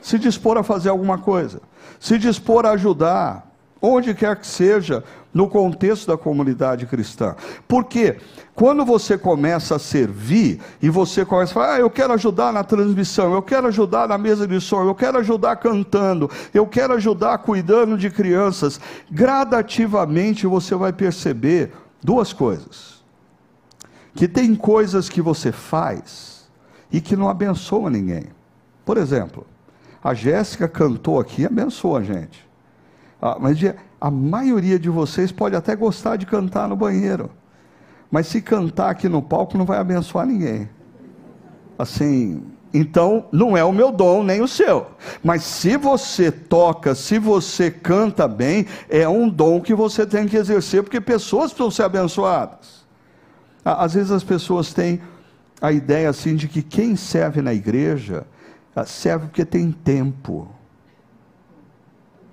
Se 0.01 0.17
dispor 0.17 0.57
a 0.57 0.63
fazer 0.63 0.89
alguma 0.89 1.17
coisa. 1.17 1.61
Se 1.99 2.17
dispor 2.17 2.65
a 2.65 2.71
ajudar 2.71 3.50
onde 3.81 4.13
quer 4.13 4.35
que 4.35 4.45
seja, 4.45 5.03
no 5.33 5.47
contexto 5.47 6.07
da 6.07 6.17
comunidade 6.17 6.85
cristã. 6.85 7.35
Porque 7.67 8.17
quando 8.53 8.83
você 8.83 9.17
começa 9.17 9.75
a 9.75 9.79
servir 9.79 10.59
e 10.81 10.89
você 10.89 11.25
começa 11.25 11.51
a 11.51 11.53
falar, 11.53 11.73
ah, 11.75 11.79
eu 11.79 11.89
quero 11.89 12.13
ajudar 12.13 12.51
na 12.51 12.63
transmissão, 12.63 13.33
eu 13.33 13.41
quero 13.41 13.67
ajudar 13.67 14.07
na 14.07 14.17
mesa 14.17 14.45
de 14.45 14.59
som, 14.59 14.83
eu 14.83 14.93
quero 14.93 15.17
ajudar 15.19 15.55
cantando, 15.55 16.29
eu 16.53 16.67
quero 16.67 16.93
ajudar 16.93 17.37
cuidando 17.39 17.97
de 17.97 18.09
crianças, 18.09 18.79
gradativamente 19.09 20.45
você 20.45 20.75
vai 20.75 20.91
perceber 20.91 21.71
duas 22.03 22.33
coisas. 22.33 23.01
Que 24.13 24.27
tem 24.27 24.53
coisas 24.53 25.07
que 25.07 25.21
você 25.21 25.53
faz 25.53 26.49
e 26.91 26.99
que 26.99 27.15
não 27.15 27.29
abençoa 27.29 27.89
ninguém. 27.89 28.25
Por 28.83 28.97
exemplo, 28.97 29.47
a 30.03 30.13
Jéssica 30.13 30.67
cantou 30.67 31.19
aqui 31.19 31.43
e 31.43 31.45
abençoou 31.45 31.95
a 31.95 32.03
gente. 32.03 32.50
Ah, 33.21 33.37
mas 33.39 33.57
a 33.99 34.09
maioria 34.09 34.79
de 34.79 34.89
vocês 34.89 35.31
pode 35.31 35.55
até 35.55 35.75
gostar 35.75 36.15
de 36.15 36.25
cantar 36.25 36.67
no 36.67 36.75
banheiro, 36.75 37.29
mas 38.09 38.27
se 38.27 38.41
cantar 38.41 38.89
aqui 38.89 39.07
no 39.07 39.21
palco 39.21 39.57
não 39.57 39.65
vai 39.65 39.77
abençoar 39.77 40.25
ninguém. 40.25 40.67
Assim, 41.77 42.43
então 42.73 43.25
não 43.31 43.55
é 43.55 43.63
o 43.63 43.71
meu 43.71 43.91
dom 43.91 44.23
nem 44.23 44.41
o 44.41 44.47
seu. 44.47 44.87
Mas 45.23 45.43
se 45.43 45.77
você 45.77 46.31
toca, 46.31 46.95
se 46.95 47.19
você 47.19 47.69
canta 47.69 48.27
bem, 48.27 48.65
é 48.89 49.07
um 49.07 49.29
dom 49.29 49.61
que 49.61 49.73
você 49.73 50.05
tem 50.05 50.27
que 50.27 50.37
exercer, 50.37 50.81
porque 50.81 50.99
pessoas 50.99 51.51
precisam 51.51 51.71
ser 51.71 51.83
abençoadas. 51.83 52.85
Às 53.63 53.93
vezes 53.93 54.11
as 54.11 54.23
pessoas 54.23 54.73
têm 54.73 55.01
a 55.61 55.71
ideia 55.71 56.09
assim 56.09 56.35
de 56.35 56.47
que 56.47 56.63
quem 56.63 56.95
serve 56.95 57.41
na 57.41 57.53
igreja 57.53 58.25
ah, 58.75 58.85
serve 58.85 59.27
porque 59.27 59.45
tem 59.45 59.71
tempo. 59.71 60.47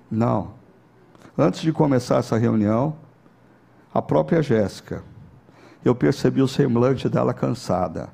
Não. 0.09 0.58
Antes 1.41 1.61
de 1.61 1.71
começar 1.71 2.17
essa 2.17 2.37
reunião, 2.37 2.97
a 3.93 4.01
própria 4.01 4.41
Jéssica, 4.41 5.01
eu 5.85 5.95
percebi 5.95 6.41
o 6.41 6.49
semblante 6.49 7.07
dela 7.07 7.33
cansada. 7.33 8.09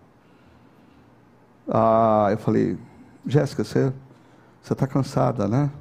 Ah, 1.68 2.28
eu 2.30 2.38
falei, 2.38 2.78
Jéssica, 3.26 3.64
você 3.64 3.92
está 4.62 4.86
cansada, 4.86 5.48
né? 5.48 5.72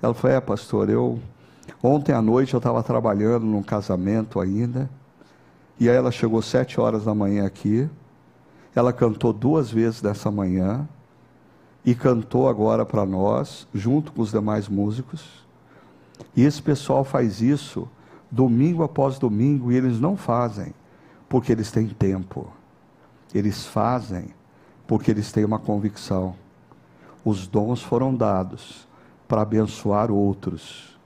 Ela 0.00 0.14
falou, 0.14 0.34
é 0.38 0.40
pastor, 0.40 0.88
eu 0.88 1.20
ontem 1.82 2.14
à 2.14 2.22
noite 2.22 2.54
eu 2.54 2.58
estava 2.58 2.82
trabalhando 2.82 3.44
num 3.44 3.62
casamento 3.62 4.40
ainda, 4.40 4.88
e 5.78 5.86
aí 5.90 5.96
ela 5.96 6.10
chegou 6.10 6.40
sete 6.40 6.80
horas 6.80 7.04
da 7.04 7.14
manhã 7.14 7.44
aqui, 7.44 7.90
ela 8.74 8.90
cantou 8.90 9.34
duas 9.34 9.70
vezes 9.70 10.00
dessa 10.00 10.30
manhã, 10.30 10.88
e 11.84 11.94
cantou 11.94 12.48
agora 12.48 12.86
para 12.86 13.04
nós, 13.04 13.68
junto 13.74 14.12
com 14.12 14.22
os 14.22 14.30
demais 14.30 14.66
músicos, 14.66 15.46
e 16.36 16.44
esse 16.44 16.62
pessoal 16.62 17.04
faz 17.04 17.40
isso 17.40 17.88
domingo 18.30 18.82
após 18.82 19.18
domingo 19.18 19.72
e 19.72 19.76
eles 19.76 19.98
não 19.98 20.16
fazem 20.16 20.74
porque 21.28 21.52
eles 21.52 21.70
têm 21.70 21.88
tempo. 21.88 22.50
Eles 23.34 23.66
fazem 23.66 24.28
porque 24.86 25.10
eles 25.10 25.30
têm 25.30 25.44
uma 25.44 25.58
convicção. 25.58 26.34
Os 27.24 27.46
dons 27.46 27.82
foram 27.82 28.14
dados 28.14 28.86
para 29.26 29.42
abençoar 29.42 30.10
outros. 30.10 30.98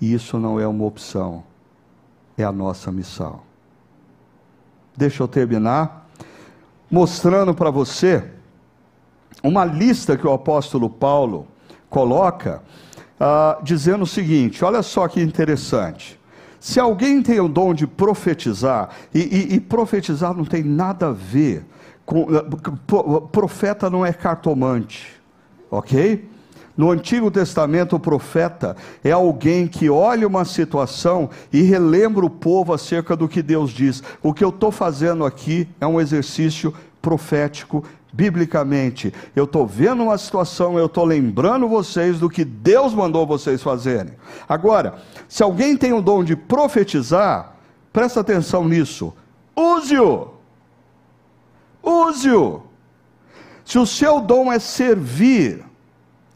E 0.00 0.12
isso 0.12 0.38
não 0.38 0.60
é 0.60 0.66
uma 0.66 0.84
opção, 0.84 1.42
é 2.36 2.44
a 2.44 2.52
nossa 2.52 2.92
missão. 2.92 3.40
Deixa 4.96 5.22
eu 5.22 5.28
terminar 5.28 6.08
mostrando 6.90 7.54
para 7.54 7.70
você 7.70 8.30
uma 9.42 9.64
lista 9.64 10.16
que 10.16 10.26
o 10.26 10.32
apóstolo 10.32 10.88
Paulo 10.88 11.48
coloca 11.90 12.62
ah, 13.18 13.58
dizendo 13.62 14.02
o 14.02 14.06
seguinte: 14.06 14.64
olha 14.64 14.82
só 14.82 15.08
que 15.08 15.20
interessante. 15.20 16.18
Se 16.60 16.80
alguém 16.80 17.22
tem 17.22 17.40
o 17.40 17.48
dom 17.48 17.74
de 17.74 17.86
profetizar, 17.86 18.88
e, 19.14 19.20
e, 19.20 19.54
e 19.56 19.60
profetizar 19.60 20.34
não 20.34 20.44
tem 20.44 20.62
nada 20.62 21.08
a 21.08 21.12
ver 21.12 21.64
com. 22.06 22.26
Ah, 22.30 23.20
profeta 23.20 23.90
não 23.90 24.04
é 24.04 24.12
cartomante, 24.12 25.20
ok? 25.70 26.28
No 26.76 26.90
Antigo 26.90 27.30
Testamento, 27.30 27.94
o 27.94 28.00
profeta 28.00 28.76
é 29.04 29.12
alguém 29.12 29.68
que 29.68 29.88
olha 29.88 30.26
uma 30.26 30.44
situação 30.44 31.30
e 31.52 31.62
relembra 31.62 32.26
o 32.26 32.30
povo 32.30 32.72
acerca 32.72 33.16
do 33.16 33.28
que 33.28 33.42
Deus 33.42 33.70
diz. 33.70 34.02
O 34.20 34.34
que 34.34 34.42
eu 34.42 34.48
estou 34.48 34.72
fazendo 34.72 35.24
aqui 35.24 35.68
é 35.80 35.86
um 35.86 36.00
exercício 36.00 36.74
profético 37.00 37.84
biblicamente. 38.14 39.12
Eu 39.34 39.44
estou 39.44 39.66
vendo 39.66 40.04
uma 40.04 40.16
situação, 40.16 40.78
eu 40.78 40.86
estou 40.86 41.04
lembrando 41.04 41.68
vocês 41.68 42.18
do 42.18 42.30
que 42.30 42.44
Deus 42.44 42.94
mandou 42.94 43.26
vocês 43.26 43.62
fazerem. 43.62 44.14
Agora, 44.48 44.94
se 45.28 45.42
alguém 45.42 45.76
tem 45.76 45.92
o 45.92 46.00
dom 46.00 46.22
de 46.22 46.36
profetizar, 46.36 47.56
presta 47.92 48.20
atenção 48.20 48.68
nisso. 48.68 49.12
Use-o. 49.56 50.34
Use-o. 51.82 52.62
Se 53.64 53.78
o 53.78 53.86
seu 53.86 54.20
dom 54.20 54.52
é 54.52 54.58
servir, 54.58 55.64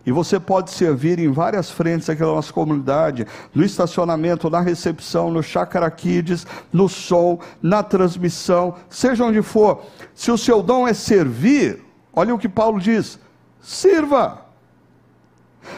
e 0.09 0.11
você 0.11 0.41
pode 0.41 0.71
servir 0.71 1.19
em 1.19 1.31
várias 1.31 1.71
frentes 1.71 2.09
aqui 2.09 2.23
na 2.23 2.29
nossa 2.29 2.51
comunidade, 2.51 3.27
no 3.55 3.63
estacionamento, 3.63 4.49
na 4.49 4.59
recepção, 4.59 5.31
no 5.31 5.43
Chácara 5.43 5.91
Kids, 5.91 6.47
no 6.73 6.89
som, 6.89 7.39
na 7.61 7.83
transmissão, 7.83 8.75
seja 8.89 9.23
onde 9.23 9.43
for. 9.43 9.85
Se 10.15 10.31
o 10.31 10.39
seu 10.39 10.63
dom 10.63 10.89
é 10.89 10.95
servir, 10.95 11.85
olha 12.11 12.35
o 12.35 12.39
que 12.39 12.49
Paulo 12.49 12.81
diz: 12.81 13.21
sirva. 13.61 14.47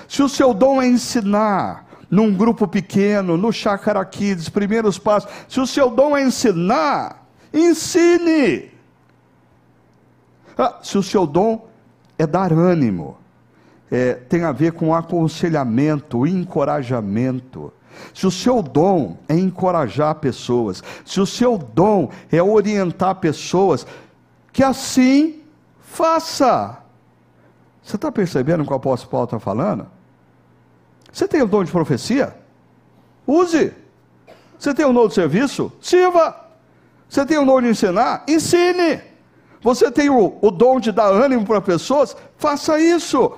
Se 0.07 0.23
o 0.23 0.29
seu 0.29 0.55
dom 0.55 0.81
é 0.81 0.87
ensinar, 0.87 1.85
num 2.09 2.33
grupo 2.33 2.69
pequeno, 2.69 3.37
no 3.37 3.53
Chácara 3.53 4.05
Kids, 4.05 4.49
primeiros 4.49 4.97
passos, 4.97 5.29
se 5.49 5.59
o 5.59 5.67
seu 5.67 5.91
dom 5.91 6.17
é 6.17 6.23
ensinar, 6.23 7.27
ensine. 7.53 8.71
Ah, 10.57 10.79
se 10.85 10.97
o 10.97 11.03
seu 11.03 11.27
dom 11.27 11.67
é 12.17 12.29
dar 12.29 12.53
ânimo, 12.53 13.19
é, 13.91 14.15
tem 14.15 14.45
a 14.45 14.53
ver 14.53 14.73
com 14.73 14.95
aconselhamento, 14.95 16.27
encorajamento. 16.27 17.73
Se 18.15 18.27
o 18.27 18.31
seu 18.31 18.63
dom 18.63 19.19
é 19.29 19.35
encorajar 19.35 20.15
pessoas, 20.17 20.83
se 21.05 21.21
o 21.21 21.27
seu 21.27 21.59
dom 21.59 22.11
é 22.31 22.43
orientar 22.43 23.17
pessoas, 23.17 23.87
que 24.53 24.63
assim 24.63 25.41
faça. 25.81 26.79
Você 27.83 27.97
está 27.97 28.13
percebendo 28.13 28.63
o 28.63 28.67
que 28.67 28.73
o 28.73 28.77
apóstolo 28.77 29.11
Paulo 29.11 29.25
está 29.25 29.39
falando? 29.39 29.87
Você 31.13 31.27
tem 31.27 31.43
o 31.43 31.47
dom 31.47 31.65
de 31.65 31.73
profecia? 31.73 32.37
Use. 33.27 33.73
Você 34.59 34.73
tem 34.73 34.85
o 34.85 34.93
dom 34.93 35.09
de 35.09 35.15
serviço? 35.15 35.73
Sirva. 35.81 36.37
Você 37.09 37.27
tem 37.27 37.39
o 37.39 37.45
dom 37.45 37.61
de 37.61 37.69
ensinar? 37.69 38.23
Ensine. 38.29 39.01
Você 39.63 39.91
tem 39.91 40.09
o, 40.09 40.39
o 40.41 40.51
dom 40.51 40.79
de 40.79 40.93
dar 40.93 41.09
ânimo 41.09 41.45
para 41.45 41.61
pessoas? 41.61 42.17
Faça 42.37 42.79
isso. 42.81 43.33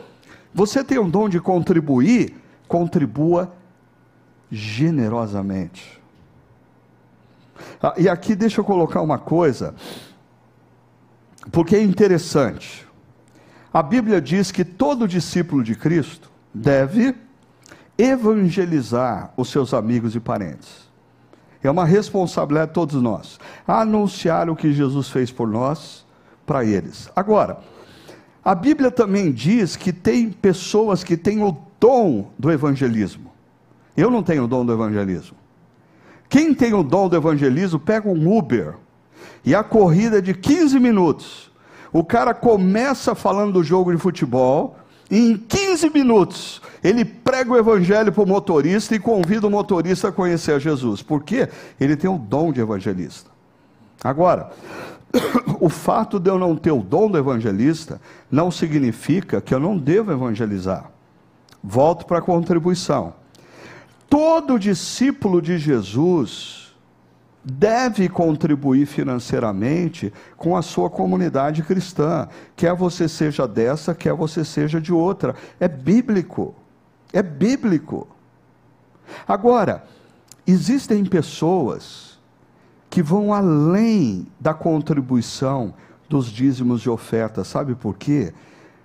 Você 0.54 0.84
tem 0.84 0.98
um 0.98 1.08
dom 1.08 1.28
de 1.28 1.40
contribuir? 1.40 2.34
Contribua 2.68 3.52
generosamente. 4.50 6.00
Ah, 7.82 7.94
e 7.96 8.08
aqui 8.08 8.34
deixa 8.34 8.60
eu 8.60 8.64
colocar 8.64 9.00
uma 9.00 9.18
coisa, 9.18 9.74
porque 11.50 11.76
é 11.76 11.82
interessante. 11.82 12.86
A 13.72 13.82
Bíblia 13.82 14.20
diz 14.20 14.52
que 14.52 14.64
todo 14.64 15.08
discípulo 15.08 15.62
de 15.62 15.74
Cristo 15.74 16.30
deve 16.52 17.14
evangelizar 17.96 19.32
os 19.36 19.48
seus 19.48 19.72
amigos 19.72 20.14
e 20.14 20.20
parentes. 20.20 20.90
É 21.62 21.70
uma 21.70 21.84
responsabilidade 21.84 22.68
de 22.68 22.74
todos 22.74 23.00
nós. 23.00 23.38
Anunciar 23.66 24.50
o 24.50 24.56
que 24.56 24.72
Jesus 24.72 25.08
fez 25.08 25.30
por 25.30 25.48
nós 25.48 26.04
para 26.44 26.64
eles. 26.64 27.08
Agora, 27.14 27.60
a 28.44 28.54
Bíblia 28.54 28.90
também 28.90 29.30
diz 29.30 29.76
que 29.76 29.92
tem 29.92 30.30
pessoas 30.30 31.04
que 31.04 31.16
têm 31.16 31.42
o 31.42 31.56
dom 31.78 32.30
do 32.38 32.50
evangelismo. 32.50 33.30
Eu 33.96 34.10
não 34.10 34.22
tenho 34.22 34.44
o 34.44 34.48
dom 34.48 34.64
do 34.64 34.72
evangelismo. 34.72 35.36
Quem 36.28 36.54
tem 36.54 36.72
o 36.72 36.82
dom 36.82 37.08
do 37.08 37.16
evangelismo 37.16 37.78
pega 37.78 38.08
um 38.08 38.36
Uber 38.36 38.74
e 39.44 39.54
a 39.54 39.62
corrida 39.62 40.18
é 40.18 40.20
de 40.20 40.34
15 40.34 40.78
minutos. 40.80 41.50
O 41.92 42.02
cara 42.02 42.32
começa 42.32 43.14
falando 43.14 43.52
do 43.52 43.64
jogo 43.64 43.92
de 43.92 43.98
futebol, 43.98 44.76
e 45.10 45.18
em 45.18 45.36
15 45.36 45.90
minutos 45.90 46.62
ele 46.82 47.04
prega 47.04 47.52
o 47.52 47.58
evangelho 47.58 48.10
para 48.10 48.22
o 48.22 48.26
motorista 48.26 48.94
e 48.94 48.98
convida 48.98 49.46
o 49.46 49.50
motorista 49.50 50.08
a 50.08 50.12
conhecer 50.12 50.52
a 50.52 50.58
Jesus. 50.58 51.02
Por 51.02 51.22
quê? 51.22 51.48
Ele 51.78 51.96
tem 51.96 52.08
o 52.08 52.16
dom 52.16 52.50
de 52.50 52.60
evangelista. 52.60 53.30
Agora, 54.02 54.50
o 55.60 55.68
fato 55.68 56.18
de 56.18 56.30
eu 56.30 56.38
não 56.38 56.56
ter 56.56 56.72
o 56.72 56.82
dom 56.82 57.10
do 57.10 57.18
evangelista 57.18 58.00
não 58.30 58.50
significa 58.50 59.40
que 59.40 59.54
eu 59.54 59.60
não 59.60 59.76
devo 59.76 60.12
evangelizar. 60.12 60.90
Volto 61.62 62.06
para 62.06 62.18
a 62.18 62.22
contribuição. 62.22 63.14
Todo 64.08 64.58
discípulo 64.58 65.40
de 65.40 65.58
Jesus 65.58 66.62
deve 67.44 68.08
contribuir 68.08 68.86
financeiramente 68.86 70.12
com 70.36 70.56
a 70.56 70.62
sua 70.62 70.88
comunidade 70.88 71.62
cristã, 71.62 72.28
quer 72.54 72.74
você 72.74 73.08
seja 73.08 73.48
dessa, 73.48 73.94
quer 73.94 74.12
você 74.12 74.44
seja 74.44 74.80
de 74.80 74.92
outra. 74.92 75.34
É 75.58 75.66
bíblico. 75.66 76.54
É 77.12 77.22
bíblico. 77.22 78.06
Agora, 79.26 79.84
existem 80.46 81.04
pessoas 81.04 82.11
que 82.92 83.02
vão 83.02 83.32
além 83.32 84.26
da 84.38 84.52
contribuição 84.52 85.72
dos 86.10 86.26
dízimos 86.26 86.82
de 86.82 86.90
oferta. 86.90 87.42
Sabe 87.42 87.74
por 87.74 87.96
quê? 87.96 88.34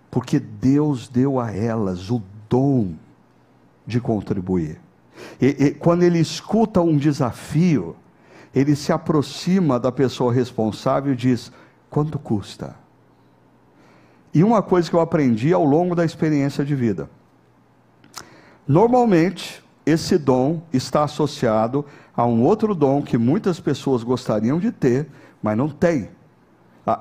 Porque 0.10 0.40
Deus 0.40 1.10
deu 1.10 1.42
a 1.42 1.52
elas 1.52 2.10
o 2.10 2.24
dom 2.50 2.94
de 3.86 4.00
contribuir. 4.00 4.80
E, 5.42 5.48
e, 5.48 5.72
quando 5.72 6.04
ele 6.04 6.20
escuta 6.20 6.80
um 6.80 6.96
desafio, 6.96 7.98
ele 8.56 8.78
se 8.78 8.94
aproxima 8.94 9.78
da 9.78 9.92
pessoa 9.92 10.32
responsável 10.32 11.12
e 11.12 11.18
diz: 11.18 11.52
quanto 11.90 12.18
custa? 12.18 12.78
E 14.34 14.42
uma 14.42 14.62
coisa 14.62 14.90
que 14.90 14.96
eu 14.96 15.02
aprendi 15.02 15.52
ao 15.52 15.66
longo 15.66 15.94
da 15.94 16.06
experiência 16.06 16.64
de 16.64 16.76
vida: 16.76 17.10
normalmente, 18.66 19.62
esse 19.86 20.18
dom 20.18 20.62
está 20.72 21.04
associado 21.04 21.86
a 22.18 22.26
um 22.26 22.44
outro 22.44 22.74
dom 22.74 23.04
que 23.04 23.16
muitas 23.16 23.60
pessoas 23.60 24.02
gostariam 24.02 24.58
de 24.58 24.72
ter, 24.72 25.08
mas 25.42 25.56
não 25.56 25.70
tem, 25.70 26.10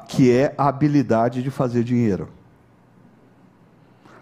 que 0.07 0.31
é 0.31 0.55
a 0.59 0.69
habilidade 0.69 1.43
de 1.43 1.51
fazer 1.51 1.83
dinheiro. 1.83 2.29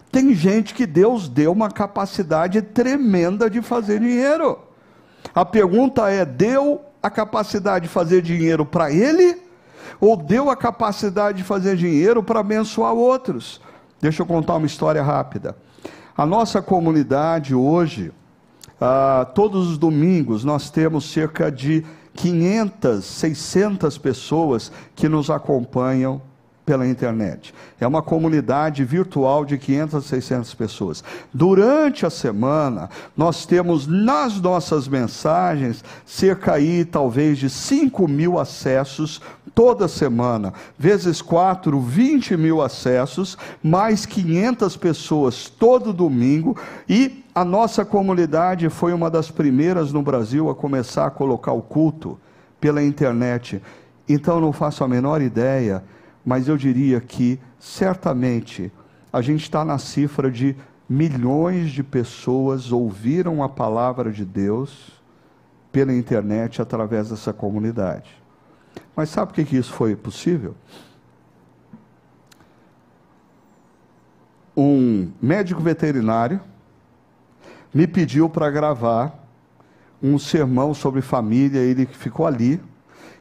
Tem 0.09 0.33
gente 0.33 0.73
que 0.73 0.85
Deus 0.85 1.27
deu 1.27 1.51
uma 1.51 1.69
capacidade 1.69 2.61
tremenda 2.61 3.49
de 3.49 3.61
fazer 3.61 3.99
dinheiro. 3.99 4.57
A 5.33 5.43
pergunta 5.43 6.09
é: 6.09 6.23
deu 6.23 6.81
a 7.03 7.09
capacidade 7.09 7.87
de 7.87 7.91
fazer 7.91 8.21
dinheiro 8.21 8.65
para 8.65 8.89
ele? 8.89 9.43
Ou 9.99 10.15
deu 10.15 10.49
a 10.49 10.55
capacidade 10.55 11.39
de 11.39 11.43
fazer 11.43 11.75
dinheiro 11.75 12.23
para 12.23 12.39
abençoar 12.39 12.93
outros? 12.93 13.59
Deixa 13.99 14.21
eu 14.21 14.25
contar 14.25 14.55
uma 14.55 14.65
história 14.65 15.03
rápida. 15.03 15.57
A 16.15 16.25
nossa 16.25 16.61
comunidade 16.61 17.53
hoje, 17.53 18.13
ah, 18.79 19.27
todos 19.33 19.69
os 19.69 19.77
domingos, 19.77 20.43
nós 20.43 20.69
temos 20.69 21.09
cerca 21.11 21.51
de 21.51 21.83
500, 22.15 23.03
600 23.03 23.97
pessoas 23.97 24.71
que 24.95 25.09
nos 25.09 25.29
acompanham 25.29 26.21
pela 26.65 26.87
internet. 26.87 27.53
É 27.79 27.85
uma 27.85 28.01
comunidade 28.01 28.83
virtual 28.83 29.45
de 29.45 29.57
500 29.57 29.95
a 29.95 30.01
600 30.01 30.53
pessoas. 30.55 31.03
Durante 31.31 32.05
a 32.05 32.09
semana, 32.09 32.89
nós 33.15 33.45
temos 33.45 33.85
nas 33.85 34.41
nossas 34.41 34.87
mensagens 34.87 35.83
cerca 36.05 36.53
aí, 36.53 36.83
talvez, 36.83 37.37
de 37.37 37.49
5 37.49 38.07
mil 38.07 38.39
acessos 38.39 39.21
toda 39.53 39.87
semana. 39.87 40.53
Vezes 40.77 41.21
4, 41.21 41.79
20 41.79 42.35
mil 42.35 42.61
acessos, 42.61 43.37
mais 43.61 44.05
500 44.05 44.75
pessoas 44.75 45.47
todo 45.47 45.93
domingo. 45.93 46.57
E 46.89 47.24
a 47.35 47.45
nossa 47.45 47.83
comunidade 47.83 48.69
foi 48.69 48.93
uma 48.93 49.11
das 49.11 49.29
primeiras 49.29 49.91
no 49.91 50.01
Brasil 50.01 50.49
a 50.49 50.55
começar 50.55 51.05
a 51.05 51.11
colocar 51.11 51.51
o 51.51 51.61
culto 51.61 52.17
pela 52.59 52.81
internet. 52.81 53.61
Então, 54.07 54.39
não 54.39 54.53
faço 54.53 54.83
a 54.83 54.87
menor 54.87 55.21
ideia 55.21 55.83
mas 56.25 56.47
eu 56.47 56.57
diria 56.57 56.99
que 56.99 57.39
certamente 57.59 58.71
a 59.13 59.21
gente 59.21 59.43
está 59.43 59.63
na 59.63 59.77
cifra 59.77 60.31
de 60.31 60.55
milhões 60.89 61.69
de 61.69 61.83
pessoas 61.83 62.71
ouviram 62.71 63.43
a 63.43 63.47
palavra 63.47 64.11
de 64.11 64.25
Deus 64.25 64.99
pela 65.71 65.93
internet 65.93 66.61
através 66.61 67.09
dessa 67.09 67.31
comunidade. 67.31 68.09
Mas 68.95 69.09
sabe 69.09 69.33
por 69.33 69.45
que 69.45 69.55
isso 69.55 69.71
foi 69.71 69.95
possível? 69.95 70.55
Um 74.57 75.11
médico 75.21 75.61
veterinário 75.61 76.41
me 77.75 77.85
pediu 77.85 78.27
para 78.27 78.49
gravar 78.49 79.23
um 80.01 80.17
sermão 80.17 80.73
sobre 80.73 81.01
família, 81.01 81.59
ele 81.59 81.85
ficou 81.85 82.25
ali 82.25 82.59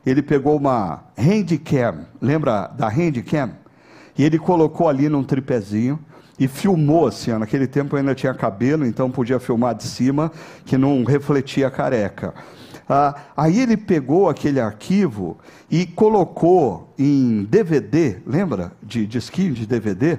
ele 0.06 0.22
pegou 0.22 0.56
uma 0.56 1.04
handcam, 1.16 2.06
lembra 2.20 2.66
da 2.68 2.88
handcam? 2.88 3.52
E 4.16 4.22
ele 4.22 4.38
colocou 4.38 4.88
ali 4.88 5.08
num 5.08 5.24
tripézinho 5.24 5.98
e 6.38 6.46
filmou 6.46 7.06
assim, 7.06 7.32
ó, 7.32 7.38
naquele 7.38 7.66
tempo 7.66 7.96
ainda 7.96 8.14
tinha 8.14 8.34
cabelo, 8.34 8.84
então 8.84 9.10
podia 9.10 9.40
filmar 9.40 9.74
de 9.74 9.84
cima, 9.84 10.30
que 10.64 10.76
não 10.76 11.04
refletia 11.04 11.68
a 11.68 11.70
careca. 11.70 12.34
Ah, 12.88 13.14
aí 13.34 13.60
ele 13.60 13.78
pegou 13.78 14.28
aquele 14.28 14.60
arquivo 14.60 15.38
e 15.70 15.86
colocou 15.86 16.92
em 16.98 17.44
DVD, 17.44 18.18
lembra? 18.26 18.72
De 18.82 19.06
disquinho 19.06 19.54
de 19.54 19.66
DVD. 19.66 20.18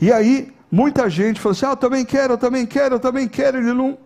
E 0.00 0.12
aí 0.12 0.54
muita 0.70 1.08
gente 1.08 1.40
falou 1.40 1.52
assim: 1.52 1.66
ah, 1.66 1.70
eu 1.70 1.76
também 1.76 2.04
quero, 2.04 2.34
eu 2.34 2.38
também 2.38 2.66
quero, 2.66 2.94
eu 2.96 3.00
também 3.00 3.28
quero. 3.28 3.58
Ele 3.58 3.72
não. 3.72 3.98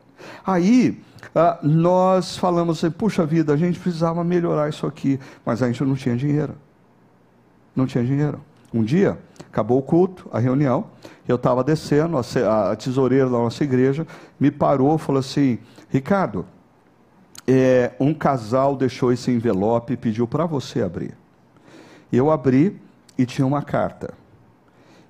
Aí 0.46 1.00
ah, 1.34 1.58
nós 1.62 2.36
falamos 2.36 2.78
assim, 2.78 2.90
puxa 2.90 3.24
vida, 3.24 3.52
a 3.52 3.56
gente 3.56 3.78
precisava 3.78 4.24
melhorar 4.24 4.68
isso 4.68 4.86
aqui, 4.86 5.18
mas 5.44 5.62
a 5.62 5.66
gente 5.66 5.82
não 5.84 5.94
tinha 5.94 6.16
dinheiro. 6.16 6.54
Não 7.74 7.86
tinha 7.86 8.02
dinheiro. 8.04 8.40
Um 8.72 8.82
dia, 8.82 9.18
acabou 9.46 9.78
o 9.78 9.82
culto, 9.82 10.28
a 10.32 10.38
reunião, 10.38 10.86
eu 11.26 11.36
estava 11.36 11.62
descendo, 11.62 12.16
a, 12.18 12.76
tesoureira 12.76 13.26
da 13.26 13.38
nossa 13.38 13.62
igreja 13.62 14.06
me 14.38 14.50
parou 14.50 14.96
e 14.96 14.98
falou 14.98 15.20
assim, 15.20 15.58
Ricardo, 15.88 16.44
é, 17.46 17.92
um 17.98 18.14
casal 18.14 18.76
deixou 18.76 19.12
esse 19.12 19.30
envelope 19.30 19.92
e 19.92 19.96
pediu 19.96 20.26
para 20.26 20.46
você 20.46 20.82
abrir. 20.82 21.16
Eu 22.12 22.30
abri 22.30 22.80
e 23.16 23.26
tinha 23.26 23.46
uma 23.46 23.62
carta. 23.62 24.14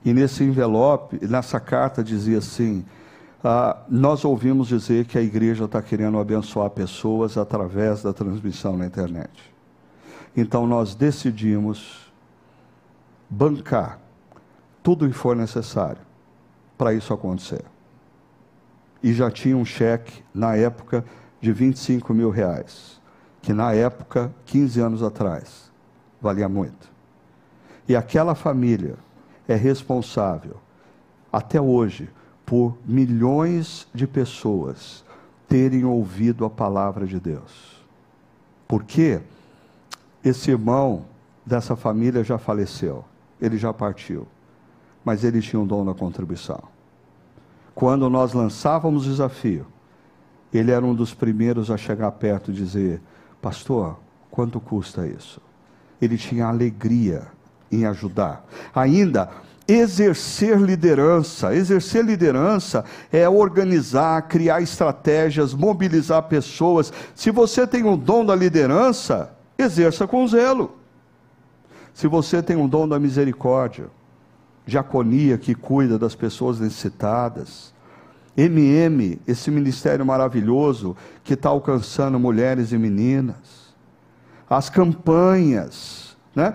E 0.04 0.12
nesse 0.12 0.44
envelope, 0.44 1.18
nessa 1.26 1.60
carta 1.60 2.02
dizia 2.02 2.38
assim, 2.38 2.84
ah, 3.44 3.76
nós 3.88 4.24
ouvimos 4.24 4.68
dizer 4.68 5.04
que 5.06 5.18
a 5.18 5.22
igreja 5.22 5.64
está 5.64 5.82
querendo 5.82 6.18
abençoar 6.18 6.70
pessoas 6.70 7.36
através 7.36 8.02
da 8.02 8.12
transmissão 8.12 8.76
na 8.76 8.86
internet. 8.86 9.30
Então 10.36 10.66
nós 10.66 10.94
decidimos 10.94 12.10
bancar 13.28 13.98
tudo 14.82 15.08
que 15.08 15.14
for 15.14 15.36
necessário 15.36 16.00
para 16.78 16.94
isso 16.94 17.12
acontecer. 17.12 17.64
E 19.02 19.12
já 19.12 19.30
tinha 19.30 19.56
um 19.56 19.64
cheque, 19.64 20.22
na 20.34 20.56
época, 20.56 21.04
de 21.40 21.52
25 21.52 22.12
mil 22.12 22.30
reais, 22.30 23.00
que 23.40 23.52
na 23.52 23.72
época, 23.72 24.32
15 24.46 24.80
anos 24.80 25.02
atrás, 25.02 25.70
valia 26.20 26.48
muito. 26.48 26.90
E 27.88 27.96
aquela 27.96 28.34
família 28.34 28.96
é 29.50 29.56
responsável, 29.56 30.58
até 31.32 31.60
hoje, 31.60 32.08
por 32.46 32.78
milhões 32.86 33.88
de 33.92 34.06
pessoas 34.06 35.04
terem 35.48 35.84
ouvido 35.84 36.44
a 36.44 36.50
palavra 36.50 37.04
de 37.04 37.18
Deus. 37.18 37.84
Porque 38.68 39.20
esse 40.24 40.52
irmão 40.52 41.04
dessa 41.44 41.74
família 41.74 42.22
já 42.22 42.38
faleceu, 42.38 43.04
ele 43.40 43.58
já 43.58 43.72
partiu, 43.72 44.24
mas 45.04 45.24
ele 45.24 45.40
tinha 45.40 45.58
um 45.58 45.66
dom 45.66 45.82
na 45.82 45.94
contribuição. 45.94 46.62
Quando 47.74 48.08
nós 48.08 48.32
lançávamos 48.32 49.04
o 49.04 49.10
desafio, 49.10 49.66
ele 50.54 50.70
era 50.70 50.86
um 50.86 50.94
dos 50.94 51.12
primeiros 51.12 51.72
a 51.72 51.76
chegar 51.76 52.12
perto 52.12 52.52
e 52.52 52.54
dizer: 52.54 53.00
Pastor, 53.42 53.98
quanto 54.30 54.60
custa 54.60 55.08
isso? 55.08 55.40
Ele 56.00 56.16
tinha 56.16 56.46
alegria 56.46 57.26
em 57.70 57.84
ajudar. 57.86 58.44
Ainda 58.74 59.30
exercer 59.72 60.58
liderança. 60.58 61.54
Exercer 61.54 62.04
liderança 62.04 62.84
é 63.12 63.28
organizar, 63.28 64.22
criar 64.22 64.60
estratégias, 64.60 65.54
mobilizar 65.54 66.22
pessoas. 66.24 66.92
Se 67.14 67.30
você 67.30 67.66
tem 67.66 67.84
o 67.84 67.96
dom 67.96 68.24
da 68.24 68.34
liderança, 68.34 69.30
exerça 69.56 70.06
com 70.06 70.26
zelo. 70.26 70.76
Se 71.94 72.06
você 72.06 72.42
tem 72.42 72.56
o 72.56 72.68
dom 72.68 72.88
da 72.88 72.98
misericórdia, 72.98 73.86
diaconia 74.66 75.36
que 75.36 75.54
cuida 75.54 75.98
das 75.98 76.14
pessoas 76.14 76.58
necessitadas, 76.60 77.72
MM, 78.36 79.20
esse 79.26 79.50
ministério 79.50 80.06
maravilhoso 80.06 80.96
que 81.22 81.34
está 81.34 81.48
alcançando 81.48 82.18
mulheres 82.18 82.72
e 82.72 82.78
meninas, 82.78 83.74
as 84.48 84.70
campanhas, 84.70 86.16
né? 86.34 86.54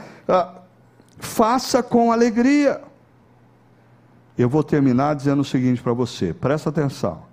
Faça 1.17 1.81
com 1.81 2.11
alegria. 2.11 2.81
Eu 4.37 4.49
vou 4.49 4.63
terminar 4.63 5.15
dizendo 5.15 5.41
o 5.41 5.45
seguinte 5.45 5.81
para 5.81 5.93
você, 5.93 6.33
presta 6.33 6.69
atenção. 6.69 7.23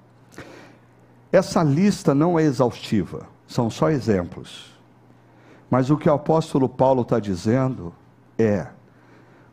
Essa 1.33 1.62
lista 1.62 2.14
não 2.14 2.39
é 2.39 2.43
exaustiva, 2.43 3.26
são 3.47 3.70
só 3.70 3.91
exemplos. 3.91 4.72
Mas 5.70 5.91
o 5.91 5.97
que 5.97 6.09
o 6.09 6.12
apóstolo 6.12 6.68
Paulo 6.68 7.03
está 7.03 7.18
dizendo 7.18 7.93
é: 8.39 8.66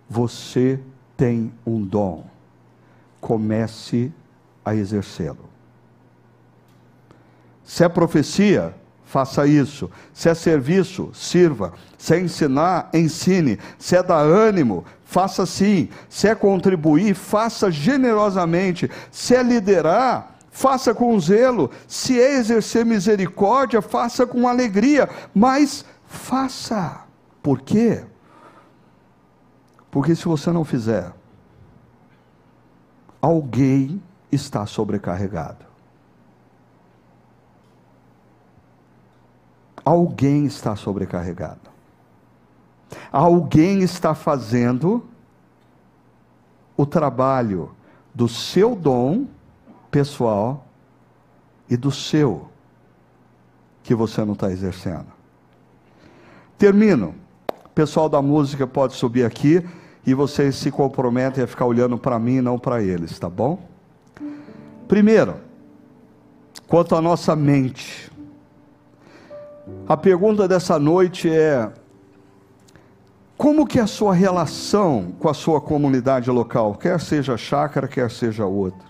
você 0.09 0.79
tem 1.15 1.51
um 1.65 1.81
dom, 1.81 2.25
comece 3.21 4.11
a 4.63 4.75
exercê-lo. 4.75 5.49
Se 7.63 7.83
é 7.83 7.89
profecia, 7.89 8.75
faça 9.09 9.47
isso. 9.47 9.89
Se 10.13 10.29
é 10.29 10.35
serviço, 10.35 11.09
sirva. 11.15 11.73
Se 11.97 12.13
é 12.13 12.19
ensinar, 12.19 12.89
ensine. 12.93 13.57
Se 13.79 13.95
é 13.95 14.03
dar 14.03 14.19
ânimo, 14.21 14.85
faça 15.03 15.47
sim. 15.47 15.89
Se 16.07 16.27
é 16.27 16.35
contribuir, 16.35 17.15
faça 17.15 17.71
generosamente. 17.71 18.89
Se 19.11 19.35
é 19.35 19.41
liderar, 19.41 20.35
faça 20.51 20.93
com 20.93 21.19
zelo. 21.19 21.71
Se 21.87 22.21
é 22.21 22.35
exercer 22.35 22.85
misericórdia, 22.85 23.81
faça 23.81 24.27
com 24.27 24.47
alegria, 24.47 25.09
mas 25.33 25.83
faça. 26.05 27.01
Por 27.41 27.61
quê? 27.61 28.03
Porque 29.89 30.13
se 30.15 30.25
você 30.25 30.51
não 30.51 30.63
fizer, 30.63 31.11
alguém 33.19 33.99
está 34.31 34.67
sobrecarregado. 34.67 35.68
Alguém 39.89 40.45
está 40.45 40.75
sobrecarregado. 40.75 41.71
Alguém 43.11 43.81
está 43.81 44.13
fazendo 44.13 45.03
o 46.77 46.85
trabalho 46.85 47.71
do 48.13 48.27
seu 48.27 48.75
dom 48.75 49.25
pessoal 49.89 50.67
e 51.67 51.75
do 51.75 51.89
seu 51.89 52.49
que 53.81 53.95
você 53.95 54.23
não 54.23 54.33
está 54.33 54.51
exercendo. 54.51 55.07
Termino. 56.55 57.15
Pessoal 57.73 58.07
da 58.07 58.21
música 58.21 58.67
pode 58.67 58.93
subir 58.93 59.25
aqui 59.25 59.67
e 60.05 60.13
vocês 60.13 60.55
se 60.55 60.69
comprometem 60.69 61.43
a 61.43 61.47
ficar 61.47 61.65
olhando 61.65 61.97
para 61.97 62.19
mim 62.19 62.35
e 62.35 62.41
não 62.41 62.59
para 62.59 62.83
eles, 62.83 63.17
tá 63.17 63.27
bom? 63.27 63.67
Primeiro, 64.87 65.37
quanto 66.67 66.95
à 66.95 67.01
nossa 67.01 67.35
mente. 67.35 68.08
A 69.87 69.97
pergunta 69.97 70.47
dessa 70.47 70.77
noite 70.77 71.29
é: 71.29 71.71
como 73.35 73.65
que 73.65 73.79
é 73.79 73.81
a 73.81 73.87
sua 73.87 74.13
relação 74.13 75.13
com 75.17 75.29
a 75.29 75.33
sua 75.33 75.61
comunidade 75.61 76.29
local, 76.29 76.75
quer 76.75 76.99
seja 76.99 77.37
chácara, 77.37 77.87
quer 77.87 78.11
seja 78.11 78.45
outra? 78.45 78.87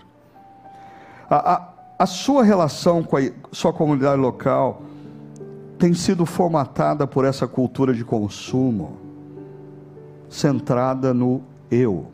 A, 1.30 1.52
a, 1.54 1.68
a 2.00 2.06
sua 2.06 2.42
relação 2.42 3.02
com 3.02 3.16
a 3.16 3.20
sua 3.52 3.72
comunidade 3.72 4.20
local 4.20 4.82
tem 5.78 5.94
sido 5.94 6.26
formatada 6.26 7.06
por 7.06 7.24
essa 7.24 7.46
cultura 7.48 7.94
de 7.94 8.04
consumo, 8.04 8.98
centrada 10.28 11.14
no 11.14 11.42
eu. 11.70 12.08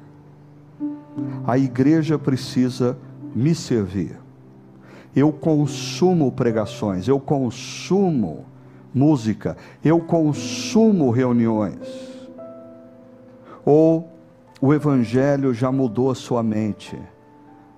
A 1.47 1.59
igreja 1.59 2.19
precisa 2.19 2.97
me 3.35 3.55
servir. 3.55 4.17
Eu 5.15 5.33
consumo 5.33 6.31
pregações, 6.31 7.09
eu 7.09 7.19
consumo 7.19 8.45
música, 8.97 9.57
eu 9.85 10.01
consumo 10.01 11.11
reuniões 11.11 12.17
ou 13.63 14.09
o 14.61 14.73
Evangelho 14.73 15.53
já 15.53 15.71
mudou 15.71 16.11
a 16.11 16.15
sua 16.15 16.43
mente 16.43 16.99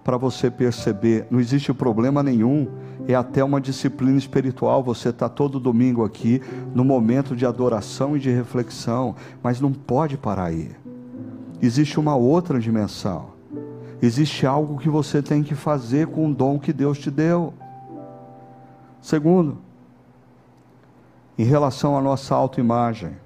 para 0.04 0.16
você 0.16 0.50
perceber, 0.50 1.26
não 1.30 1.40
existe 1.40 1.72
problema 1.74 2.22
nenhum, 2.22 2.68
é 3.06 3.14
até 3.14 3.44
uma 3.44 3.60
disciplina 3.60 4.16
espiritual. 4.16 4.82
Você 4.82 5.10
está 5.10 5.28
todo 5.28 5.60
domingo 5.60 6.02
aqui, 6.02 6.40
no 6.74 6.82
momento 6.82 7.36
de 7.36 7.44
adoração 7.44 8.16
e 8.16 8.20
de 8.20 8.30
reflexão, 8.30 9.14
mas 9.42 9.60
não 9.60 9.70
pode 9.70 10.16
parar 10.16 10.44
aí. 10.44 10.70
Existe 11.60 12.00
uma 12.00 12.16
outra 12.16 12.58
dimensão, 12.58 13.26
existe 14.00 14.46
algo 14.46 14.78
que 14.78 14.88
você 14.88 15.20
tem 15.20 15.42
que 15.42 15.54
fazer 15.54 16.06
com 16.06 16.30
o 16.30 16.34
dom 16.34 16.58
que 16.58 16.72
Deus 16.72 16.98
te 16.98 17.10
deu. 17.10 17.52
Segundo, 19.02 19.58
em 21.38 21.44
relação 21.44 21.96
à 21.96 22.02
nossa 22.02 22.34
autoimagem, 22.34 23.16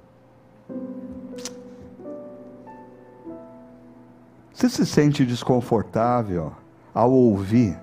Você 4.63 4.69
se 4.69 4.87
sente 4.87 5.25
desconfortável 5.27 6.53
ao 6.95 7.11
ouvir 7.11 7.77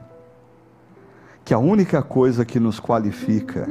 que 1.44 1.54
a 1.54 1.60
única 1.60 2.02
coisa 2.02 2.46
que 2.46 2.58
nos 2.58 2.80
qualifica 2.80 3.68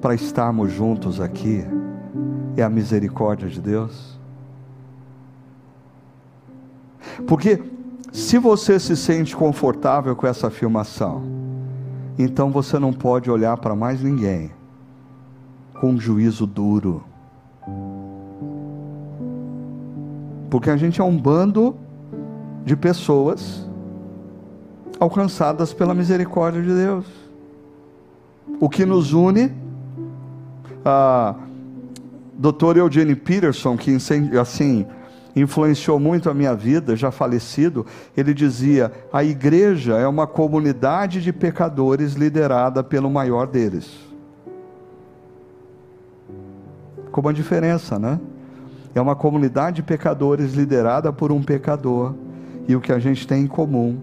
para 0.00 0.16
estarmos 0.16 0.72
juntos 0.72 1.20
aqui 1.20 1.64
é 2.56 2.62
a 2.64 2.68
misericórdia 2.68 3.48
de 3.48 3.60
Deus? 3.60 4.18
Porque 7.24 7.62
se 8.10 8.36
você 8.36 8.80
se 8.80 8.96
sente 8.96 9.36
confortável 9.36 10.16
com 10.16 10.26
essa 10.26 10.48
afirmação, 10.48 11.22
então 12.18 12.50
você 12.50 12.80
não 12.80 12.92
pode 12.92 13.30
olhar 13.30 13.56
para 13.58 13.76
mais 13.76 14.02
ninguém 14.02 14.50
com 15.74 15.98
juízo 15.98 16.46
duro. 16.46 17.04
Porque 20.50 20.70
a 20.70 20.76
gente 20.76 21.00
é 21.00 21.04
um 21.04 21.16
bando 21.16 21.76
de 22.64 22.76
pessoas 22.76 23.68
alcançadas 24.98 25.72
pela 25.72 25.94
misericórdia 25.94 26.62
de 26.62 26.72
Deus. 26.72 27.04
O 28.60 28.68
que 28.68 28.86
nos 28.86 29.12
une, 29.12 29.52
a 30.84 31.34
doutor 32.38 32.76
Eugene 32.76 33.14
Peterson, 33.14 33.76
que 33.76 33.96
assim 34.40 34.86
influenciou 35.36 35.98
muito 35.98 36.30
a 36.30 36.34
minha 36.34 36.54
vida, 36.54 36.94
já 36.94 37.10
falecido, 37.10 37.84
ele 38.16 38.32
dizia: 38.32 38.92
a 39.12 39.24
igreja 39.24 39.96
é 39.96 40.06
uma 40.06 40.26
comunidade 40.26 41.20
de 41.20 41.32
pecadores 41.32 42.14
liderada 42.14 42.84
pelo 42.84 43.10
maior 43.10 43.46
deles. 43.46 44.13
Como 47.14 47.28
a 47.28 47.32
diferença, 47.32 47.96
né? 47.96 48.18
É 48.92 49.00
uma 49.00 49.14
comunidade 49.14 49.76
de 49.76 49.82
pecadores 49.84 50.54
liderada 50.54 51.12
por 51.12 51.30
um 51.30 51.40
pecador 51.40 52.12
e 52.66 52.74
o 52.74 52.80
que 52.80 52.92
a 52.92 52.98
gente 52.98 53.24
tem 53.24 53.44
em 53.44 53.46
comum 53.46 54.00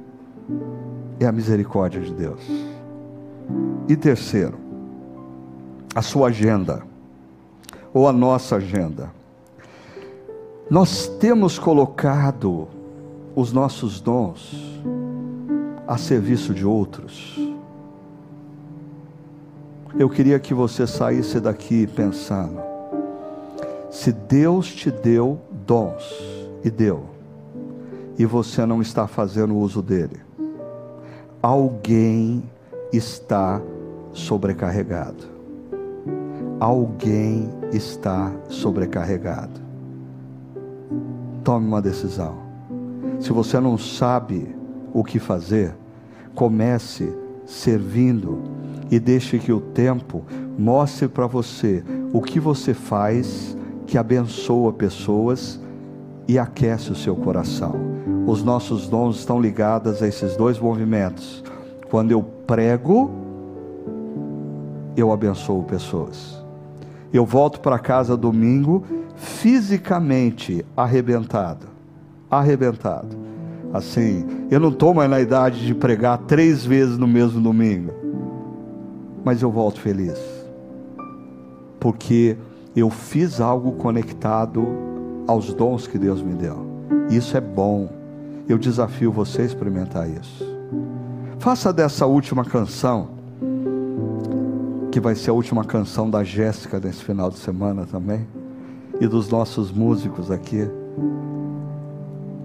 é 1.20 1.26
a 1.26 1.32
misericórdia 1.34 2.00
de 2.00 2.14
Deus. 2.14 2.40
E 3.90 3.98
terceiro, 3.98 4.58
a 5.94 6.02
sua 6.02 6.30
agenda, 6.30 6.84
ou 7.94 8.08
a 8.08 8.14
nossa 8.14 8.56
agenda. 8.56 9.12
Nós 10.70 11.10
temos 11.20 11.60
colocado 11.60 12.70
os 13.36 13.52
nossos 13.52 14.00
dons 14.00 14.80
a 15.86 15.98
serviço 15.98 16.54
de 16.54 16.66
outros. 16.66 17.38
Eu 20.00 20.10
queria 20.10 20.40
que 20.40 20.54
você 20.54 20.88
saísse 20.88 21.42
daqui 21.42 21.86
pensando: 21.88 22.71
se 23.92 24.12
Deus 24.12 24.74
te 24.74 24.90
deu 24.90 25.38
dons, 25.68 26.32
e 26.64 26.70
deu, 26.70 27.04
e 28.18 28.26
você 28.26 28.66
não 28.66 28.82
está 28.82 29.08
fazendo 29.08 29.56
uso 29.56 29.82
dele. 29.82 30.22
Alguém 31.42 32.44
está 32.94 33.62
sobrecarregado. 34.14 35.26
Alguém 36.60 37.50
está 37.72 38.32
sobrecarregado. 38.48 39.60
Tome 41.44 41.68
uma 41.68 41.82
decisão. 41.82 42.38
Se 43.20 43.32
você 43.34 43.60
não 43.60 43.78
sabe 43.78 44.56
o 44.94 45.04
que 45.04 45.18
fazer, 45.18 45.76
comece 46.36 47.12
servindo 47.46 48.40
e 48.92 49.00
deixe 49.00 49.40
que 49.40 49.52
o 49.52 49.60
tempo 49.60 50.24
mostre 50.58 51.08
para 51.08 51.26
você 51.26 51.84
o 52.14 52.22
que 52.22 52.40
você 52.40 52.74
faz 52.74 53.58
que 53.92 53.98
abençoa 53.98 54.72
pessoas 54.72 55.60
e 56.26 56.40
aquece 56.40 56.94
o 56.94 56.96
seu 56.96 57.14
coração. 57.14 57.76
Os 58.26 58.42
nossos 58.42 58.88
dons 58.88 59.18
estão 59.18 59.38
ligados 59.38 60.02
a 60.02 60.08
esses 60.08 60.38
dois 60.38 60.58
movimentos. 60.58 61.44
Quando 61.90 62.12
eu 62.12 62.24
prego, 62.24 63.12
eu 64.96 65.12
abençoo 65.12 65.64
pessoas. 65.64 66.42
Eu 67.12 67.26
volto 67.26 67.60
para 67.60 67.78
casa 67.78 68.16
domingo 68.16 68.86
fisicamente 69.18 70.66
arrebentado. 70.76 71.68
Arrebentado. 72.30 73.18
Assim, 73.74 74.26
eu 74.50 74.62
não 74.62 74.70
estou 74.70 74.94
mais 74.94 75.10
na 75.10 75.20
idade 75.20 75.66
de 75.68 75.76
pregar 75.76 76.18
três 76.20 76.64
vezes 76.64 76.98
no 76.98 77.08
mesmo 77.08 77.42
domingo. 77.42 77.92
Mas 79.22 79.42
eu 79.42 79.52
volto 79.52 79.82
feliz. 79.82 80.18
Porque 81.78 82.38
eu 82.76 82.90
fiz 82.90 83.42
algo 83.42 83.74
conectado 83.74 84.66
aos 85.28 85.54
dons 85.54 85.88
que 85.88 85.98
Deus 85.98 86.22
me 86.22 86.34
deu. 86.34 86.66
Isso 87.10 87.36
é 87.36 87.42
bom. 87.42 87.90
Eu 88.48 88.58
desafio 88.58 89.12
você 89.12 89.42
a 89.42 89.46
experimentar 89.46 90.10
isso. 90.10 90.46
Faça 91.40 91.74
dessa 91.74 92.06
última 92.06 92.46
canção, 92.46 93.10
que 94.92 95.00
vai 95.00 95.16
ser 95.16 95.32
a 95.32 95.34
última 95.34 95.64
canção 95.64 96.10
da 96.10 96.24
Jéssica 96.24 96.80
nesse 96.80 97.04
final 97.04 97.30
de 97.30 97.40
semana 97.40 97.86
também, 97.86 98.28
e 99.00 99.08
dos 99.08 99.30
nossos 99.30 99.72
músicos 99.72 100.30
aqui. 100.30 100.70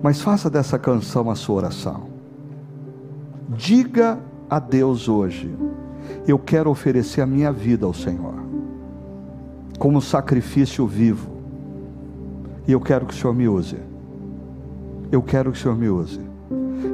Mas 0.02 0.20
faça 0.20 0.48
dessa 0.48 0.78
canção 0.78 1.30
a 1.30 1.34
sua 1.34 1.56
oração. 1.56 2.08
Diga 3.50 4.18
a 4.48 4.58
Deus 4.58 5.08
hoje: 5.08 5.54
Eu 6.26 6.38
quero 6.38 6.70
oferecer 6.70 7.20
a 7.20 7.26
minha 7.26 7.52
vida 7.52 7.86
ao 7.86 7.92
Senhor, 7.92 8.34
como 9.78 10.00
sacrifício 10.00 10.86
vivo. 10.86 11.30
E 12.66 12.72
eu 12.72 12.80
quero 12.80 13.06
que 13.06 13.14
o 13.14 13.16
Senhor 13.16 13.34
me 13.34 13.48
use. 13.48 13.76
Eu 15.10 15.22
quero 15.22 15.52
que 15.52 15.58
o 15.58 15.60
Senhor 15.60 15.76
me 15.76 15.88
use. 15.88 16.20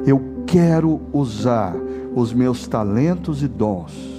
Eu 0.05 0.21
quero 0.45 1.01
usar 1.11 1.75
os 2.15 2.33
meus 2.33 2.67
talentos 2.67 3.41
e 3.41 3.47
dons 3.47 4.13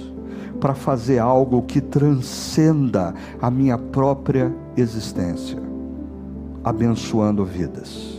para 0.59 0.73
fazer 0.73 1.19
algo 1.19 1.61
que 1.61 1.79
transcenda 1.79 3.13
a 3.41 3.51
minha 3.51 3.77
própria 3.77 4.53
existência, 4.75 5.57
abençoando 6.63 7.45
vidas. 7.45 8.14